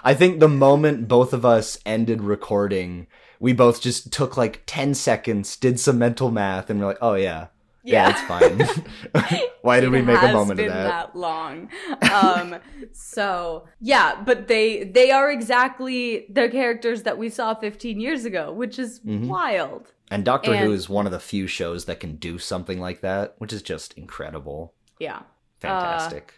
I 0.05 0.15
think 0.15 0.41
the 0.41 0.49
moment 0.49 1.09
both 1.09 1.33
of 1.33 1.45
us 1.45 1.79
ended 1.87 2.23
recording, 2.23 3.07
we 3.41 3.53
both 3.53 3.81
just 3.81 4.13
took 4.13 4.37
like 4.37 4.63
10 4.67 4.95
seconds, 4.95 5.57
did 5.57 5.81
some 5.81 5.99
mental 5.99 6.31
math, 6.31 6.71
and 6.71 6.81
we're 6.81 6.87
like, 6.87 6.99
oh, 7.03 7.15
yeah. 7.15 7.49
Yeah, 7.87 8.09
Yeah. 8.09 8.11
it's 8.11 8.23
fine. 8.23 9.41
Why 9.63 9.81
did 9.81 9.87
It 9.87 9.91
we 9.91 10.03
make 10.03 10.21
a 10.23 10.33
moment 10.33 10.59
of 10.61 10.67
been 10.67 10.69
that? 10.69 11.15
long. 11.17 11.71
Um, 12.13 12.57
so 12.93 13.67
yeah, 13.81 14.21
but 14.25 14.49
they 14.49 14.85
they 14.85 15.11
are 15.13 15.31
exactly 15.31 16.27
the 16.29 16.49
characters 16.49 17.05
that 17.05 17.17
we 17.19 17.29
saw 17.29 17.55
15 17.55 18.01
years 18.01 18.25
ago, 18.25 18.53
which 18.53 18.79
is 18.79 19.01
Mhm. 19.01 19.29
wild. 19.29 19.93
And 20.11 20.25
Doctor 20.25 20.57
Who 20.57 20.65
and- 20.67 20.73
is 20.75 20.89
one 20.89 21.07
of 21.07 21.13
the 21.13 21.21
few 21.21 21.47
shows 21.47 21.85
that 21.87 22.01
can 22.01 22.17
do 22.17 22.39
something 22.39 22.81
like 22.81 23.01
that, 23.03 23.35
which 23.39 23.53
is 23.53 23.63
just 23.63 23.93
incredible. 23.95 24.75
Yeah. 24.99 25.21
Fantastic. 25.61 26.35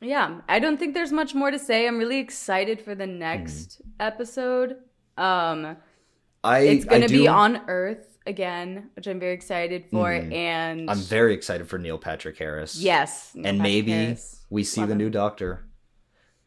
Yeah, 0.00 0.40
I 0.48 0.58
don't 0.58 0.76
think 0.78 0.94
there's 0.94 1.12
much 1.12 1.34
more 1.34 1.50
to 1.50 1.58
say. 1.58 1.86
I'm 1.86 1.98
really 1.98 2.18
excited 2.18 2.80
for 2.80 2.94
the 2.94 3.06
next 3.06 3.80
episode. 4.00 4.76
Um, 5.16 5.76
I, 6.42 6.58
it's 6.60 6.84
going 6.84 7.04
I 7.04 7.06
to 7.06 7.12
be 7.12 7.26
on 7.28 7.62
Earth 7.68 8.13
again, 8.26 8.90
which 8.96 9.06
I'm 9.06 9.20
very 9.20 9.34
excited 9.34 9.84
for. 9.90 10.08
Mhm. 10.10 10.32
And 10.32 10.90
I'm 10.90 10.98
very 10.98 11.34
excited 11.34 11.68
for 11.68 11.78
Neil 11.78 11.98
Patrick 11.98 12.38
Harris. 12.38 12.76
yes, 12.80 13.32
Neil 13.34 13.46
and 13.46 13.58
Patrick 13.58 13.62
maybe 13.62 13.92
Harris. 13.92 14.40
we 14.50 14.64
see 14.64 14.80
Love 14.80 14.88
the 14.88 14.92
him. 14.94 14.98
new 14.98 15.10
Doctor. 15.10 15.64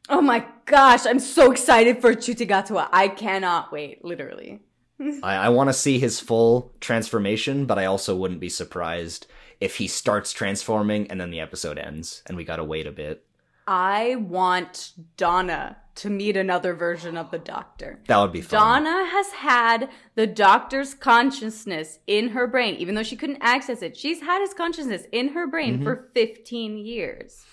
Oh 0.09 0.21
my 0.21 0.45
gosh, 0.65 1.05
I'm 1.05 1.19
so 1.19 1.51
excited 1.51 1.99
for 2.01 2.13
Ncuti 2.13 2.47
Gatwa. 2.47 2.87
I 2.93 3.09
cannot 3.09 3.71
wait, 3.73 4.03
literally. 4.05 4.61
I, 5.21 5.35
I 5.35 5.49
want 5.49 5.69
to 5.69 5.73
see 5.73 5.99
his 5.99 6.19
full 6.19 6.73
transformation, 6.79 7.65
but 7.65 7.77
I 7.77 7.85
also 7.85 8.15
wouldn't 8.15 8.39
be 8.39 8.49
surprised 8.49 9.27
if 9.59 9.75
he 9.77 9.87
starts 9.87 10.31
transforming 10.31 11.09
and 11.11 11.19
then 11.19 11.29
the 11.31 11.39
episode 11.39 11.77
ends 11.77 12.21
and 12.25 12.37
we 12.37 12.43
gotta 12.43 12.63
wait 12.63 12.87
a 12.87 12.91
bit. 12.91 13.23
I 13.67 14.15
want 14.15 14.93
Donna 15.17 15.77
to 15.95 16.09
meet 16.09 16.37
another 16.37 16.73
version 16.73 17.17
of 17.17 17.31
the 17.31 17.39
Doctor. 17.39 17.99
That 18.07 18.17
would 18.19 18.31
be 18.31 18.41
fun. 18.41 18.83
Donna 18.83 19.05
has 19.11 19.27
had 19.31 19.89
the 20.15 20.27
Doctor's 20.27 20.93
consciousness 20.93 21.99
in 22.07 22.29
her 22.29 22.47
brain, 22.47 22.75
even 22.75 22.95
though 22.95 23.03
she 23.03 23.15
couldn't 23.15 23.39
access 23.41 23.81
it. 23.81 23.97
She's 23.97 24.21
had 24.21 24.39
his 24.41 24.53
consciousness 24.53 25.03
in 25.11 25.29
her 25.29 25.47
brain 25.47 25.75
Mm-hmm. 25.75 25.83
for 25.83 26.09
15 26.13 26.77
years. 26.77 27.45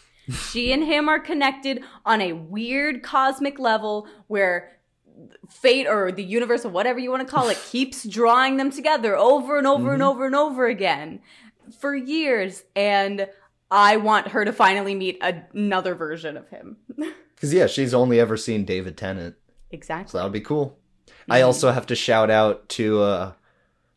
she 0.51 0.73
and 0.73 0.85
him 0.85 1.09
are 1.09 1.19
connected 1.21 1.83
on 2.07 2.21
a 2.21 2.33
weird 2.33 3.03
cosmic 3.03 3.59
level 3.59 4.07
where 4.29 4.71
fate 5.51 5.87
or 5.87 6.11
the 6.13 6.25
universe 6.25 6.65
or 6.65 6.71
whatever 6.71 6.99
you 6.99 7.11
want 7.11 7.27
to 7.27 7.33
call 7.35 7.49
it 7.49 7.59
keeps 7.71 8.05
drawing 8.05 8.57
them 8.57 8.71
together 8.71 9.17
over 9.17 9.59
and 9.59 9.67
over 9.67 9.93
and 9.93 10.03
Mm-hmm. 10.03 10.11
over 10.11 10.27
and 10.27 10.35
over 10.35 10.67
again 10.67 11.21
for 11.81 11.95
years 11.95 12.63
and 12.77 13.27
i 13.77 13.97
want 13.97 14.29
her 14.29 14.45
to 14.45 14.53
finally 14.53 14.95
meet 14.95 15.19
another 15.21 15.95
version 15.95 16.37
of 16.37 16.49
him 16.49 16.77
Because, 17.35 17.53
yeah, 17.53 17.67
she's 17.67 17.93
only 17.93 18.21
ever 18.21 18.37
seen 18.39 18.65
David 18.65 18.97
Tennant. 18.97 19.35
So 19.37 19.53
exactly 19.73 20.17
that 20.19 20.25
would 20.25 20.33
be 20.33 20.41
cool. 20.41 20.79
I 21.29 21.39
Mm-hmm. 21.41 21.47
also 21.47 21.73
have 21.73 21.85
to 21.87 21.95
shout 21.97 22.31
out 22.31 22.69
to 22.71 23.03
uh, 23.03 23.33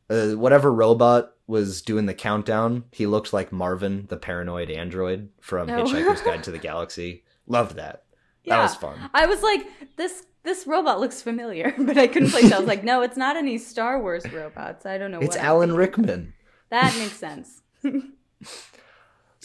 uh, 0.09 0.27
whatever 0.31 0.73
robot 0.73 1.31
was 1.45 1.81
doing 1.83 2.07
the 2.07 2.13
countdown. 2.15 2.85
He 2.91 3.05
looked 3.05 3.31
like 3.33 3.51
Marvin, 3.53 4.07
the 4.09 4.17
paranoid 4.17 4.69
android 4.71 5.29
from 5.39 5.69
Oh. 5.69 5.83
Hitchhiker's 5.85 6.21
Guide 6.21 6.43
to 6.45 6.51
the 6.51 6.57
Galaxy. 6.69 7.23
Loved 7.45 7.75
that. 7.77 8.03
That 8.47 8.61
was 8.63 8.75
fun. 8.75 8.97
i 9.13 9.25
was 9.27 9.41
like 9.43 9.65
this 9.97 10.25
this 10.43 10.65
robot 10.65 10.99
looks 10.99 11.21
familiar 11.21 11.73
but 11.79 11.97
i 11.97 12.07
couldn't 12.07 12.31
place 12.31 12.45
it 12.45 12.53
i 12.53 12.57
was 12.59 12.67
like 12.67 12.83
no 12.83 13.01
it's 13.01 13.17
not 13.17 13.37
any 13.37 13.57
star 13.59 13.99
wars 14.01 14.23
robots 14.33 14.85
i 14.85 14.97
don't 14.97 15.11
know 15.11 15.19
It's 15.19 15.35
Alan 15.37 15.73
Rickman. 15.75 16.33
that 16.69 16.93
makes 16.97 17.17
sense 17.17 17.61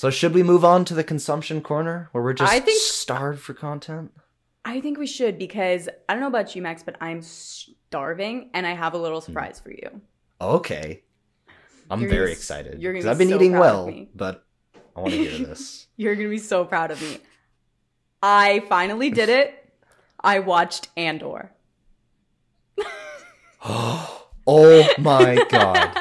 So 0.02 0.10
should 0.10 0.34
we 0.34 0.42
move 0.42 0.64
on 0.64 0.84
to 0.86 0.94
the 0.94 1.04
consumption 1.04 1.60
corner 1.60 2.08
where 2.10 2.24
we're 2.24 2.32
just 2.32 2.52
I 2.52 2.58
think- 2.58 2.80
starved 2.80 3.40
for 3.40 3.54
content? 3.54 4.10
i 4.64 4.80
think 4.80 4.98
we 4.98 5.06
should 5.06 5.38
because 5.38 5.88
i 6.08 6.12
don't 6.12 6.20
know 6.20 6.26
about 6.26 6.56
you 6.56 6.62
max 6.62 6.82
but 6.82 6.96
i'm 7.00 7.22
starving 7.22 8.50
and 8.52 8.66
i 8.66 8.72
have 8.74 8.94
a 8.94 8.98
little 8.98 9.20
hmm. 9.20 9.26
surprise 9.26 9.60
for 9.60 9.70
you 9.70 10.00
Okay. 10.40 11.02
I'm 11.88 12.00
You're 12.00 12.10
very 12.10 12.20
gonna 12.22 12.32
excited. 12.32 12.82
you're 12.82 12.92
gonna 12.92 13.04
'cause 13.04 13.10
I've 13.10 13.18
been 13.18 13.28
so 13.28 13.36
eating 13.36 13.52
proud 13.52 13.78
of 13.78 13.86
well, 13.86 14.06
but 14.12 14.44
I 14.96 15.00
want 15.00 15.12
to 15.12 15.24
hear 15.24 15.46
this. 15.46 15.86
You're 15.96 16.16
gonna 16.16 16.30
be 16.30 16.38
so 16.38 16.64
proud 16.64 16.90
of 16.90 17.00
me. 17.00 17.18
I 18.20 18.64
finally 18.68 19.10
did 19.10 19.28
it. 19.28 19.72
I 20.18 20.40
watched 20.40 20.88
Andor. 20.96 21.52
oh 23.64 24.94
my 24.98 25.44
god. 25.50 25.96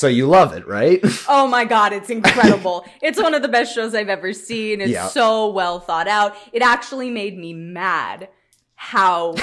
So 0.00 0.06
you 0.06 0.26
love 0.26 0.54
it, 0.54 0.66
right? 0.66 0.98
Oh 1.28 1.46
my 1.46 1.66
god, 1.66 1.92
it's 1.92 2.08
incredible. 2.08 2.86
it's 3.02 3.20
one 3.20 3.34
of 3.34 3.42
the 3.42 3.48
best 3.48 3.74
shows 3.74 3.94
I've 3.94 4.08
ever 4.08 4.32
seen. 4.32 4.80
It's 4.80 4.90
Yeah. 4.90 5.08
so 5.08 5.50
well 5.50 5.78
thought 5.78 6.08
out. 6.08 6.34
It 6.54 6.62
actually 6.62 7.10
made 7.10 7.36
me 7.36 7.52
mad 7.52 8.30
how 8.76 9.34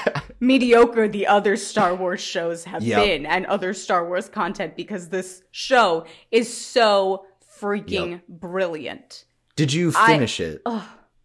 mediocre 0.40 1.06
the 1.06 1.26
other 1.26 1.54
Star 1.54 1.94
Wars 1.94 2.22
shows 2.22 2.64
have 2.64 2.82
Yep. 2.82 3.04
been 3.04 3.26
and 3.26 3.44
other 3.44 3.74
Star 3.74 4.08
Wars 4.08 4.30
content 4.30 4.74
because 4.74 5.10
this 5.10 5.42
show 5.50 6.06
is 6.30 6.50
so 6.50 7.26
freaking 7.60 8.22
brilliant. 8.26 9.26
Did 9.54 9.70
you 9.74 9.92
I- 9.94 10.06
finish 10.14 10.40
it? 10.40 10.62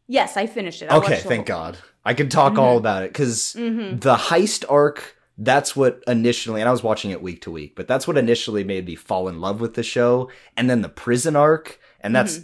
Yes, 0.09 0.35
I 0.35 0.47
finished 0.47 0.81
it. 0.81 0.91
I 0.91 0.97
okay, 0.97 1.15
thank 1.19 1.45
God. 1.45 1.77
I 2.03 2.13
can 2.13 2.27
talk 2.27 2.57
all 2.57 2.75
about 2.75 3.03
it 3.03 3.11
because 3.13 3.55
Mhm. 3.57 4.01
the 4.01 4.15
heist 4.17 4.65
arc. 4.67 5.15
That's 5.43 5.75
what 5.75 6.03
initially, 6.05 6.61
and 6.61 6.67
I 6.69 6.71
was 6.71 6.83
watching 6.83 7.09
it 7.09 7.21
week 7.23 7.41
to 7.41 7.51
week, 7.51 7.75
but 7.75 7.87
that's 7.87 8.07
what 8.07 8.15
initially 8.17 8.63
made 8.63 8.85
me 8.85 8.95
fall 8.95 9.27
in 9.27 9.41
love 9.41 9.59
with 9.59 9.73
the 9.73 9.81
show. 9.81 10.29
And 10.55 10.69
then 10.69 10.83
the 10.83 10.89
prison 10.89 11.35
arc, 11.35 11.79
and 11.99 12.15
that's 12.15 12.39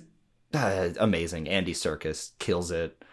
Mm-hmm. 0.53 0.97
uh, 0.99 1.03
amazing. 1.03 1.47
Andy 1.47 1.73
Serkis 1.73 2.31
kills 2.39 2.71
it. 2.71 3.03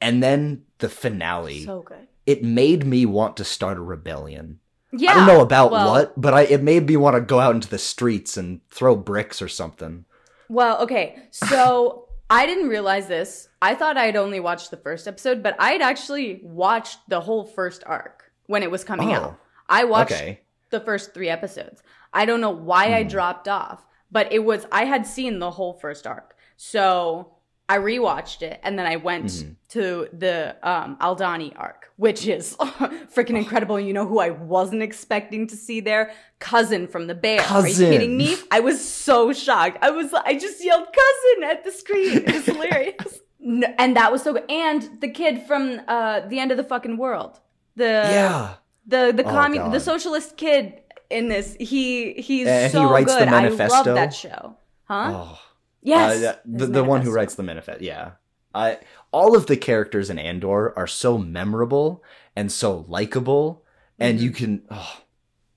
And 0.00 0.22
then 0.22 0.62
the 0.78 0.88
finale. 0.88 1.64
So 1.64 1.82
good. 1.82 2.08
it 2.26 2.42
made 2.42 2.84
me 2.84 3.06
want 3.06 3.36
to 3.36 3.44
start 3.44 3.78
a 3.78 3.80
rebellion. 3.80 4.58
Yeah. 4.92 5.10
I 5.12 5.14
don't 5.14 5.26
know 5.26 5.40
about 5.42 5.70
well- 5.70 5.90
what, 5.90 6.20
but 6.20 6.34
I 6.34 6.42
it 6.42 6.62
made 6.62 6.88
me 6.88 6.96
want 6.96 7.14
to 7.16 7.20
go 7.20 7.38
out 7.38 7.54
into 7.54 7.68
the 7.68 7.78
streets 7.78 8.36
and 8.36 8.60
throw 8.70 8.96
bricks 8.96 9.40
or 9.42 9.48
something. 9.48 10.04
Well, 10.48 10.80
okay. 10.82 11.16
So 11.30 12.08
I 12.30 12.46
didn't 12.46 12.68
realize 12.70 13.06
this. 13.06 13.48
I 13.62 13.74
thought 13.74 13.96
I'd 13.98 14.16
only 14.16 14.40
watched 14.40 14.70
the 14.70 14.76
first 14.78 15.06
episode, 15.06 15.42
but 15.42 15.54
I'd 15.60 15.82
actually 15.82 16.40
watched 16.42 16.98
the 17.08 17.20
whole 17.20 17.44
first 17.44 17.82
arc 17.86 18.27
when 18.48 18.62
it 18.64 18.70
was 18.70 18.82
coming 18.82 19.10
Oh. 19.10 19.14
out. 19.14 19.40
I 19.68 19.84
watched 19.84 20.12
Okay. 20.12 20.40
the 20.70 20.80
first 20.80 21.14
three 21.14 21.28
episodes. 21.28 21.82
I 22.12 22.24
don't 22.26 22.40
know 22.40 22.50
why 22.50 22.94
I 22.94 23.02
dropped 23.04 23.46
off, 23.46 23.86
but 24.10 24.32
it 24.32 24.40
was 24.44 24.66
I 24.72 24.84
had 24.86 25.06
seen 25.06 25.38
the 25.38 25.52
whole 25.52 25.74
first 25.74 26.06
arc. 26.06 26.34
So 26.56 27.34
I 27.68 27.76
rewatched 27.78 28.40
it 28.42 28.58
and 28.62 28.78
then 28.78 28.86
I 28.86 28.96
went 28.96 29.44
to 29.68 30.08
the 30.14 30.56
um, 30.62 30.96
Aldhani 31.02 31.52
arc, 31.56 31.90
which 31.96 32.26
is 32.26 32.56
freaking 33.14 33.36
incredible. 33.36 33.78
You 33.78 33.92
know 33.92 34.06
who 34.06 34.18
I 34.20 34.30
wasn't 34.30 34.82
expecting 34.82 35.46
to 35.48 35.56
see 35.56 35.80
there? 35.80 36.12
Cousin 36.38 36.86
from 36.88 37.06
the 37.08 37.14
Bear. 37.14 37.42
Are 37.42 37.68
you 37.68 37.74
kidding 37.74 38.16
me? 38.16 38.36
I 38.50 38.60
was 38.60 38.82
so 38.82 39.34
shocked. 39.34 39.76
I 39.82 39.90
was 39.90 40.14
I 40.14 40.32
just 40.34 40.64
yelled 40.64 40.86
cousin 40.86 41.44
at 41.44 41.62
the 41.64 41.70
screen. 41.72 42.16
It 42.26 42.32
was 42.34 42.46
hilarious. 42.46 43.20
No, 43.40 43.72
and 43.78 43.96
that 43.96 44.10
was 44.10 44.22
so 44.24 44.32
good. 44.32 44.44
And 44.50 45.00
the 45.00 45.08
kid 45.08 45.42
from 45.46 45.80
uh, 45.86 46.20
the 46.26 46.40
end 46.40 46.50
of 46.50 46.56
the 46.56 46.64
fucking 46.64 46.96
world. 46.96 47.38
The 47.78 47.84
yeah. 47.84 48.54
the 48.86 49.12
the 49.16 49.24
Oh, 49.24 49.30
commun 49.30 49.58
God. 49.58 49.72
the 49.72 49.80
socialist 49.80 50.36
kid 50.36 50.80
in 51.10 51.28
this. 51.28 51.56
He 51.58 52.12
he's 52.14 52.46
And 52.46 52.66
he 52.72 52.78
so 52.78 52.90
writes 52.90 53.12
the 53.14 53.20
good. 53.20 53.28
I 53.28 53.48
love 53.48 53.84
that 53.86 54.12
show. 54.14 54.56
Huh? 54.84 55.10
Oh. 55.14 55.40
yes. 55.82 56.22
Uh, 56.24 56.36
the, 56.44 56.66
the 56.66 56.84
one 56.84 57.02
who 57.02 57.10
writes 57.12 57.34
the 57.34 57.42
manifest. 57.42 57.80
Yeah. 57.82 58.12
I 58.54 58.78
all 59.12 59.36
of 59.36 59.46
the 59.46 59.56
characters 59.56 60.10
in 60.10 60.18
Andor 60.18 60.76
are 60.78 60.86
so 60.86 61.18
memorable 61.18 62.02
and 62.34 62.50
so 62.52 62.84
likable, 62.88 63.64
and 63.98 64.16
Mm-hmm. 64.18 64.24
you 64.24 64.30
can. 64.30 64.62
Oh, 64.70 65.00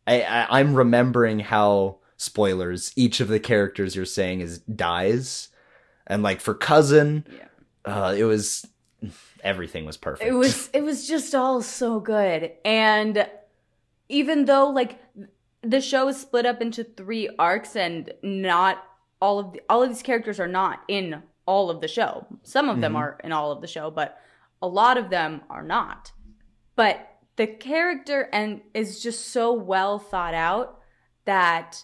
I, 0.07 0.21
I 0.23 0.59
I'm 0.59 0.73
remembering 0.75 1.39
how 1.39 1.97
spoilers 2.17 2.91
each 2.95 3.19
of 3.19 3.27
the 3.29 3.39
characters 3.39 3.95
you're 3.95 4.05
saying 4.05 4.41
is 4.41 4.59
dies, 4.59 5.49
and 6.07 6.21
like 6.23 6.41
for 6.41 6.53
cousin, 6.53 7.25
Yeah. 7.31 7.47
uh, 8.07 8.13
it 8.17 8.25
was 8.25 8.67
everything 9.43 9.85
was 9.85 9.97
perfect. 9.97 10.29
It 10.29 10.33
was 10.33 10.69
it 10.73 10.83
was 10.83 11.07
just 11.07 11.33
all 11.35 11.61
so 11.61 11.99
good. 11.99 12.51
And 12.65 13.27
even 14.09 14.45
though 14.45 14.69
like 14.69 14.99
the 15.61 15.81
show 15.81 16.07
is 16.07 16.19
split 16.19 16.45
up 16.45 16.61
into 16.61 16.83
three 16.83 17.29
arcs 17.37 17.75
and 17.75 18.11
not 18.23 18.83
all 19.21 19.39
of 19.39 19.53
the, 19.53 19.61
all 19.69 19.83
of 19.83 19.89
these 19.89 20.01
characters 20.01 20.39
are 20.39 20.47
not 20.47 20.81
in 20.87 21.21
all 21.45 21.69
of 21.69 21.81
the 21.81 21.87
show. 21.87 22.25
Some 22.43 22.69
of 22.69 22.81
them 22.81 22.93
Mhm. 22.93 22.97
are 22.97 23.17
in 23.23 23.31
all 23.31 23.51
of 23.51 23.61
the 23.61 23.67
show, 23.67 23.91
but 23.91 24.17
a 24.61 24.67
lot 24.67 24.97
of 24.97 25.09
them 25.09 25.41
are 25.49 25.63
not. 25.63 26.11
But 26.75 27.07
the 27.35 27.47
character 27.47 28.29
and 28.33 28.61
is 28.73 29.01
just 29.01 29.27
so 29.29 29.51
well 29.53 29.99
thought 29.99 30.33
out 30.33 30.79
that 31.25 31.83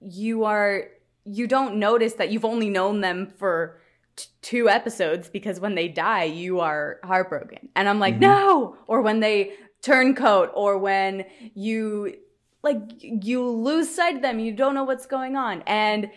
you 0.00 0.44
are 0.44 0.84
you 1.24 1.46
don't 1.46 1.76
notice 1.76 2.14
that 2.14 2.30
you've 2.30 2.44
only 2.44 2.70
known 2.70 3.00
them 3.02 3.26
for 3.26 3.78
t- 4.18 4.26
two 4.42 4.68
episodes 4.68 5.28
because 5.30 5.58
when 5.60 5.74
they 5.74 5.88
die 5.88 6.24
you 6.24 6.60
are 6.60 6.98
heartbroken 7.04 7.68
and 7.76 7.88
i'm 7.88 7.98
like 8.00 8.16
Mhm. 8.16 8.20
no 8.20 8.76
or 8.86 9.00
when 9.00 9.20
they 9.20 9.52
turn 9.82 10.14
coat 10.14 10.50
or 10.54 10.76
when 10.78 11.24
you 11.54 12.14
like 12.62 12.78
you 13.00 13.48
lose 13.48 13.88
sight 13.88 14.16
of 14.16 14.22
them 14.22 14.38
you 14.38 14.52
don't 14.52 14.74
know 14.74 14.84
what's 14.84 15.06
going 15.06 15.36
on 15.36 15.62
and 15.66 16.10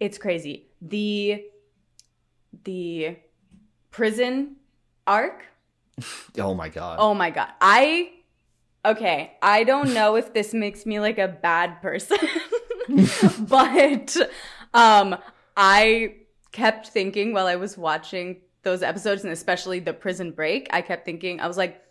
it's 0.00 0.18
crazy 0.18 0.68
the 0.80 1.44
the 2.64 3.16
prison 3.90 4.56
arc 5.06 5.44
oh 6.38 6.54
my 6.54 6.68
god. 6.68 6.96
Oh 7.00 7.12
my 7.12 7.30
god. 7.30 7.48
I 7.60 8.10
okay, 8.84 9.32
I 9.42 9.64
don't 9.64 9.92
know 9.92 10.14
if 10.14 10.32
this 10.32 10.54
makes 10.54 10.86
me 10.86 11.00
like 11.00 11.18
a 11.18 11.26
bad 11.26 11.82
person. 11.82 12.18
but 13.40 14.16
um 14.74 15.16
I 15.56 16.14
kept 16.58 16.88
thinking 16.88 17.32
while 17.32 17.46
I 17.46 17.56
was 17.56 17.78
watching 17.78 18.28
those 18.62 18.82
episodes 18.82 19.22
and 19.24 19.32
especially 19.32 19.78
the 19.80 19.92
prison 19.92 20.32
break, 20.32 20.68
I 20.72 20.80
kept 20.82 21.04
thinking 21.04 21.40
I 21.40 21.46
was 21.46 21.56
like 21.56 21.82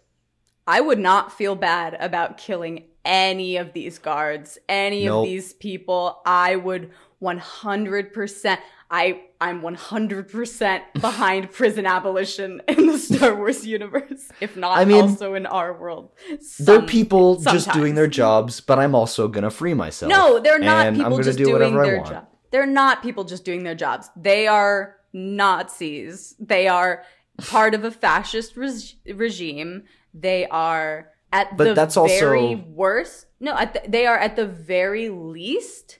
I 0.67 0.81
would 0.81 0.99
not 0.99 1.31
feel 1.31 1.55
bad 1.55 1.95
about 1.99 2.37
killing 2.37 2.75
any 3.05 3.55
of 3.55 3.71
these 3.71 3.99
guards, 3.99 4.57
any 4.67 5.05
Nope. 5.05 5.23
of 5.23 5.29
these 5.29 5.53
people. 5.53 6.21
I 6.25 6.57
would 6.57 6.91
100% 7.23 8.57
I 8.89 9.21
I'm 9.39 9.61
100% 9.61 10.81
behind 11.01 11.51
prison 11.51 11.85
abolition 11.85 12.61
in 12.67 12.87
the 12.87 12.97
Star 12.97 13.35
Wars 13.35 13.65
universe, 13.65 14.29
if 14.41 14.55
not 14.57 14.77
I 14.77 14.85
mean, 14.85 15.01
also 15.03 15.33
in 15.35 15.45
our 15.45 15.71
world. 15.77 16.11
they're 16.59 16.77
Some- 16.79 16.85
people 16.85 17.35
just 17.39 17.71
doing 17.71 17.95
their 17.95 18.07
jobs, 18.07 18.61
but 18.61 18.79
I'm 18.79 18.95
also 18.95 19.27
gonna 19.27 19.51
free 19.51 19.73
myself. 19.73 20.09
No, 20.09 20.39
they're 20.39 20.59
not 20.59 20.87
and 20.87 21.01
I'm 21.01 21.11
gonna 21.11 21.23
just 21.23 21.37
do 21.37 21.45
doing 21.45 21.53
whatever 21.53 21.83
I 21.83 21.85
their 21.87 21.97
want. 21.97 22.09
job. 22.09 22.27
They're 22.51 22.65
not 22.65 23.01
people 23.03 23.23
just 23.23 23.45
doing 23.45 23.63
their 23.63 23.75
jobs. 23.75 24.09
They 24.15 24.47
are 24.47 24.95
Nazis. 25.13 26.35
They 26.39 26.67
are 26.67 27.03
part 27.37 27.73
of 27.73 27.83
a 27.83 27.91
fascist 27.91 28.55
reg- 28.57 28.95
regime. 29.17 29.83
They 30.13 30.47
are 30.47 31.09
at 31.31 31.55
But 31.57 31.63
the 31.65 31.73
that's 31.73 31.97
also- 31.97 32.19
very 32.19 32.55
worst. 32.55 33.25
No, 33.39 33.55
at 33.57 33.73
the, 33.73 33.81
they 33.89 34.05
are 34.05 34.17
at 34.17 34.35
the 34.35 34.45
very 34.47 35.09
least 35.09 35.99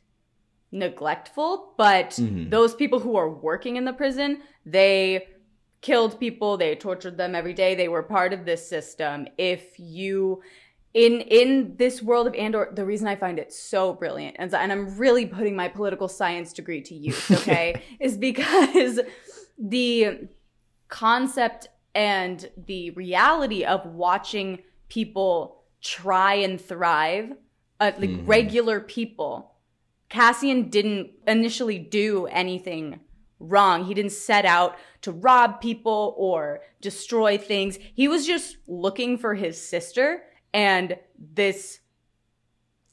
neglectful. 0.71 1.73
But 1.77 2.11
Mhm. 2.11 2.49
those 2.49 2.75
people 2.75 2.99
who 2.99 3.15
are 3.15 3.29
working 3.29 3.75
in 3.75 3.85
the 3.85 3.93
prison, 3.93 4.41
they 4.65 5.27
killed 5.81 6.19
people. 6.19 6.57
They 6.57 6.75
tortured 6.75 7.17
them 7.17 7.35
every 7.35 7.53
day. 7.53 7.75
They 7.75 7.87
were 7.87 8.03
part 8.03 8.33
of 8.33 8.45
this 8.45 8.67
system. 8.67 9.27
If 9.37 9.79
you 9.79 10.41
in 10.93 11.21
in 11.21 11.75
this 11.77 12.01
world 12.01 12.27
of 12.27 12.35
Andor, 12.35 12.69
the 12.73 12.85
reason 12.85 13.07
I 13.07 13.15
find 13.15 13.39
it 13.39 13.53
so 13.53 13.93
brilliant, 13.93 14.35
and, 14.39 14.53
and 14.53 14.71
I'm 14.71 14.97
really 14.97 15.25
putting 15.25 15.55
my 15.55 15.67
political 15.67 16.07
science 16.07 16.53
degree 16.53 16.81
to 16.81 16.95
use, 16.95 17.29
okay, 17.31 17.81
is 17.99 18.17
because 18.17 18.99
the 19.57 20.27
concept 20.87 21.69
and 21.93 22.49
the 22.67 22.91
reality 22.91 23.63
of 23.63 23.85
watching 23.85 24.59
people 24.89 25.63
try 25.81 26.35
and 26.35 26.59
thrive, 26.59 27.33
uh, 27.79 27.91
like 27.97 28.09
Mhm. 28.09 28.27
regular 28.27 28.79
people. 28.79 29.55
Cassian 30.09 30.69
didn't 30.69 31.11
initially 31.27 31.77
do 31.77 32.27
anything 32.27 32.99
wrong. 33.39 33.83
He 33.85 33.93
didn't 33.93 34.13
set 34.13 34.45
out 34.45 34.77
to 35.01 35.11
rob 35.11 35.59
people 35.59 36.15
or 36.17 36.61
destroy 36.81 37.37
things. 37.37 37.77
He 37.93 38.07
was 38.07 38.25
just 38.25 38.57
looking 38.67 39.17
for 39.17 39.35
his 39.35 39.61
sister 39.61 40.23
and 40.53 40.97
this 41.17 41.79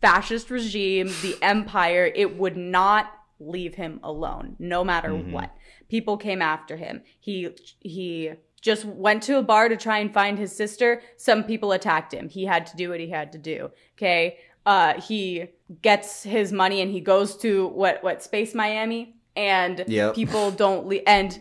fascist 0.00 0.50
regime, 0.50 1.06
the 1.22 1.36
empire, 1.42 2.10
it 2.14 2.36
would 2.36 2.56
not 2.56 3.10
leave 3.40 3.74
him 3.74 4.00
alone 4.02 4.56
no 4.58 4.84
matter 4.84 5.08
Mhm. 5.10 5.32
what. 5.32 5.50
People 5.88 6.16
came 6.16 6.40
after 6.42 6.76
him. 6.76 7.02
He 7.20 7.48
he 7.80 8.32
just 8.60 8.84
went 8.84 9.22
to 9.24 9.36
a 9.38 9.42
bar 9.42 9.68
to 9.68 9.76
try 9.76 9.98
and 9.98 10.12
find 10.12 10.38
his 10.38 10.54
sister. 10.54 11.02
Some 11.16 11.44
people 11.44 11.72
attacked 11.72 12.12
him. 12.14 12.28
He 12.28 12.44
had 12.46 12.66
to 12.68 12.76
do 12.76 12.88
what 12.90 13.00
he 13.00 13.10
had 13.10 13.32
to 13.32 13.38
do. 13.38 13.70
Okay? 13.96 14.38
Uh 14.64 15.00
he 15.00 15.48
gets 15.82 16.22
his 16.22 16.52
money 16.52 16.80
and 16.80 16.90
he 16.90 17.00
goes 17.00 17.36
to 17.38 17.66
what 17.68 18.02
what 18.02 18.22
Space 18.22 18.54
Miami 18.54 19.16
and 19.36 19.84
Yep. 19.86 20.14
people 20.14 20.50
don't 20.50 20.86
leave 20.86 21.02
and 21.06 21.40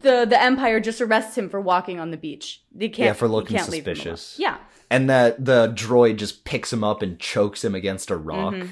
the 0.00 0.26
the 0.28 0.40
empire 0.42 0.80
just 0.80 1.00
arrests 1.00 1.38
him 1.38 1.48
for 1.48 1.60
walking 1.60 1.98
on 2.00 2.10
the 2.10 2.16
beach. 2.18 2.62
They 2.74 2.88
can't 2.88 3.06
Yeah, 3.06 3.12
for 3.14 3.28
looking 3.28 3.56
can't 3.56 3.70
leave 3.70 3.86
him 3.86 3.92
alone. 3.94 4.16
suspicious. 4.16 4.36
Yeah. 4.38 4.58
And 4.90 5.08
that 5.08 5.44
the 5.44 5.68
droid 5.68 6.16
just 6.16 6.44
picks 6.44 6.72
him 6.72 6.82
up 6.82 7.00
and 7.02 7.18
chokes 7.18 7.64
him 7.64 7.74
against 7.74 8.10
a 8.10 8.16
rock. 8.16 8.54
Mhm. 8.54 8.70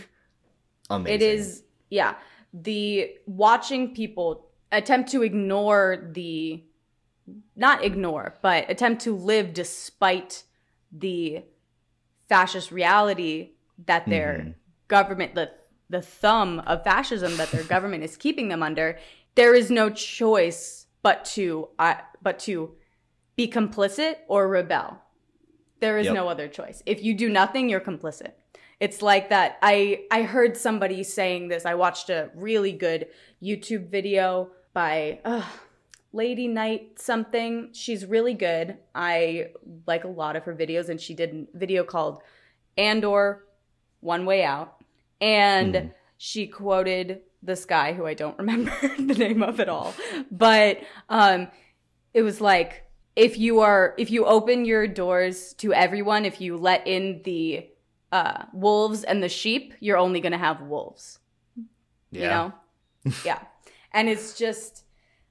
Amazing. 0.91 1.15
It 1.15 1.23
is, 1.23 1.63
yeah. 1.91 2.17
The 2.53 3.17
watching 3.27 3.95
people 3.95 4.51
attempt 4.73 5.11
to 5.13 5.23
ignore 5.23 6.11
the, 6.13 6.65
not 7.55 7.85
ignore, 7.85 8.35
but 8.43 8.69
attempt 8.71 9.03
to 9.03 9.15
live 9.15 9.53
despite 9.53 10.45
the 10.91 11.45
fascist 12.29 12.73
reality 12.73 13.53
that 13.87 14.07
their 14.09 14.45
Mhm. 14.45 14.55
government, 14.89 15.35
the 15.35 15.53
the 15.91 16.03
thumb 16.03 16.61
of 16.67 16.85
fascism 16.85 17.35
that 17.39 17.51
their 17.51 17.63
government 17.65 18.05
is 18.05 18.15
keeping 18.15 18.49
them 18.49 18.63
under. 18.63 18.99
There 19.37 19.55
is 19.55 19.71
no 19.71 19.89
choice 19.89 20.85
but 21.01 21.25
to, 21.25 21.71
uh, 21.79 21.95
but 22.21 22.39
to 22.41 22.77
be 23.37 23.49
complicit 23.49 24.17
or 24.29 24.49
rebel. 24.49 24.99
There 25.81 25.99
is 25.99 26.07
Yep. 26.07 26.15
no 26.15 26.29
other 26.29 26.49
choice. 26.49 26.83
If 26.87 27.03
you 27.03 27.15
do 27.15 27.29
nothing, 27.29 27.69
you're 27.69 27.81
complicit. 27.81 28.33
It's 28.81 29.03
like 29.03 29.29
that. 29.31 29.59
I 29.63 30.05
I 30.11 30.23
heard 30.23 30.57
somebody 30.57 31.03
saying 31.03 31.49
this. 31.49 31.65
I 31.67 31.75
watched 31.75 32.11
a 32.11 32.31
really 32.35 32.73
good 32.73 33.09
YouTube 33.43 33.89
video 33.89 34.51
by 34.73 35.21
uh, 35.25 35.45
Lady 36.13 36.47
Knight 36.49 37.01
something. 37.01 37.71
She's 37.73 38.07
really 38.07 38.35
good. 38.35 38.77
I 38.95 39.49
like 39.87 40.05
a 40.05 40.09
lot 40.09 40.37
of 40.37 40.45
her 40.45 40.55
videos, 40.55 40.89
and 40.89 41.01
she 41.01 41.15
did 41.15 41.49
a 41.55 41.59
video 41.59 41.83
called 41.85 42.23
Andor 42.77 43.45
One 44.01 44.25
Way 44.27 44.45
Out, 44.45 44.77
and 45.21 45.75
Mhm. 45.75 45.93
she 46.17 46.47
quoted 46.47 47.23
this 47.43 47.65
guy 47.65 47.93
who 47.93 48.07
I 48.07 48.15
don't 48.15 48.39
remember 48.43 48.73
the 48.99 49.15
name 49.15 49.43
of 49.43 49.59
at 49.61 49.69
all, 49.69 49.95
but 50.31 50.79
um, 51.09 51.49
it 52.15 52.23
was 52.23 52.41
like 52.41 52.85
if 53.19 53.37
you 53.37 53.61
are 53.61 53.95
if 53.99 54.11
you 54.11 54.25
open 54.25 54.65
your 54.65 54.87
doors 54.87 55.53
to 55.55 55.75
everyone, 55.75 56.25
if 56.25 56.41
you 56.41 56.57
let 56.57 56.87
in 56.87 57.21
the 57.25 57.67
uh, 58.13 58.45
wolves 58.53 59.03
and 59.05 59.23
the 59.23 59.29
sheep, 59.29 59.75
you're 59.81 59.99
only 59.99 60.21
gonna 60.21 60.39
have 60.39 60.61
wolves. 60.63 61.19
yeah. 62.11 62.23
You 62.23 62.29
know? 62.29 62.53
yeah. 63.25 63.41
And 63.93 64.09
it's 64.09 64.35
just 64.39 64.85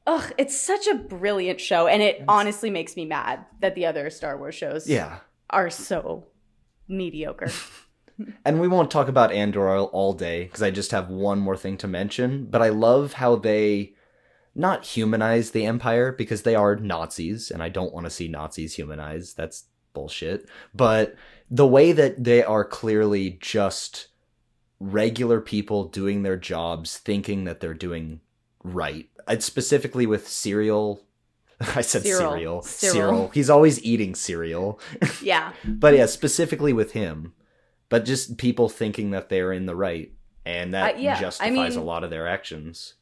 ugh, 0.06 0.32
it's 0.38 0.56
such 0.60 0.86
a 0.88 0.95
brilliant 0.95 1.60
show. 1.62 1.88
And 1.88 2.02
it 2.02 2.23
honestly 2.28 2.69
makes 2.69 2.95
me 2.95 3.06
mad 3.06 3.45
that 3.62 3.76
the 3.76 3.86
other 3.86 4.10
Star 4.10 4.38
Wars 4.38 4.56
shows 4.56 4.89
Yeah. 4.89 5.19
are 5.50 5.69
so 5.69 6.28
mediocre. 6.88 7.50
and 8.45 8.60
we 8.60 8.67
won't 8.67 8.89
talk 8.91 9.08
about 9.08 9.32
Andor 9.32 9.69
all 9.69 10.13
day 10.13 10.43
because 10.45 10.63
I 10.63 10.71
just 10.71 10.91
have 10.91 11.10
one 11.10 11.39
more 11.39 11.56
thing 11.58 11.78
to 11.78 11.88
mention. 11.88 12.45
But 12.45 12.62
I 12.62 12.69
love 12.69 13.13
how 13.13 13.36
they 13.36 13.93
not 14.57 14.85
humanize 14.85 15.51
the 15.51 15.65
Empire 15.65 16.11
because 16.11 16.41
they 16.41 16.55
are 16.55 16.75
Nazis, 16.75 17.51
and 17.51 17.61
I 17.61 17.69
don't 17.69 17.93
want 17.93 18.05
to 18.05 18.09
see 18.09 18.27
Nazis 18.27 18.75
humanized. 18.75 19.37
That's 19.37 19.65
bullshit. 19.93 20.47
But 20.73 21.15
the 21.49 21.67
way 21.67 21.91
that 21.91 22.23
they 22.23 22.43
are 22.43 22.65
clearly 22.65 23.37
just 23.41 24.07
regular 24.79 25.41
people 25.41 25.85
doing 25.85 26.23
their 26.23 26.37
jobs, 26.37 26.97
thinking 26.97 27.45
that 27.45 27.59
they're 27.59 27.73
doing 27.73 28.21
right. 28.63 29.09
It's 29.27 29.45
specifically 29.45 30.05
with 30.05 30.27
Syril. 30.27 31.01
I 31.75 31.81
said 31.81 32.03
cereal. 32.03 32.61
Syril. 32.61 33.33
He's 33.33 33.49
always 33.49 33.83
eating 33.83 34.15
cereal. 34.15 34.79
Yeah. 35.21 35.53
But 35.65 35.95
yeah, 35.95 36.05
specifically 36.05 36.73
with 36.73 36.91
him. 36.91 37.33
But 37.89 38.05
just 38.05 38.37
people 38.37 38.69
thinking 38.69 39.11
that 39.11 39.29
they're 39.29 39.51
in 39.51 39.65
the 39.65 39.75
right. 39.75 40.11
And 40.45 40.73
that 40.73 40.95
Uh, 40.95 40.97
yeah, 40.99 41.17
I 41.17 41.19
justifies 41.19 41.75
a 41.75 41.81
lot 41.81 42.03
of 42.03 42.09
their 42.09 42.27
actions. 42.27 42.93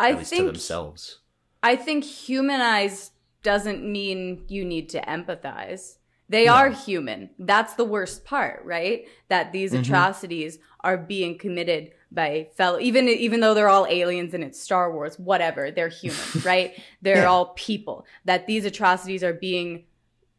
I 0.00 0.10
at 0.12 0.18
least 0.18 0.30
to 0.30 0.36
think 0.36 0.46
themselves. 0.48 1.20
I 1.62 1.76
think 1.76 2.04
humanize 2.04 3.10
doesn't 3.42 3.82
mean 3.84 4.44
you 4.48 4.64
need 4.64 4.88
to 4.90 5.00
empathize. 5.02 5.98
They 6.28 6.48
are 6.48 6.70
human. 6.70 7.30
That's 7.38 7.74
the 7.74 7.84
worst 7.84 8.24
part, 8.24 8.64
right? 8.64 9.06
That 9.28 9.52
these 9.52 9.72
Mhm. 9.72 9.80
atrocities 9.80 10.58
are 10.80 10.96
being 10.96 11.36
committed 11.38 11.92
by 12.10 12.48
fellow 12.54 12.78
even 12.80 13.08
even 13.08 13.40
though 13.40 13.54
they're 13.54 13.68
all 13.68 13.86
aliens 13.88 14.32
and 14.34 14.42
it's 14.44 14.60
Star 14.60 14.92
Wars, 14.92 15.18
whatever, 15.18 15.70
they're 15.70 15.88
human, 15.88 16.18
right? 16.44 16.72
They're 17.02 17.22
Yeah. 17.22 17.28
all 17.28 17.46
people. 17.54 18.06
That 18.24 18.46
these 18.46 18.64
atrocities 18.64 19.22
are 19.22 19.32
being 19.34 19.84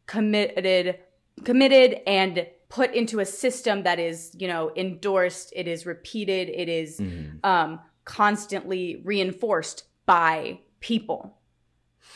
committed 0.06 0.98
committed 1.44 2.00
and 2.06 2.46
put 2.68 2.92
into 2.94 3.20
a 3.20 3.24
system 3.26 3.82
that 3.84 3.98
is, 4.00 4.34
you 4.38 4.48
know, 4.48 4.72
endorsed, 4.74 5.52
it 5.54 5.68
is 5.68 5.86
repeated, 5.86 6.48
it 6.48 6.68
is 6.68 6.98
Mhm. 6.98 7.44
um, 7.44 7.80
constantly 8.06 9.02
reinforced 9.04 9.84
by 10.06 10.60
people. 10.80 11.36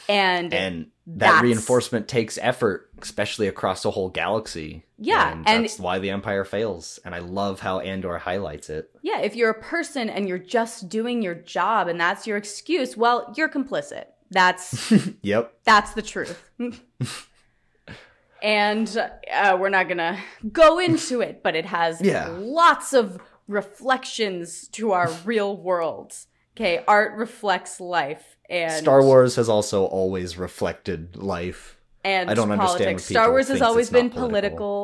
And, 0.09 0.53
And 0.55 0.87
that 1.07 1.42
reinforcement 1.42 2.09
takes 2.09 2.38
effort, 2.38 2.90
especially 3.03 3.46
across 3.48 3.85
a 3.85 3.90
whole 3.90 4.09
galaxy. 4.09 4.85
Yeah, 4.98 5.31
and, 5.33 5.46
and- 5.48 5.64
that's 5.64 5.79
why 5.79 5.98
the 5.98 6.11
Empire 6.11 6.44
fails. 6.44 6.98
And 7.05 7.14
I 7.14 7.18
love 7.18 7.61
how 7.61 7.81
Andor 7.81 8.16
highlights 8.18 8.70
it. 8.70 8.90
yeah, 9.03 9.20
if 9.20 9.37
you're 9.37 9.50
a 9.50 9.61
person 9.62 10.09
and 10.09 10.26
you're 10.29 10.38
just 10.38 10.88
doing 10.88 11.20
your 11.22 11.35
job 11.35 11.87
and 11.88 12.00
that's 12.00 12.26
your 12.26 12.37
excuse, 12.38 12.96
well, 12.96 13.33
you're 13.37 13.48
complicit. 13.48 14.07
That's 14.31 14.92
Yep. 15.22 15.53
that's 15.64 15.92
the 15.94 16.03
truth. 16.03 16.50
and 18.42 18.96
uh, 19.33 19.57
we're 19.61 19.68
not 19.68 19.88
gonna 19.88 20.18
go 20.53 20.79
into 20.79 21.20
it, 21.20 21.42
but 21.42 21.55
it 21.57 21.66
has 21.66 22.00
Yeah. 22.00 22.29
lots 22.29 22.92
of 22.92 23.18
reflections 23.50 24.68
to 24.68 24.92
our 24.92 25.10
real 25.24 25.56
world. 25.56 26.14
Okay, 26.56 26.82
art 26.86 27.14
reflects 27.16 27.80
life, 27.80 28.36
and 28.48 28.72
Star 28.72 29.02
Wars 29.02 29.36
has 29.36 29.48
also 29.48 29.84
always 29.84 30.36
reflected 30.36 31.16
life. 31.16 31.76
And 32.02 32.30
I 32.30 32.34
don't 32.34 32.50
understand 32.50 32.78
politics. 32.78 33.04
Star 33.04 33.30
Wars 33.30 33.48
has 33.48 33.60
always 33.60 33.90
been 33.90 34.08
political. 34.10 34.28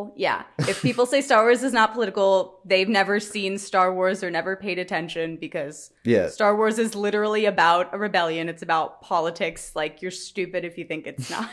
political. 0.07 0.15
Yeah. 0.17 0.43
If 0.59 0.83
people 0.83 1.07
say 1.07 1.21
Star 1.23 1.43
Wars 1.45 1.63
is 1.63 1.73
not 1.73 1.95
political, 1.95 2.61
they've 2.65 2.89
never 2.89 3.21
seen 3.21 3.57
Star 3.59 3.95
Wars 3.95 4.23
or 4.23 4.31
never 4.31 4.55
paid 4.57 4.79
attention 4.79 5.37
because 5.37 5.93
Yeah. 6.05 6.29
Star 6.29 6.55
Wars 6.55 6.79
is 6.79 6.95
literally 6.95 7.47
about 7.47 7.95
a 7.95 7.99
rebellion. 7.99 8.49
It's 8.49 8.63
about 8.63 9.01
politics. 9.01 9.73
Like 9.75 10.03
you're 10.03 10.11
stupid 10.11 10.65
if 10.65 10.77
you 10.77 10.85
think 10.85 11.07
it's 11.07 11.31
not. 11.37 11.49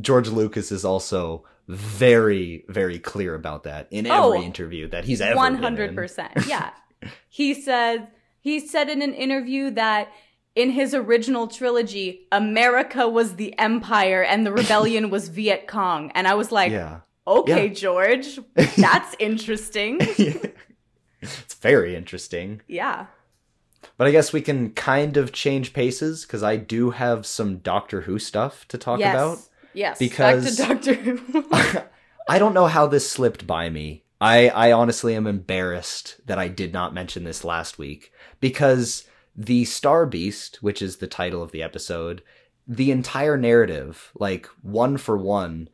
George 0.00 0.28
Lucas 0.28 0.70
is 0.70 0.84
also 0.84 1.44
very, 1.66 2.64
very 2.68 2.98
clear 2.98 3.34
about 3.34 3.62
that 3.64 3.86
in 3.90 4.06
Oh, 4.06 4.32
every 4.32 4.44
interview 4.44 4.88
that 4.88 5.04
he's 5.04 5.20
ever 5.20 5.36
One 5.36 5.54
been 5.54 5.62
hundred 5.62 5.90
in. 5.90 5.96
percent. 5.96 6.32
Yeah. 6.46 6.70
He 7.30 7.54
said 7.54 8.08
he 8.42 8.60
said 8.60 8.90
in 8.90 9.00
an 9.00 9.14
interview 9.14 9.70
that 9.70 10.08
in 10.54 10.70
his 10.70 10.94
original 10.94 11.46
trilogy, 11.46 12.26
America 12.32 13.08
was 13.08 13.36
the 13.36 13.56
empire 13.58 14.22
and 14.22 14.44
the 14.44 14.52
rebellion 14.52 15.10
was 15.10 15.28
Viet 15.36 15.66
Cong. 15.66 16.10
And 16.12 16.26
I 16.26 16.34
was 16.34 16.50
like, 16.52 16.72
Yeah. 16.72 17.00
okay, 17.26 17.68
Yeah. 17.68 17.72
George, 17.74 18.38
that's 18.76 19.14
interesting. 19.18 19.98
it's 21.20 21.54
very 21.54 21.94
interesting. 21.94 22.62
Yeah. 22.66 23.06
But 23.96 24.06
I 24.06 24.10
guess 24.10 24.32
we 24.32 24.40
can 24.40 24.70
kind 24.70 25.16
of 25.16 25.32
change 25.32 25.72
paces 25.72 26.22
because 26.24 26.42
I 26.42 26.56
do 26.56 26.90
have 26.90 27.26
some 27.26 27.58
Doctor 27.58 28.02
Who 28.02 28.18
stuff 28.18 28.66
to 28.68 28.78
talk 28.78 28.98
yes. 29.00 29.14
about. 29.14 29.38
Yes. 29.72 29.98
Because- 29.98 30.58
Back 30.58 30.80
to 30.82 30.92
Doctor 30.92 30.94
Who. 30.94 31.44
I 32.28 32.38
don't 32.38 32.54
know 32.54 32.66
how 32.66 32.86
this 32.86 33.08
slipped 33.10 33.46
by 33.46 33.70
me. 33.70 34.04
I, 34.20 34.48
I 34.50 34.72
honestly 34.72 35.14
am 35.14 35.26
embarrassed 35.26 36.20
that 36.26 36.38
I 36.38 36.48
did 36.48 36.72
not 36.72 36.92
mention 36.92 37.24
this 37.24 37.42
last 37.42 37.78
week 37.78 38.12
because 38.38 39.04
the 39.36 39.64
Star 39.64 40.06
Beast, 40.06 40.58
which 40.62 40.82
is 40.82 40.96
the 40.96 41.06
title 41.06 41.42
of 41.42 41.52
the 41.52 41.62
episode, 41.62 42.22
the 42.66 42.90
entire 42.90 43.36
narrative, 43.36 44.10
like 44.14 44.46
one 44.62 44.96
for 44.96 45.16
one, 45.16 45.68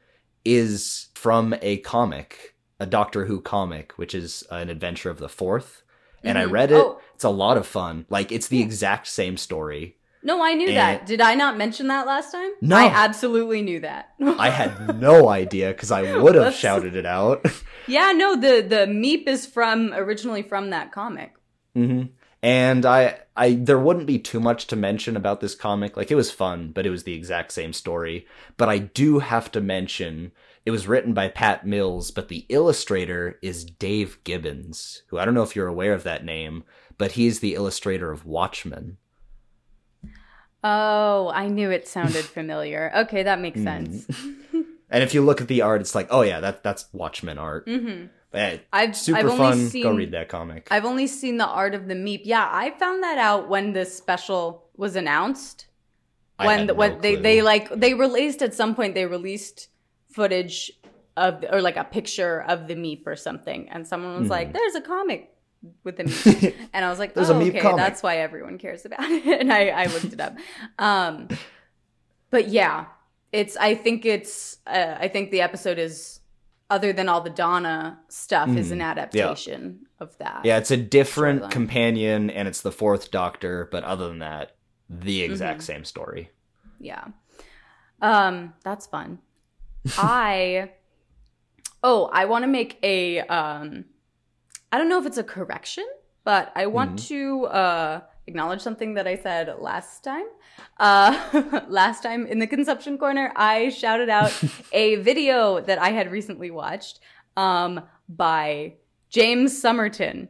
is 0.44 1.08
from 1.14 1.54
a 1.62 1.78
comic, 1.78 2.54
a 2.78 2.86
Doctor 2.86 3.26
Who 3.26 3.40
comic, 3.40 3.92
which 3.96 4.14
is 4.14 4.44
an 4.50 4.68
adventure 4.70 5.10
of 5.10 5.18
the 5.18 5.28
fourth. 5.28 5.82
And 6.22 6.38
I 6.38 6.44
Mhm. 6.44 6.50
read 6.52 6.72
it. 6.72 6.76
Oh. 6.76 7.00
It's 7.14 7.24
a 7.24 7.28
lot 7.30 7.56
of 7.56 7.66
fun. 7.66 8.06
Like 8.10 8.32
it's 8.32 8.48
the 8.48 8.60
exact 8.60 9.06
same 9.08 9.36
story. 9.36 9.96
no, 10.22 10.42
I 10.42 10.54
knew 10.54 10.66
And- 10.68 10.76
that. 10.76 11.06
Did 11.06 11.20
I 11.20 11.36
not 11.36 11.56
mention 11.56 11.86
that 11.86 12.04
last 12.04 12.32
time? 12.32 12.50
No. 12.60 12.76
I 12.76 12.86
absolutely 12.86 13.62
knew 13.62 13.78
that. 13.80 14.08
I 14.20 14.50
had 14.50 14.98
no 15.00 15.28
idea 15.28 15.68
because 15.68 15.92
I 15.92 16.16
would 16.18 16.34
have 16.34 16.52
shouted 16.52 16.96
it 16.96 17.06
out. 17.06 17.46
yeah, 17.86 18.10
no, 18.12 18.34
the 18.34 18.60
the 18.60 18.86
meep 18.86 19.28
is 19.28 19.46
from 19.46 19.92
originally 19.94 20.42
from 20.42 20.70
that 20.70 20.90
comic. 20.90 21.32
hmm 21.74 22.04
And 22.42 22.86
I, 22.86 23.18
I, 23.36 23.54
there 23.54 23.78
wouldn't 23.78 24.06
be 24.06 24.18
too 24.18 24.38
much 24.40 24.66
to 24.68 24.76
mention 24.76 25.16
about 25.16 25.40
this 25.40 25.54
comic. 25.54 25.96
Like 25.96 26.10
it 26.10 26.16
was 26.16 26.30
fun, 26.30 26.70
but 26.72 26.86
it 26.86 26.90
was 26.90 27.04
the 27.04 27.14
exact 27.14 27.52
same 27.52 27.72
story. 27.72 28.26
But 28.56 28.68
I 28.68 28.78
do 28.78 29.18
have 29.20 29.50
to 29.52 29.60
mention 29.60 30.32
it 30.64 30.70
was 30.70 30.86
written 30.86 31.12
by 31.14 31.28
Pat 31.28 31.66
Mills, 31.66 32.10
but 32.10 32.28
the 32.28 32.44
illustrator 32.48 33.38
is 33.42 33.64
Dave 33.64 34.18
Gibbons, 34.24 35.02
who 35.08 35.18
I 35.18 35.24
don't 35.24 35.34
know 35.34 35.42
if 35.42 35.56
you're 35.56 35.66
aware 35.66 35.92
of 35.94 36.02
that 36.04 36.24
name, 36.24 36.64
but 36.98 37.12
he's 37.12 37.40
the 37.40 37.54
illustrator 37.54 38.10
of 38.12 38.26
Watchmen. 38.26 38.98
Oh, 40.64 41.30
I 41.34 41.48
knew 41.48 41.70
it 41.70 41.86
sounded 41.88 42.24
familiar. 42.24 42.92
Okay, 42.96 43.22
that 43.22 43.40
makes 43.40 43.60
Mm. 43.60 43.64
sense. 43.64 44.06
And 44.88 45.02
if 45.02 45.14
you 45.14 45.22
look 45.22 45.40
at 45.40 45.48
the 45.48 45.62
art, 45.62 45.80
it's 45.80 45.94
like, 45.94 46.08
oh 46.10 46.22
yeah, 46.22 46.40
that 46.40 46.62
that's 46.62 46.86
Watchmen 46.92 47.38
art. 47.38 47.64
hmm 47.66 48.06
Yeah, 48.36 48.56
I've 48.72 48.96
super 48.96 49.18
I've 49.18 49.26
only 49.26 49.36
fun. 49.38 49.68
seen 49.68 49.82
Go 49.82 49.94
read 49.94 50.12
that 50.12 50.28
comic. 50.28 50.68
I've 50.70 50.84
only 50.84 51.06
seen 51.06 51.36
the 51.38 51.46
art 51.46 51.74
of 51.74 51.88
the 51.88 51.94
meep. 51.94 52.22
Yeah, 52.24 52.48
I 52.50 52.70
found 52.78 53.02
that 53.02 53.18
out 53.18 53.48
when 53.48 53.72
this 53.72 53.96
special 53.96 54.64
was 54.76 54.96
announced. 54.96 55.66
When 56.38 56.66
the, 56.66 56.74
no 56.74 56.78
when 56.78 57.00
they 57.00 57.14
clue. 57.14 57.22
they 57.22 57.42
like 57.42 57.70
they 57.70 57.94
released 57.94 58.42
at 58.42 58.52
some 58.54 58.74
point 58.74 58.94
they 58.94 59.06
released 59.06 59.68
footage 60.10 60.70
of 61.16 61.42
or 61.50 61.62
like 61.62 61.76
a 61.78 61.84
picture 61.84 62.42
of 62.42 62.68
the 62.68 62.74
meep 62.74 63.06
or 63.06 63.16
something, 63.16 63.68
and 63.70 63.86
someone 63.86 64.20
was 64.20 64.28
like, 64.28 64.52
"There's 64.52 64.74
a 64.74 64.82
comic 64.82 65.32
with 65.82 65.96
the 65.96 66.04
meep," 66.04 66.54
and 66.74 66.84
I 66.84 66.90
was 66.90 66.98
like, 66.98 67.12
Hmm. 67.14 67.18
There's 67.20 67.30
a 67.30 67.34
"Oh, 67.34 67.40
Meep 67.40 67.48
okay, 67.50 67.60
comic." 67.60 67.78
that's 67.78 68.02
why 68.02 68.18
everyone 68.18 68.58
cares 68.58 68.84
about 68.84 69.00
it." 69.10 69.24
And 69.40 69.50
I 69.52 69.68
I 69.68 69.86
looked 69.86 70.12
it 70.12 70.20
up. 70.20 70.36
Um, 70.78 71.28
but 72.30 72.48
yeah, 72.48 72.86
it's 73.32 73.56
I 73.56 73.74
think 73.74 74.04
it's 74.04 74.58
uh, 74.66 74.96
I 74.98 75.08
think 75.08 75.30
the 75.30 75.40
episode 75.40 75.78
is 75.78 76.20
other 76.68 76.92
than 76.92 77.08
all 77.08 77.20
the 77.20 77.30
Donna 77.30 78.00
stuff 78.08 78.48
is 78.56 78.70
an 78.72 78.80
adaptation 78.80 79.86
of 80.00 80.16
that. 80.18 80.44
Yeah, 80.44 80.58
it's 80.58 80.70
a 80.70 80.76
different 80.76 81.42
Storyline. 81.42 81.50
companion, 81.50 82.30
and 82.30 82.48
it's 82.48 82.60
the 82.62 82.72
fourth 82.72 83.10
Doctor. 83.10 83.68
But 83.70 83.84
other 83.84 84.08
than 84.08 84.18
that, 84.18 84.56
the 84.90 85.22
exact 85.22 85.60
Mm-hmm. 85.60 85.64
same 85.64 85.84
story. 85.84 86.30
Yeah. 86.80 87.04
Um, 88.02 88.54
that's 88.64 88.86
fun. 88.86 89.18
I 89.98 90.70
Oh, 91.82 92.10
I 92.12 92.24
want 92.24 92.42
to 92.42 92.48
make 92.48 92.78
a 92.82 93.20
um 93.22 93.84
I 94.72 94.78
don't 94.78 94.88
know 94.88 94.98
if 94.98 95.06
it's 95.06 95.18
a 95.18 95.24
correction, 95.24 95.86
but 96.24 96.52
I 96.56 96.66
want 96.66 96.98
to 97.08 97.46
uh 97.46 98.00
acknowledge 98.26 98.60
something 98.60 98.94
that 98.94 99.06
I 99.06 99.16
said 99.16 99.54
last 99.60 100.02
time. 100.02 100.26
Uh 100.78 101.62
last 101.68 102.02
time 102.02 102.26
in 102.26 102.38
the 102.38 102.46
consumption 102.46 102.98
corner, 102.98 103.32
I 103.36 103.70
shouted 103.70 104.08
out 104.08 104.32
a 104.72 104.96
video 104.96 105.60
that 105.60 105.78
I 105.78 105.90
had 105.90 106.10
recently 106.10 106.50
watched 106.50 107.00
um 107.36 107.82
by 108.08 108.74
James 109.10 109.60
Somerton. 109.60 110.28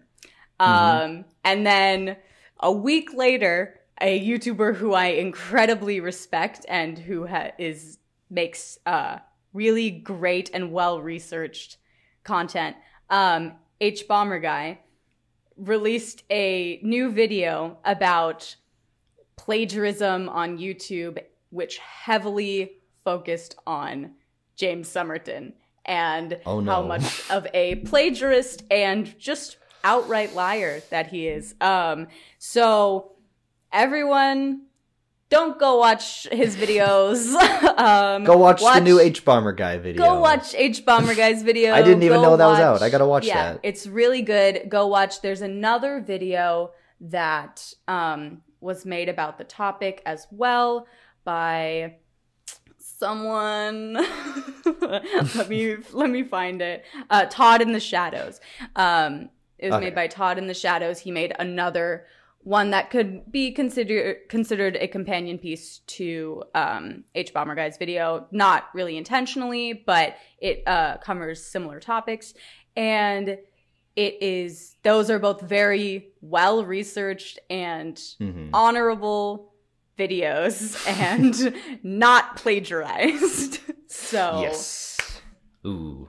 Um 0.61 1.25
and 1.45 1.67
then 1.67 2.17
a 2.61 2.73
week 2.73 3.13
later, 3.13 3.81
a 4.01 4.21
YouTuber 4.21 4.77
who 4.77 4.93
I 4.95 5.07
incredibly 5.07 6.01
respect 6.01 6.65
and 6.69 6.99
who 6.99 7.27
ha- 7.27 7.53
is 7.59 7.99
makes 8.29 8.79
uh, 8.87 9.19
really 9.53 9.91
great 9.91 10.51
and 10.53 10.73
well 10.73 11.01
researched 11.01 11.79
content, 12.25 12.77
um, 13.11 13.55
H 13.81 14.09
Bomber 14.09 14.41
Guy, 14.41 14.81
released 15.57 16.25
a 16.31 16.81
new 16.83 17.11
video 17.11 17.79
about 17.85 18.57
plagiarism 19.37 20.29
on 20.29 20.59
YouTube, 20.59 21.19
which 21.51 21.79
heavily 21.79 22.73
focused 23.05 23.57
on 23.67 24.13
James 24.57 24.89
Somerton. 24.89 25.53
and 25.85 26.41
Oh, 26.45 26.59
no. 26.61 26.73
how 26.73 26.83
much 26.83 27.31
of 27.31 27.47
a 27.55 27.77
plagiarist 27.77 28.65
and 28.71 29.17
just 29.19 29.57
outright 29.85 30.35
liar 30.35 30.83
that 30.91 31.07
he 31.09 31.29
is. 31.29 31.55
Um, 31.61 32.09
so 32.39 33.13
everyone, 33.73 34.63
don't 35.29 35.59
go 35.59 35.77
watch 35.79 36.27
his 36.33 36.57
videos. 36.57 37.35
um, 37.79 38.25
Go 38.25 38.37
watch, 38.37 38.61
the 38.61 38.81
new 38.81 38.99
H 38.99 39.25
Bomber 39.25 39.53
guy 39.53 39.79
video. 39.79 40.03
Go 40.03 40.21
watch 40.21 40.55
H 40.55 40.85
Bomber 40.85 41.15
Guy's 41.15 41.43
video. 41.43 41.73
I 41.75 41.83
didn't 41.83 42.03
even 42.03 42.19
Go 42.19 42.23
know 42.23 42.37
that 42.37 42.47
was 42.47 42.59
out. 42.59 42.83
I 42.83 42.91
gotta 42.91 43.07
watch 43.07 43.27
yeah, 43.27 43.53
that. 43.53 43.61
It's 43.63 43.87
really 43.87 44.23
good. 44.23 44.63
Go 44.69 44.87
watch. 44.89 45.21
There's 45.23 45.43
another 45.43 46.01
video 46.01 46.71
that 47.01 47.73
um, 47.87 48.43
was 48.67 48.85
made 48.85 49.09
about 49.09 49.39
the 49.39 49.45
topic 49.45 50.03
as 50.05 50.27
well 50.31 50.87
by 51.25 51.97
someone. 52.79 53.95
let 55.35 55.49
me 55.49 55.77
let 55.93 56.11
me 56.11 56.23
find 56.25 56.61
it. 56.61 56.85
Uh, 57.11 57.27
Todd 57.27 57.63
in 57.63 57.73
the 57.73 57.81
Shadows. 57.81 58.41
Um, 58.75 59.31
it 59.59 59.67
was 59.67 59.75
Okay. 59.77 59.87
made 59.87 59.95
by 59.95 60.07
Todd 60.07 60.39
in 60.39 60.47
the 60.47 60.55
Shadows. 60.55 60.99
He 61.01 61.11
made 61.11 61.35
another 61.39 62.07
one 62.41 62.71
that 62.71 62.91
could 62.91 63.31
be 63.33 63.51
considered 63.53 64.29
considered 64.29 64.77
a 64.77 64.87
companion 64.87 65.39
piece 65.39 65.79
to 65.87 66.43
um, 66.55 67.05
H 67.15 67.33
Bomber 67.33 67.55
Guy's 67.55 67.77
video. 67.77 68.27
Not 68.31 68.65
really 68.75 68.97
intentionally, 68.97 69.73
but 69.87 70.17
it 70.39 70.63
uh, 70.67 70.99
covers 70.99 71.45
similar 71.45 71.81
topics, 71.81 72.35
and 72.77 73.39
it 73.97 74.23
is 74.23 74.77
those 74.83 75.11
are 75.11 75.19
both 75.19 75.41
very 75.41 76.09
well 76.21 76.65
researched 76.65 77.39
and 77.51 77.97
Mhm. 78.21 78.51
honorable 78.53 79.53
videos 79.99 80.77
and 80.87 81.55
not 81.83 82.37
plagiarized. 82.37 83.61
so 83.89 84.41
Yes. 84.43 84.99
Ooh. 85.67 86.09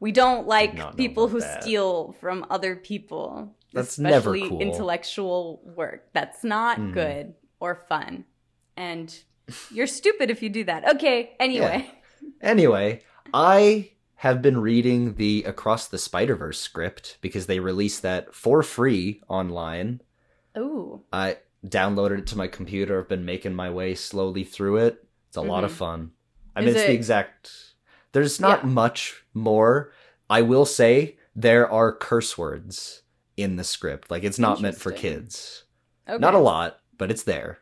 we 0.00 0.12
don't 0.12 0.46
like 0.46 0.96
people 0.96 1.28
who 1.28 1.40
that. 1.40 1.62
steal 1.62 2.14
from 2.20 2.46
other 2.50 2.76
people. 2.76 3.54
That's 3.72 3.98
never 3.98 4.30
especially 4.34 4.48
cool. 4.48 4.60
intellectual 4.60 5.60
work. 5.76 6.08
That's 6.12 6.44
not 6.44 6.78
Mhm. 6.78 6.92
good 6.94 7.34
or 7.60 7.84
fun. 7.88 8.24
And 8.76 9.12
you're 9.70 9.86
stupid 9.86 10.30
if 10.30 10.42
you 10.42 10.48
do 10.48 10.64
that. 10.64 10.88
Okay, 10.96 11.34
anyway. 11.40 11.90
Anyway, 12.40 13.00
I 13.34 13.90
have 14.20 14.40
been 14.42 14.58
reading 14.58 15.14
the 15.14 15.44
Across 15.44 15.88
the 15.88 15.98
Spider 15.98 16.36
Verse 16.36 16.58
script 16.58 17.18
because 17.20 17.46
they 17.46 17.60
released 17.60 18.02
that 18.02 18.34
for 18.34 18.62
free 18.62 19.22
online. 19.28 20.00
Ooh. 20.56 21.02
I 21.12 21.38
downloaded 21.66 22.20
it 22.20 22.26
to 22.28 22.38
my 22.38 22.46
computer. 22.48 22.98
I've 23.00 23.08
been 23.08 23.24
making 23.24 23.54
my 23.54 23.70
way 23.70 23.94
slowly 23.94 24.44
through 24.44 24.78
it. 24.78 25.04
It's 25.28 25.36
a 25.36 25.42
lot 25.42 25.64
of 25.64 25.72
fun. 25.72 26.12
I 26.54 26.60
mean, 26.60 26.68
Mm-hmm. 26.70 26.76
Is 26.76 26.82
it's 26.82 26.86
the 26.86 26.94
exact. 26.94 27.52
There's 28.12 28.40
not 28.40 28.62
Yeah. 28.64 28.70
much 28.70 29.24
more. 29.34 29.92
I 30.30 30.40
will 30.42 30.64
say 30.64 31.18
there 31.34 31.70
are 31.70 31.92
curse 31.94 32.38
words 32.38 33.02
in 33.36 33.56
the 33.56 33.64
script. 33.64 34.10
Like 34.10 34.24
it's 34.24 34.38
not 34.38 34.62
meant 34.62 34.76
for 34.76 34.92
kids. 34.92 35.64
Okay. 36.08 36.18
Not 36.18 36.34
a 36.34 36.38
lot, 36.38 36.78
but 36.96 37.10
it's 37.10 37.24
there. 37.24 37.58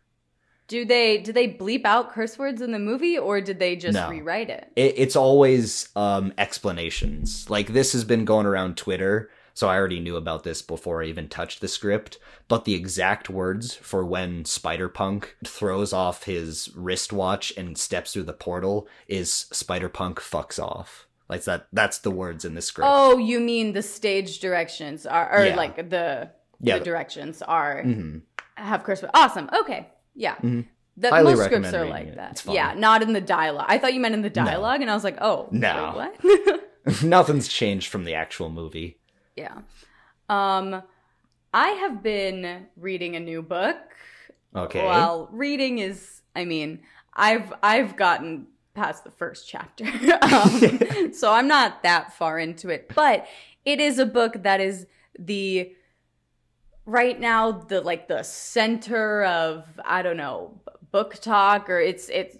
Do 0.66 0.84
they 0.86 1.18
do 1.18 1.32
they 1.32 1.48
bleep 1.48 1.84
out 1.84 2.12
curse 2.12 2.38
words 2.38 2.62
in 2.62 2.72
the 2.72 2.78
movie 2.78 3.18
or 3.18 3.40
did 3.40 3.58
they 3.58 3.76
just 3.76 3.94
No. 3.94 4.08
rewrite 4.08 4.48
it? 4.48 4.72
it, 4.76 4.94
it's 4.96 5.14
always 5.16 5.90
um, 5.94 6.32
explanations. 6.38 7.48
Like 7.50 7.68
this 7.68 7.92
has 7.92 8.04
been 8.04 8.24
going 8.24 8.46
around 8.46 8.76
Twitter, 8.76 9.30
so 9.52 9.68
I 9.68 9.76
already 9.76 10.00
knew 10.00 10.16
about 10.16 10.42
this 10.42 10.62
before 10.62 11.02
I 11.02 11.06
even 11.06 11.28
touched 11.28 11.60
the 11.60 11.68
script. 11.68 12.18
But 12.48 12.64
the 12.64 12.74
exact 12.74 13.28
words 13.30 13.74
for 13.74 14.04
when 14.04 14.44
Spider 14.46 14.88
Punk 14.88 15.36
throws 15.44 15.92
off 15.92 16.24
his 16.24 16.70
wristwatch 16.74 17.52
and 17.56 17.76
steps 17.76 18.12
through 18.14 18.24
the 18.24 18.32
portal 18.32 18.88
is 19.06 19.30
Spider 19.32 19.88
Punk 19.88 20.18
fucks 20.20 20.58
off. 20.58 21.06
Like 21.28 21.44
that. 21.44 21.66
That's 21.72 21.98
the 21.98 22.10
words 22.10 22.44
in 22.44 22.54
the 22.54 22.62
script. 22.62 22.88
Oh, 22.90 23.18
you 23.18 23.38
mean 23.40 23.72
the 23.72 23.82
stage 23.82 24.40
directions 24.40 25.04
are 25.06 25.30
or 25.40 25.44
Yeah. 25.46 25.56
like 25.56 25.90
the 25.90 26.30
Yeah. 26.60 26.78
the 26.78 26.84
directions 26.84 27.42
are 27.42 27.82
hmm 27.82 28.18
have 28.56 28.84
curse 28.84 29.02
words. 29.02 29.10
Awesome. 29.14 29.50
Okay. 29.52 29.88
Yeah. 30.14 30.36
Mhm. 30.36 30.66
The, 30.96 31.10
Highly 31.10 31.34
most 31.34 31.44
scripts 31.46 31.72
are 31.74 31.86
like 31.86 32.06
it. 32.06 32.16
that. 32.16 32.44
Yeah, 32.48 32.74
not 32.76 33.02
in 33.02 33.12
the 33.14 33.20
dialogue. 33.20 33.66
I 33.68 33.78
thought 33.78 33.94
you 33.94 34.00
meant 34.00 34.14
in 34.14 34.22
the 34.22 34.30
dialogue, 34.30 34.80
and 34.80 34.88
I 34.88 34.94
was 34.94 35.02
like, 35.02 35.18
oh, 35.20 35.48
No. 35.50 36.08
wait, 36.22 36.34
what? 36.44 36.60
Nothing's 37.02 37.48
changed 37.48 37.88
from 37.90 38.04
the 38.04 38.14
actual 38.14 38.48
movie. 38.50 38.98
yeah. 39.36 39.58
Um, 40.28 40.82
I 41.52 41.68
have 41.68 42.02
been 42.02 42.66
reading 42.76 43.16
a 43.16 43.20
new 43.20 43.42
book. 43.42 43.76
Okay. 44.56 44.84
Well, 44.84 45.28
reading 45.32 45.78
is, 45.78 46.22
I 46.36 46.44
mean, 46.44 46.80
I've 47.12 47.52
I've 47.62 47.96
gotten 47.96 48.46
past 48.74 49.04
the 49.04 49.10
first 49.10 49.48
chapter, 49.48 49.84
um, 50.22 51.12
so 51.12 51.32
I'm 51.32 51.46
not 51.48 51.82
that 51.82 52.12
far 52.14 52.38
into 52.38 52.68
it. 52.70 52.90
But 52.94 53.26
it 53.64 53.80
is 53.80 53.98
a 53.98 54.06
book 54.06 54.42
that 54.44 54.60
is 54.60 54.86
the 55.18 55.72
right 56.86 57.18
now 57.18 57.50
the 57.52 57.80
like 57.80 58.08
the 58.08 58.22
center 58.22 59.24
of 59.24 59.64
I 59.84 60.02
don't 60.02 60.16
know 60.16 60.60
book 60.90 61.14
talk 61.14 61.68
or 61.70 61.80
it's 61.80 62.08
it's 62.08 62.36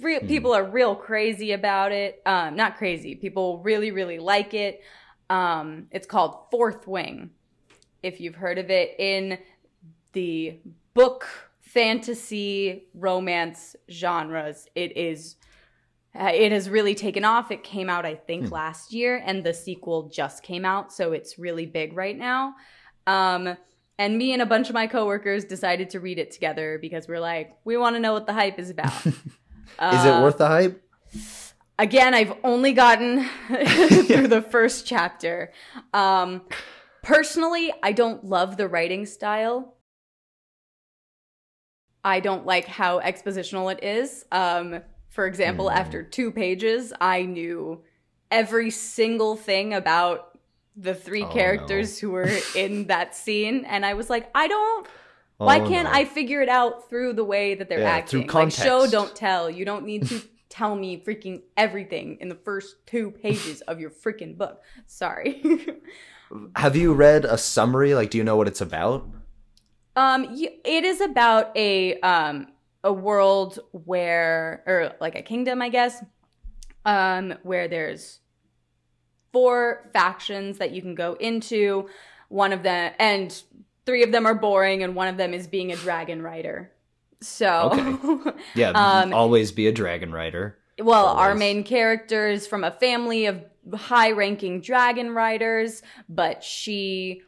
real 0.00 0.20
Hmm. 0.20 0.26
people 0.26 0.52
are 0.54 0.64
real 0.64 0.94
crazy 0.94 1.52
about 1.52 1.92
it. 1.92 2.20
Um, 2.26 2.54
not 2.56 2.76
crazy. 2.76 3.14
People 3.14 3.58
really 3.62 3.90
really 3.90 4.18
like 4.18 4.54
it. 4.54 4.82
Um, 5.30 5.86
it's 5.90 6.06
called 6.06 6.50
Fourth 6.50 6.86
Wing. 6.86 7.30
If 8.02 8.20
you've 8.20 8.36
heard 8.36 8.58
of 8.58 8.70
it 8.70 8.94
in 8.98 9.38
the 10.12 10.58
book 10.94 11.26
fantasy 11.60 12.88
romance 12.94 13.76
genres 13.90 14.66
it 14.74 14.96
is 14.96 15.36
uh, 16.18 16.30
it 16.32 16.50
has 16.50 16.70
really 16.70 16.94
taken 16.94 17.24
off 17.26 17.50
it 17.50 17.62
came 17.62 17.90
out 17.90 18.06
i 18.06 18.14
think 18.14 18.46
Hmm. 18.46 18.54
last 18.54 18.92
year 18.92 19.22
and 19.24 19.44
the 19.44 19.52
sequel 19.52 20.08
just 20.08 20.42
came 20.42 20.64
out 20.64 20.92
so 20.92 21.12
it's 21.12 21.38
really 21.38 21.66
big 21.66 21.92
right 21.92 22.16
now 22.16 22.54
um 23.06 23.54
and 23.98 24.16
me 24.16 24.32
and 24.32 24.40
a 24.42 24.46
bunch 24.46 24.68
of 24.68 24.74
my 24.74 24.86
coworkers 24.86 25.44
decided 25.44 25.90
to 25.90 26.00
read 26.00 26.18
it 26.18 26.30
together 26.30 26.78
because 26.80 27.08
we're 27.08 27.20
like 27.20 27.56
we 27.64 27.76
want 27.76 27.96
to 27.96 28.00
know 28.00 28.12
what 28.12 28.26
the 28.26 28.32
hype 28.32 28.58
is 28.58 28.70
about. 28.70 29.06
Is 29.06 29.14
Uh, 29.78 30.04
it 30.04 30.22
worth 30.22 30.38
the 30.38 30.46
hype? 30.48 30.82
again 31.78 32.12
i've 32.14 32.32
only 32.42 32.72
gotten 32.72 33.24
through 34.06 34.28
the 34.28 34.42
first 34.42 34.86
chapter. 34.86 35.52
Um 35.92 36.42
personally 37.02 37.72
i 37.82 37.92
don't 37.92 38.24
love 38.24 38.56
the 38.56 38.68
writing 38.68 39.06
style. 39.06 39.76
I 42.04 42.20
don't 42.20 42.46
like 42.46 42.66
how 42.66 43.00
expositional 43.00 43.72
it 43.72 43.82
is. 43.84 44.24
Um 44.32 44.80
for 45.10 45.26
example 45.26 45.70
Hmm. 45.70 45.76
after 45.76 46.02
two 46.02 46.30
pages 46.30 46.92
i 47.00 47.22
knew 47.22 47.82
every 48.30 48.70
single 48.70 49.36
thing 49.36 49.72
about 49.74 50.27
the 50.80 50.94
three 50.94 51.22
Oh, 51.22 51.26
characters 51.26 51.98
who 51.98 52.10
were 52.10 52.28
in 52.54 52.86
that 52.88 53.14
scene 53.14 53.64
and 53.66 53.84
i 53.84 53.94
was 53.94 54.08
like 54.10 54.30
i 54.34 54.48
don't 54.48 54.86
why 55.40 55.60
Oh, 55.60 55.68
can't 55.68 55.86
no. 55.86 55.92
I 55.92 56.04
figure 56.04 56.42
it 56.42 56.48
out 56.48 56.88
through 56.90 57.12
the 57.14 57.24
way 57.24 57.54
that 57.54 57.68
they're 57.68 57.78
Yeah, 57.80 58.00
through 58.02 58.24
acting? 58.24 58.28
Like 58.32 58.50
show, 58.50 58.86
don't 58.88 59.14
tell. 59.14 59.48
You 59.48 59.64
don't 59.64 59.84
need 59.86 60.04
to 60.06 60.20
tell 60.48 60.74
me 60.74 61.00
freaking 61.02 61.42
everything 61.56 62.18
in 62.20 62.28
the 62.28 62.34
first 62.34 62.74
two 62.86 63.12
pages 63.12 63.60
of 63.62 63.78
your 63.78 63.90
freaking 63.90 64.36
book. 64.36 64.62
Sorry. 64.86 65.40
Have 66.56 66.76
you 66.76 66.92
read 66.94 67.24
a 67.24 67.38
summary? 67.38 67.94
Like, 67.94 68.10
do 68.10 68.18
you 68.18 68.24
know 68.24 68.36
what 68.36 68.48
it's 68.48 68.60
about? 68.60 69.08
um, 69.96 70.26
it 70.64 70.84
is 70.84 71.00
about 71.00 71.56
a 71.56 71.98
um 72.00 72.48
a 72.84 72.92
world 72.92 73.58
where, 73.72 74.62
or 74.66 74.92
like 75.00 75.16
a 75.16 75.22
kingdom, 75.22 75.60
I 75.60 75.68
guess, 75.68 76.02
um, 76.84 77.34
where 77.42 77.68
there's 77.68 78.20
four 79.32 79.88
factions 79.92 80.58
that 80.58 80.72
you 80.72 80.82
can 80.82 80.94
go 80.94 81.14
into. 81.14 81.88
One 82.28 82.52
of 82.52 82.62
them, 82.62 82.92
and 82.98 83.42
three 83.86 84.02
of 84.02 84.12
them 84.12 84.26
are 84.26 84.34
boring, 84.34 84.82
and 84.82 84.94
one 84.94 85.08
of 85.08 85.16
them 85.16 85.32
is 85.32 85.46
being 85.46 85.72
a 85.72 85.76
dragon 85.76 86.22
rider. 86.22 86.72
So, 87.20 88.34
Yeah, 88.54 88.70
Um, 88.70 89.12
always 89.12 89.50
be 89.52 89.66
a 89.66 89.72
dragon 89.72 90.12
rider. 90.12 90.58
Well, 90.78 91.06
our 91.06 91.34
main 91.34 91.64
character 91.64 92.28
is 92.28 92.46
from 92.46 92.62
a 92.62 92.70
family 92.70 93.26
of 93.26 93.42
high 93.74 94.12
ranking 94.12 94.60
dragon 94.60 95.10
riders, 95.10 95.82
but 96.08 96.44
she, 96.44 97.22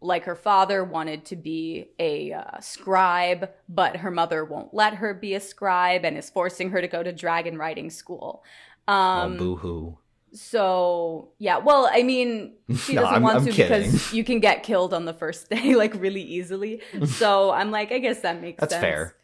like 0.00 0.24
her 0.24 0.34
father, 0.34 0.82
wanted 0.82 1.26
to 1.26 1.36
be 1.36 1.90
a 1.98 2.32
uh, 2.32 2.60
scribe, 2.60 3.50
but 3.68 3.96
her 3.96 4.10
mother 4.10 4.44
won't 4.44 4.72
let 4.72 4.94
her 4.94 5.12
be 5.12 5.34
a 5.34 5.40
scribe 5.40 6.04
and 6.06 6.16
is 6.16 6.30
forcing 6.30 6.70
her 6.70 6.80
to 6.80 6.88
go 6.88 7.02
to 7.02 7.12
dragon 7.12 7.58
riding 7.58 7.90
school. 7.90 8.42
Um, 8.88 9.34
oh, 9.34 9.36
boo 9.36 9.56
hoo. 9.56 9.98
So 10.34 11.30
yeah, 11.38 11.58
well, 11.58 11.88
I 11.90 12.02
mean, 12.02 12.54
she 12.76 12.94
No, 12.94 13.02
doesn't 13.02 13.14
I'm- 13.14 13.22
want 13.22 13.36
I'm 13.38 13.44
to 13.46 13.52
kidding. 13.52 13.90
because 13.90 14.12
you 14.12 14.24
can 14.24 14.40
get 14.40 14.62
killed 14.62 14.92
on 14.92 15.04
the 15.06 15.14
first 15.14 15.48
day, 15.54 15.74
like 15.74 15.94
really 15.94 16.22
easily. 16.22 16.82
So 17.06 17.50
I'm 17.52 17.70
like, 17.70 17.92
I 17.92 17.98
guess 17.98 18.20
that 18.20 18.40
makes 18.40 18.60
sense. 18.60 18.70
That's 18.70 18.74
sense 18.74 18.82
fair. 18.82 19.16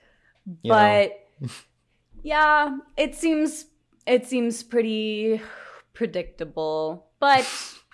You 0.62 0.70
but 0.70 1.12
yeah 2.22 2.76
it 2.96 3.14
seems 3.14 3.66
it 4.06 4.26
seems 4.26 4.62
pretty 4.62 5.40
predictable 5.94 7.06
but 7.20 7.46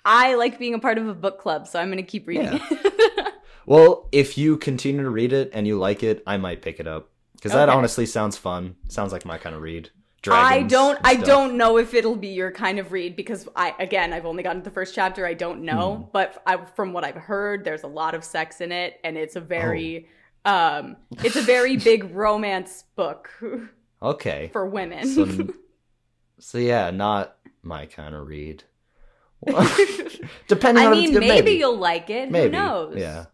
i 0.03 0.35
like 0.35 0.57
being 0.59 0.73
a 0.73 0.79
part 0.79 0.97
of 0.97 1.07
a 1.07 1.13
book 1.13 1.39
club 1.39 1.67
so 1.67 1.79
i'm 1.79 1.89
gonna 1.89 2.03
keep 2.03 2.27
reading 2.27 2.45
Yeah. 2.53 2.67
it 2.71 3.33
Well, 3.65 4.07
if 4.13 4.37
you 4.37 4.55
continue 4.57 5.03
to 5.03 5.09
read 5.09 5.33
it 5.33 5.49
and 5.53 5.67
you 5.67 5.77
like 5.77 6.01
it, 6.01 6.23
I 6.25 6.37
might 6.37 6.61
pick 6.61 6.79
it 6.79 6.87
up 6.87 7.09
because 7.33 7.51
that 7.51 7.67
honestly 7.67 8.05
sounds 8.05 8.37
fun. 8.37 8.75
Sounds 8.87 9.11
like 9.11 9.25
my 9.25 9.37
kind 9.37 9.53
of 9.53 9.61
read. 9.61 9.89
I 10.29 10.63
don't 10.63 10.99
I 11.03 11.15
don't 11.15 11.55
know 11.57 11.77
if 11.77 11.93
it'll 11.93 12.15
be 12.15 12.29
your 12.29 12.51
kind 12.51 12.79
of 12.79 12.91
read 12.91 13.15
because 13.15 13.47
I 13.55 13.73
again 13.79 14.11
I've 14.13 14.25
only 14.25 14.43
gotten 14.43 14.61
to 14.61 14.69
the 14.69 14.73
first 14.73 14.93
chapter. 14.95 15.25
I 15.25 15.33
don't 15.33 15.61
know, 15.63 15.95
Hmm. 15.95 16.03
but 16.11 16.41
I, 16.45 16.57
from 16.65 16.91
what 16.93 17.03
I've 17.03 17.15
heard, 17.15 17.63
there's 17.63 17.83
a 17.83 17.87
lot 17.87 18.13
of 18.15 18.23
sex 18.23 18.59
in 18.61 18.71
it, 18.71 18.99
and 19.03 19.17
it's 19.17 19.35
a 19.35 19.41
very 19.41 20.07
Oh. 20.45 20.51
um 20.79 20.97
it's 21.23 21.35
a 21.35 21.41
very 21.41 21.77
big 21.91 22.13
romance 22.15 22.83
book 22.95 23.29
Okay. 24.01 24.49
for 24.53 24.65
women. 24.65 25.07
So, 25.07 25.47
so 26.39 26.57
yeah, 26.57 26.89
not 26.91 27.35
my 27.63 27.85
kind 27.85 28.13
of 28.15 28.27
read. 28.27 28.63
Depending 30.47 30.85
I 30.87 30.91
mean, 30.91 31.13
maybe, 31.13 31.27
maybe 31.27 31.51
you'll 31.51 31.77
like 31.77 32.09
it. 32.09 32.31
Maybe. 32.31 32.55
Who 32.55 32.63
knows? 32.63 32.95
Yeah. 32.97 33.25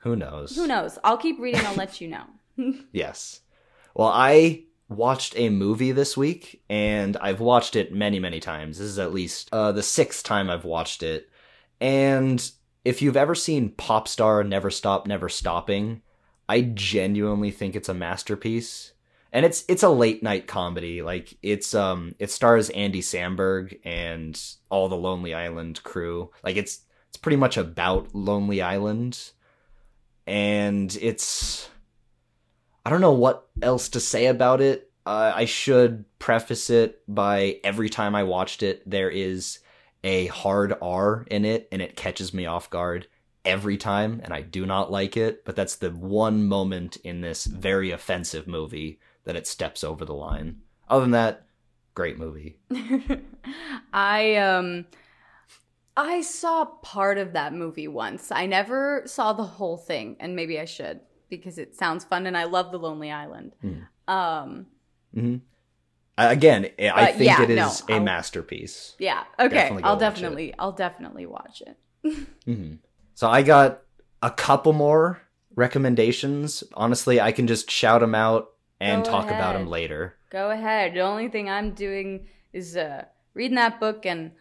Who 0.00 0.14
knows? 0.14 0.54
Who 0.54 0.66
knows? 0.66 0.98
I'll 1.02 1.16
keep 1.16 1.38
reading. 1.40 1.64
I'll 1.66 1.74
let 1.74 2.00
you 2.00 2.08
know. 2.08 2.24
Yes. 2.92 3.40
Well, 3.94 4.08
I 4.08 4.64
watched 4.88 5.34
a 5.36 5.48
movie 5.50 5.92
this 5.92 6.16
week, 6.16 6.62
and 6.68 7.16
I've 7.18 7.40
watched 7.40 7.76
it 7.76 7.92
many, 7.92 8.18
many 8.18 8.40
times. 8.40 8.78
This 8.78 8.86
is 8.88 8.98
at 8.98 9.12
least 9.12 9.48
uh, 9.52 9.72
the 9.72 9.82
sixth 9.82 10.24
time 10.24 10.48
I've 10.48 10.64
watched 10.64 11.02
it. 11.02 11.28
And 11.80 12.50
if 12.84 13.02
you've 13.02 13.16
ever 13.16 13.34
seen 13.34 13.70
Popstar 13.70 14.46
Never 14.46 14.70
Stop, 14.70 15.06
Never 15.06 15.28
Stopping, 15.28 16.02
I 16.48 16.60
genuinely 16.62 17.50
think 17.50 17.74
it's 17.74 17.88
a 17.88 17.94
masterpiece. 17.94 18.92
And 19.32 19.44
it's 19.44 19.64
it's 19.68 19.82
a 19.82 19.88
late 19.90 20.22
night 20.22 20.46
comedy. 20.46 21.02
Like 21.02 21.36
it's 21.42 21.74
um 21.74 22.14
it 22.18 22.30
stars 22.30 22.70
Andy 22.70 23.02
Samberg 23.02 23.78
and 23.84 24.40
all 24.70 24.88
the 24.88 24.96
Lonely 24.96 25.34
Island 25.34 25.82
crew. 25.82 26.30
Like 26.42 26.56
it's 26.56 26.80
it's 27.08 27.18
pretty 27.18 27.36
much 27.36 27.56
about 27.56 28.14
Lonely 28.14 28.62
Island. 28.62 29.32
And 30.26 30.96
it's 31.00 31.68
I 32.86 32.88
don't 32.88 33.00
know 33.00 33.10
what 33.10 33.48
else 33.62 33.88
to 33.88 34.00
say 34.00 34.26
about 34.26 34.60
it. 34.60 34.92
Uh, 35.04 35.32
I 35.34 35.46
should 35.46 36.04
preface 36.20 36.70
it 36.70 37.02
by 37.08 37.58
every 37.64 37.88
time 37.88 38.14
I 38.14 38.22
watched 38.22 38.62
it, 38.62 38.88
there 38.88 39.10
is 39.10 39.58
a 40.04 40.26
hard 40.26 40.72
R 40.80 41.26
in 41.28 41.44
it, 41.44 41.66
and 41.72 41.82
it 41.82 41.96
catches 41.96 42.32
me 42.32 42.46
off 42.46 42.70
guard 42.70 43.08
every 43.44 43.76
time, 43.76 44.20
and 44.22 44.32
I 44.32 44.42
do 44.42 44.64
not 44.64 44.92
like 44.92 45.16
it. 45.16 45.44
But 45.44 45.56
that's 45.56 45.74
the 45.74 45.90
one 45.90 46.46
moment 46.46 46.96
in 46.98 47.22
this 47.22 47.44
very 47.44 47.90
offensive 47.90 48.46
movie 48.46 49.00
that 49.24 49.34
it 49.34 49.48
steps 49.48 49.82
over 49.82 50.04
the 50.04 50.14
line. 50.14 50.60
Other 50.88 51.00
than 51.00 51.10
that, 51.10 51.48
great 51.96 52.20
movie. 52.20 52.60
I 53.92 54.36
um 54.36 54.86
I 55.96 56.20
saw 56.20 56.66
part 56.66 57.18
of 57.18 57.32
that 57.32 57.52
movie 57.52 57.88
once. 57.88 58.30
I 58.30 58.46
never 58.46 59.02
saw 59.06 59.32
the 59.32 59.42
whole 59.42 59.76
thing, 59.76 60.18
and 60.20 60.36
maybe 60.36 60.60
I 60.60 60.66
should 60.66 61.00
because 61.28 61.58
it 61.58 61.74
sounds 61.74 62.04
fun 62.04 62.26
and 62.26 62.36
I 62.36 62.44
love 62.44 62.70
The 62.72 62.78
Lonely 62.78 63.10
Island. 63.10 63.52
Hmm. 63.60 64.12
Um 64.12 64.66
hmm 65.14 65.36
Again, 66.18 66.70
I 66.80 67.12
think 67.12 67.26
yeah, 67.26 67.42
it 67.42 67.50
no, 67.50 67.70
a 67.90 67.92
I'll- 67.98 68.00
masterpiece. 68.02 68.94
yeah. 68.98 69.24
Okay. 69.38 69.54
Definitely 69.54 69.82
I'll 69.84 69.96
definitely 69.98 70.54
I'll 70.58 70.72
definitely 70.72 71.26
watch 71.26 71.62
it. 71.66 72.16
hmm 72.46 72.74
So 73.14 73.28
I 73.28 73.42
got 73.42 73.82
a 74.22 74.30
couple 74.30 74.72
more 74.72 75.20
recommendations. 75.54 76.64
Honestly, 76.74 77.20
I 77.20 77.32
can 77.32 77.46
just 77.46 77.70
shout 77.70 78.00
them 78.00 78.14
out 78.14 78.48
and 78.80 79.04
Go 79.04 79.10
talk 79.10 79.26
about 79.26 79.52
them 79.54 79.66
later. 79.68 80.14
Go 80.30 80.50
ahead. 80.50 80.94
The 80.94 81.00
only 81.00 81.28
thing 81.28 81.50
I'm 81.50 81.72
doing 81.72 82.28
is 82.52 82.76
uh 82.76 83.04
reading 83.34 83.56
that 83.56 83.78
book 83.78 84.06
and 84.06 84.32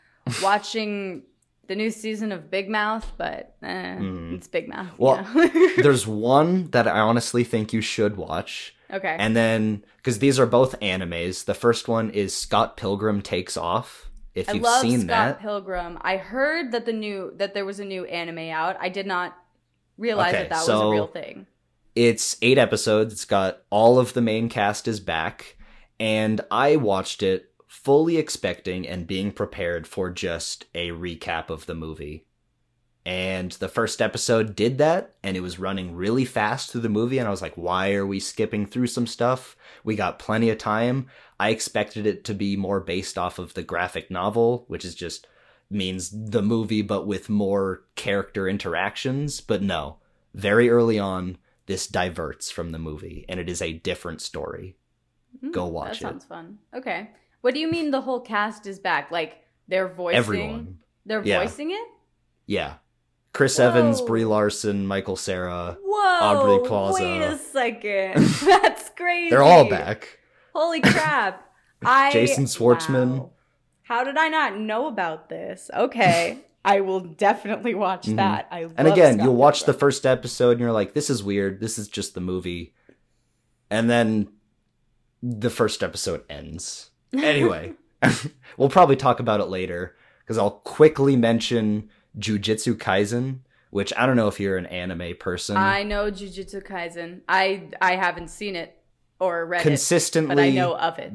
watching 0.41 1.23
the 1.68 1.76
new 1.76 1.89
season 1.91 2.32
of 2.32 2.49
Big 2.51 2.70
Mouth, 2.70 3.11
but 3.18 3.55
eh, 3.63 3.95
Mhm. 3.97 4.36
it's 4.36 4.47
Big 4.47 4.68
Mouth. 4.68 4.89
Well, 4.97 5.26
yeah. 5.36 5.70
There's 5.78 6.05
one 6.07 6.70
that 6.72 6.88
I 6.88 6.99
honestly 6.99 7.43
think 7.43 7.74
you 7.74 7.82
should 7.82 8.18
watch. 8.18 8.76
okay. 8.91 9.16
And 9.20 9.36
then, 9.36 9.84
because 9.97 10.20
these 10.20 10.39
are 10.39 10.45
both 10.45 10.80
animes, 10.80 11.45
the 11.45 11.53
first 11.55 11.88
one 11.88 12.09
is 12.11 12.36
Scott 12.36 12.78
Pilgrim 12.78 13.22
Takes 13.22 13.57
Off. 13.57 14.09
If 14.36 14.49
I 14.49 14.53
you've 14.53 14.63
love 14.63 14.82
seen 14.82 14.99
Scott 15.01 15.07
that, 15.07 15.39
Pilgrim. 15.39 15.97
I 16.01 16.18
heard 16.18 16.72
that 16.74 16.86
the 16.86 16.93
new 16.93 17.34
that 17.38 17.53
there 17.53 17.66
was 17.66 17.80
a 17.80 17.86
new 17.86 18.05
anime 18.05 18.49
out. 18.49 18.76
I 18.80 18.89
did 18.89 19.07
not 19.07 19.34
realize 19.97 20.34
Okay, 20.34 20.43
that 20.43 20.49
that 20.49 20.59
was 20.59 20.70
a 20.70 20.89
real 20.91 21.07
thing. 21.07 21.47
it's 21.95 22.36
eight 22.41 22.57
episodes. 22.57 23.13
It's 23.13 23.24
got 23.26 23.59
all 23.70 23.97
of 23.97 24.13
the 24.13 24.22
main 24.22 24.49
cast 24.49 24.88
is 24.89 24.99
back. 24.99 25.55
And 26.01 26.41
I 26.51 26.76
watched 26.76 27.24
it 27.24 27.49
fully 27.76 28.17
expecting 28.17 28.88
and 28.88 29.05
being 29.05 29.32
prepared 29.32 29.86
for 29.86 30.09
just 30.09 30.65
a 30.73 30.89
recap 30.91 31.49
of 31.49 31.65
the 31.65 31.76
movie. 31.76 32.26
And 33.05 33.51
the 33.51 33.67
first 33.67 34.01
episode 34.01 34.55
did 34.55 34.80
that, 34.80 35.13
and 35.21 35.38
it 35.38 35.41
was 35.41 35.59
running 35.59 35.93
really 35.93 36.26
fast 36.26 36.71
through 36.71 36.82
the 36.82 36.89
movie. 36.89 37.19
And 37.19 37.28
I 37.28 37.32
was 37.32 37.41
like, 37.41 37.53
why 37.55 37.93
are 37.93 38.05
we 38.05 38.19
skipping 38.19 38.65
through 38.65 38.88
some 38.88 39.05
stuff? 39.05 39.55
We 39.84 39.95
got 39.95 40.17
plenty 40.17 40.49
of 40.49 40.57
time. 40.57 41.07
I 41.39 41.49
expected 41.49 42.07
it 42.07 42.23
to 42.26 42.34
be 42.34 42.55
more 42.55 42.80
based 42.80 43.17
off 43.17 43.38
of 43.38 43.53
the 43.53 43.61
graphic 43.61 44.09
novel, 44.09 44.65
which 44.67 44.84
is 44.86 44.95
just 44.95 45.28
means 45.69 46.09
the 46.32 46.41
movie, 46.41 46.82
but 46.82 47.05
with 47.05 47.30
more 47.30 47.84
character 47.95 48.47
interactions. 48.47 49.39
But 49.41 49.61
no, 49.61 49.97
very 50.34 50.69
early 50.69 50.97
on, 50.97 51.38
this 51.67 51.86
diverts 51.88 52.49
from 52.49 52.71
the 52.71 52.80
movie, 52.80 53.26
and 53.30 53.39
it 53.39 53.49
is 53.49 53.61
a 53.61 53.73
different 53.73 54.21
story. 54.21 54.78
Hmm, 55.41 55.51
Go 55.51 55.67
watch 55.67 55.99
That 55.99 56.07
it. 56.07 56.09
sounds 56.11 56.26
fun. 56.26 56.57
Okay. 56.73 57.09
What 57.45 57.53
do 57.53 57.59
you 57.59 57.69
mean 57.69 57.91
the 57.91 58.01
whole 58.01 58.21
cast 58.21 58.65
is 58.65 58.79
back? 58.79 59.11
Like 59.11 59.37
they're 59.67 59.87
voicing 59.87 60.17
Everyone. 60.17 60.77
They're 61.05 61.21
Yeah. 61.23 61.41
voicing 61.43 61.69
it? 61.69 61.87
Yeah. 62.47 62.77
Chris 63.33 63.59
Evans, 63.59 64.01
Brie 64.01 64.25
Larson, 64.25 64.87
Michael 64.87 65.15
Cera. 65.15 65.77
Whoa. 65.79 66.25
Aubrey 66.25 66.67
Plaza. 66.67 67.03
Wait 67.03 67.21
a 67.21 67.37
second. 67.37 68.25
That's 68.45 68.89
crazy. 68.97 69.29
They're 69.29 69.43
all 69.43 69.69
back. 69.69 70.17
Holy 70.55 70.81
crap. 70.91 71.47
I 71.85 72.11
Jason 72.11 72.45
Schwartzman. 72.45 73.19
Wow. 73.19 73.31
How 73.83 74.03
did 74.03 74.17
I 74.17 74.27
not 74.29 74.57
know 74.57 74.87
about 74.87 75.29
this? 75.29 75.69
Okay. 75.71 76.39
I 76.63 76.79
will 76.81 77.01
definitely 77.01 77.75
watch 77.75 78.07
Mhm. 78.07 78.15
that. 78.15 78.47
I 78.49 78.61
And 78.75 78.87
again, 78.87 79.13
Scott 79.17 79.23
you'll 79.23 79.35
watch 79.35 79.65
the 79.65 79.73
first 79.73 80.03
episode 80.07 80.49
and 80.53 80.61
you're 80.61 80.71
like, 80.71 80.95
this 80.95 81.11
is 81.11 81.21
weird. 81.21 81.59
This 81.59 81.77
is 81.77 81.87
just 81.87 82.15
the 82.15 82.21
movie. 82.21 82.73
And 83.69 83.87
then 83.87 84.29
the 85.21 85.51
first 85.51 85.83
episode 85.83 86.23
ends. 86.27 86.89
Anyway, 87.24 87.74
we'll 88.57 88.70
probably 88.70 88.95
talk 88.95 89.20
about 89.20 89.39
it 89.39 89.45
later 89.45 89.95
because 90.20 90.38
I'll 90.38 90.51
quickly 90.51 91.16
mention 91.16 91.89
Jujutsu 92.18 92.76
Kaisen, 92.76 93.39
which 93.70 93.93
I 93.97 94.05
don't 94.05 94.16
know 94.16 94.28
if 94.28 94.39
you're 94.39 94.57
an 94.57 94.66
anime 94.68 95.16
person. 95.20 95.57
I 95.57 95.84
know 95.84 96.11
Jujutsu 96.11 96.63
Kaisen. 96.66 97.22
I 97.28 97.70
I 97.82 97.95
haven't 97.95 98.30
seen 98.30 98.55
it 98.55 98.78
or 99.20 99.45
read 99.45 99.61
it, 99.61 99.63
Consistently, 99.63 100.36
but 100.36 100.41
I 100.41 100.49
know 100.51 100.76
of 100.78 100.99
it. 100.99 101.11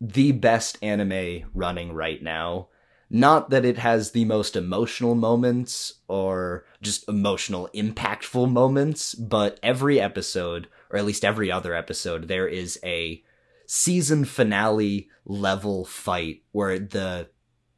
the 0.00 0.32
best 0.32 0.78
anime 0.82 1.50
running 1.54 1.92
right 1.92 2.22
now. 2.22 2.68
Not 3.10 3.50
that 3.50 3.64
it 3.64 3.78
has 3.78 4.10
the 4.10 4.24
most 4.24 4.56
emotional 4.56 5.14
moments 5.14 6.00
or 6.08 6.64
just 6.82 7.08
emotional, 7.08 7.68
impactful 7.74 8.50
moments, 8.50 9.14
but 9.14 9.60
every 9.62 10.00
episode, 10.00 10.66
or 10.90 10.98
at 10.98 11.04
least 11.04 11.24
every 11.24 11.50
other 11.52 11.74
episode, 11.74 12.26
there 12.28 12.48
is 12.48 12.78
a 12.82 13.22
season 13.66 14.24
finale 14.24 15.08
level 15.24 15.84
fight 15.84 16.42
where 16.52 16.78
the 16.78 17.28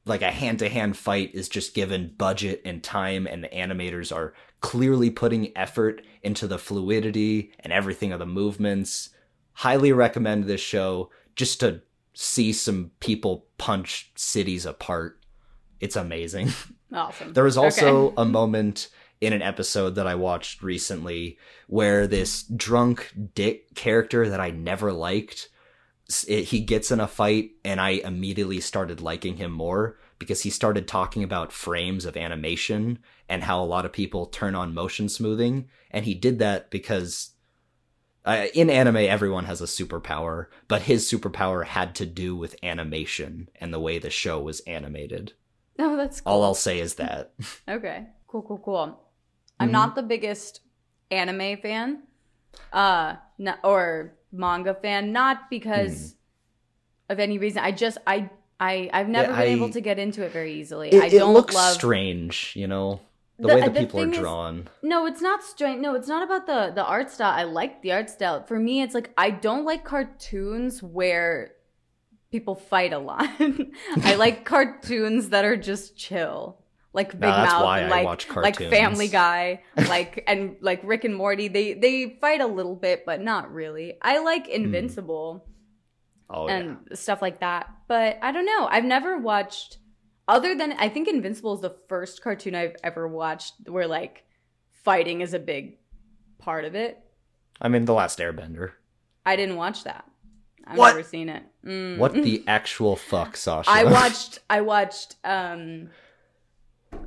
like 0.04 0.22
a 0.22 0.30
hand 0.30 0.60
to 0.60 0.68
hand 0.68 0.96
fight 0.96 1.34
is 1.34 1.48
just 1.48 1.74
given 1.74 2.14
budget 2.16 2.62
and 2.64 2.82
time, 2.82 3.26
and 3.26 3.42
the 3.42 3.48
animators 3.48 4.14
are 4.14 4.34
clearly 4.60 5.10
putting 5.10 5.56
effort 5.56 6.00
into 6.22 6.46
the 6.46 6.58
fluidity 6.58 7.52
and 7.60 7.72
everything 7.72 8.12
of 8.12 8.20
the 8.20 8.26
movements. 8.26 9.10
Highly 9.54 9.90
recommend 9.92 10.44
this 10.44 10.60
show 10.60 11.10
just 11.34 11.58
to 11.60 11.82
see 12.14 12.52
some 12.52 12.92
people 13.00 13.46
punch 13.58 14.12
cities 14.14 14.64
apart. 14.64 15.18
It's 15.80 15.96
amazing. 15.96 16.50
Awesome. 16.92 17.32
There 17.32 17.42
was 17.42 17.58
also 17.58 18.04
Okay. 18.06 18.14
a 18.18 18.24
moment 18.24 18.90
in 19.20 19.32
an 19.32 19.42
episode 19.42 19.96
that 19.96 20.06
I 20.06 20.14
watched 20.14 20.62
recently 20.62 21.36
where 21.66 22.06
this 22.06 22.44
drunk 22.44 23.12
dick 23.34 23.74
character 23.74 24.28
that 24.28 24.38
I 24.38 24.50
never 24.50 24.92
liked, 24.92 25.48
it, 26.28 26.44
he 26.44 26.60
gets 26.60 26.90
in 26.90 27.00
a 27.00 27.06
fight 27.08 27.52
and 27.64 27.80
I 27.80 27.90
immediately 27.90 28.60
started 28.60 29.00
liking 29.00 29.36
him 29.36 29.50
more 29.50 29.98
because 30.18 30.42
he 30.42 30.50
started 30.50 30.86
talking 30.88 31.22
about 31.24 31.52
frames 31.52 32.04
of 32.04 32.16
animation 32.16 32.98
and 33.28 33.42
how 33.42 33.62
a 33.62 33.66
lot 33.66 33.84
of 33.84 33.92
people 33.92 34.26
turn 34.26 34.54
on 34.54 34.72
motion 34.74 35.08
smoothing 35.08 35.68
and 35.90 36.04
he 36.04 36.14
did 36.14 36.38
that 36.38 36.70
because 36.70 37.32
uh, 38.24 38.46
in 38.54 38.70
anime 38.70 38.96
everyone 38.96 39.44
has 39.44 39.60
a 39.60 39.64
superpower 39.66 40.46
but 40.68 40.82
his 40.82 41.10
superpower 41.10 41.64
had 41.64 41.94
to 41.94 42.06
do 42.06 42.34
with 42.36 42.56
animation 42.62 43.48
and 43.56 43.72
the 43.72 43.80
way 43.80 43.98
the 43.98 44.10
show 44.10 44.40
was 44.40 44.60
animated 44.60 45.32
No, 45.78 45.96
that's 46.00 46.20
cool. 46.20 46.32
all 46.32 46.42
I'll 46.44 46.54
say 46.54 46.78
is 46.80 46.94
that. 46.94 47.32
Okay. 47.68 48.06
Cool, 48.28 48.42
cool, 48.42 48.58
cool. 48.58 49.00
I'm 49.60 49.68
Mhm. 49.68 49.72
not 49.72 49.94
the 49.94 50.02
biggest 50.02 50.60
anime 51.10 51.58
fan. 51.58 52.02
Uh 52.72 53.16
n- 53.38 53.58
or 53.62 54.15
manga 54.32 54.74
fan, 54.74 55.12
not 55.12 55.50
because 55.50 56.12
hmm. 57.08 57.12
of 57.12 57.20
any 57.20 57.38
reason. 57.38 57.62
I 57.62 57.72
just 57.72 57.98
I 58.06 58.30
I 58.58 58.90
I've 58.92 59.08
never. 59.08 59.32
Yeah, 59.32 59.38
been 59.38 59.48
I- 59.48 59.52
able 59.52 59.70
to 59.70 59.80
get 59.80 59.98
into 59.98 60.24
it 60.24 60.32
very 60.32 60.54
easily. 60.54 60.90
It, 60.90 61.02
I 61.02 61.08
don't 61.08 61.34
looks 61.34 61.54
love 61.54 61.74
strange, 61.74 62.52
you 62.56 62.66
know, 62.66 63.00
the, 63.38 63.48
The- 63.48 63.54
way 63.54 63.60
the, 63.62 63.70
the 63.70 63.80
people 63.80 64.00
are 64.00 64.04
thing 64.04 64.14
is- 64.14 64.18
drawn. 64.18 64.68
No, 64.82 65.06
it's 65.06 65.20
not 65.20 65.42
strange. 65.42 65.80
No, 65.80 65.94
it's 65.94 66.08
not 66.08 66.22
about 66.22 66.46
the 66.46 66.72
the 66.74 66.84
art 66.84 67.10
style. 67.10 67.32
I 67.32 67.44
like 67.44 67.82
the 67.82 67.92
art 67.92 68.10
style. 68.10 68.44
For 68.44 68.58
me, 68.58 68.82
it's 68.82 68.94
like 68.94 69.10
I 69.16 69.30
don't 69.30 69.64
like 69.64 69.84
cartoons 69.84 70.82
where 70.82 71.52
people 72.30 72.54
fight 72.54 72.92
a 72.92 72.98
lot. 72.98 73.28
I 74.02 74.14
like 74.16 74.44
cartoons 74.54 75.30
that 75.30 75.44
are 75.44 75.56
just 75.56 75.96
chill. 75.96 76.58
Like 76.96 77.12
Big 77.12 77.20
Nah, 77.20 77.36
that's 77.42 77.52
Mouth, 77.52 77.62
why 77.64 77.82
I 77.82 77.88
like 77.88 78.04
watch 78.06 78.28
like. 78.34 78.56
Family 78.58 79.06
Guy, 79.08 79.62
like 79.88 80.24
and 80.26 80.56
like 80.62 80.80
Rick 80.82 81.04
and 81.04 81.14
Morty. 81.14 81.46
They 81.48 81.74
they 81.74 82.16
fight 82.20 82.40
a 82.40 82.46
little 82.46 82.74
bit, 82.74 83.04
but 83.06 83.20
not 83.20 83.52
really. 83.52 83.98
I 84.02 84.18
like 84.20 84.48
Invincible 84.48 85.46
Oh 86.30 86.48
yeah. 86.48 86.56
and 86.56 86.78
stuff 86.98 87.20
like 87.22 87.40
that. 87.40 87.70
But 87.86 88.18
I 88.22 88.32
don't 88.32 88.46
know. 88.46 88.66
I've 88.68 88.84
never 88.84 89.18
watched 89.18 89.76
other 90.26 90.54
than 90.56 90.72
I 90.72 90.88
think 90.88 91.06
Invincible 91.06 91.54
is 91.54 91.60
the 91.60 91.76
first 91.88 92.22
cartoon 92.22 92.54
I've 92.54 92.76
ever 92.82 93.06
watched 93.06 93.68
where 93.68 93.86
like 93.86 94.24
fighting 94.82 95.20
is 95.20 95.34
a 95.34 95.38
big 95.38 95.76
part 96.38 96.64
of 96.64 96.74
it. 96.74 96.98
I 97.60 97.68
mean, 97.68 97.84
The 97.84 97.92
Last 97.94 98.18
Airbender. 98.20 98.72
I 99.24 99.36
didn't 99.36 99.56
watch 99.56 99.84
that. 99.84 100.04
I've 100.66 100.78
What? 100.78 100.88
never 100.96 101.02
seen 101.02 101.28
it. 101.28 101.42
Mm. 101.64 101.98
What 101.98 102.14
the 102.14 102.42
actual 102.48 102.96
fuck, 102.96 103.36
Sasha? 103.36 103.70
I 103.70 103.84
watched 103.84 104.38
I 104.48 104.62
watched 104.62 105.16
um 105.24 105.90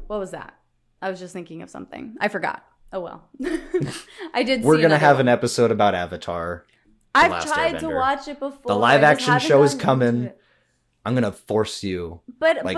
what 0.07 0.19
was 0.19 0.32
that? 0.32 0.55
I 1.01 1.09
was 1.09 1.19
just 1.19 1.34
thinking 1.34 1.61
of 1.61 1.69
something. 1.69 2.15
I 2.19 2.27
forgot. 2.27 2.63
Oh 2.91 2.99
well. 3.01 3.30
I 4.34 4.43
did 4.43 4.63
We're 4.63 4.82
gonna 4.82 4.97
have 4.97 5.17
one. 5.17 5.27
an 5.27 5.30
episode 5.30 5.71
about 5.71 5.95
Avatar. 5.95 6.65
I've 7.15 7.45
tried 7.45 7.80
to 7.80 7.89
watch 7.89 8.27
it 8.27 8.39
before. 8.39 8.67
The 8.67 8.75
live 8.75 9.03
action 9.03 9.39
show 9.39 9.63
is 9.63 9.73
coming. 9.75 10.32
I'm 11.05 11.13
gonna 11.15 11.32
force 11.32 11.84
you, 11.84 12.21
But 12.39 12.63
like, 12.65 12.75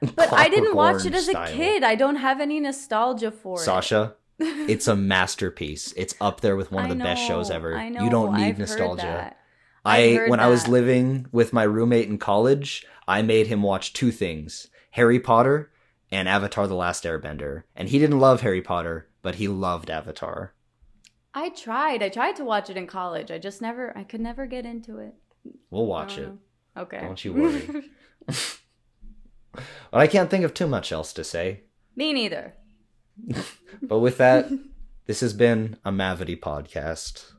but 0.00 0.14
but 0.16 0.32
I 0.32 0.48
didn't 0.48 0.74
watch 0.76 1.04
it 1.06 1.14
as 1.14 1.28
a 1.28 1.32
style. 1.32 1.48
kid. 1.54 1.82
I 1.82 1.94
don't 1.94 2.16
have 2.16 2.40
any 2.40 2.60
nostalgia 2.60 3.30
for 3.30 3.56
it. 3.56 3.64
Sasha. 3.64 4.14
It's 4.38 4.88
a 4.88 4.96
masterpiece. 4.96 5.92
It's 5.96 6.14
up 6.20 6.40
there 6.40 6.56
with 6.56 6.72
one 6.72 6.84
of 6.84 6.88
the 6.96 7.02
best 7.02 7.24
shows 7.26 7.48
ever. 7.50 7.76
I 7.76 7.88
know, 7.88 8.02
You 8.02 8.10
don't 8.10 8.34
need 8.34 8.44
I've 8.44 8.58
nostalgia. 8.58 9.02
that. 9.02 9.38
I 9.84 10.26
when 10.28 10.40
I 10.40 10.48
was 10.48 10.68
living 10.68 11.26
with 11.32 11.52
my 11.52 11.62
roommate 11.64 12.08
in 12.08 12.18
college, 12.18 12.84
I 13.08 13.22
made 13.22 13.46
him 13.48 13.62
watch 13.62 13.92
two 13.92 14.10
things: 14.12 14.68
Harry 14.92 15.18
Potter 15.18 15.71
and 16.12 16.28
Avatar: 16.28 16.68
The 16.68 16.74
Last 16.76 17.02
Airbender. 17.02 17.64
And 17.74 17.88
he 17.88 17.98
didn't 17.98 18.20
love 18.20 18.42
Harry 18.42 18.62
Potter, 18.62 19.08
but 19.22 19.36
he 19.36 19.48
loved 19.48 19.90
Avatar. 19.90 20.54
I 21.34 21.48
tried. 21.48 22.02
I 22.02 22.08
tried 22.10 22.36
to 22.36 22.44
watch 22.44 22.70
it 22.70 22.76
in 22.76 22.86
college. 22.86 23.30
I 23.30 23.38
just 23.38 23.60
never. 23.60 23.96
I 23.96 24.04
could 24.04 24.20
never 24.20 24.46
get 24.46 24.64
into 24.66 24.98
it. 24.98 25.14
We'll 25.70 25.86
watch 25.86 26.18
it. 26.18 26.28
know. 26.28 26.38
Okay. 26.76 27.00
Don't 27.00 27.24
you 27.24 27.32
worry. 27.32 27.84
But 29.54 30.00
I 30.00 30.06
can't 30.06 30.30
think 30.30 30.44
of 30.44 30.54
too 30.54 30.66
much 30.66 30.92
else 30.92 31.12
to 31.12 31.22
say. 31.24 31.64
Me 31.94 32.12
neither. 32.12 32.54
But 33.82 33.98
with 33.98 34.18
that, 34.18 34.50
this 35.06 35.20
has 35.20 35.32
been 35.32 35.76
a 35.84 35.90
Mavity 35.90 36.38
podcast. 36.38 37.32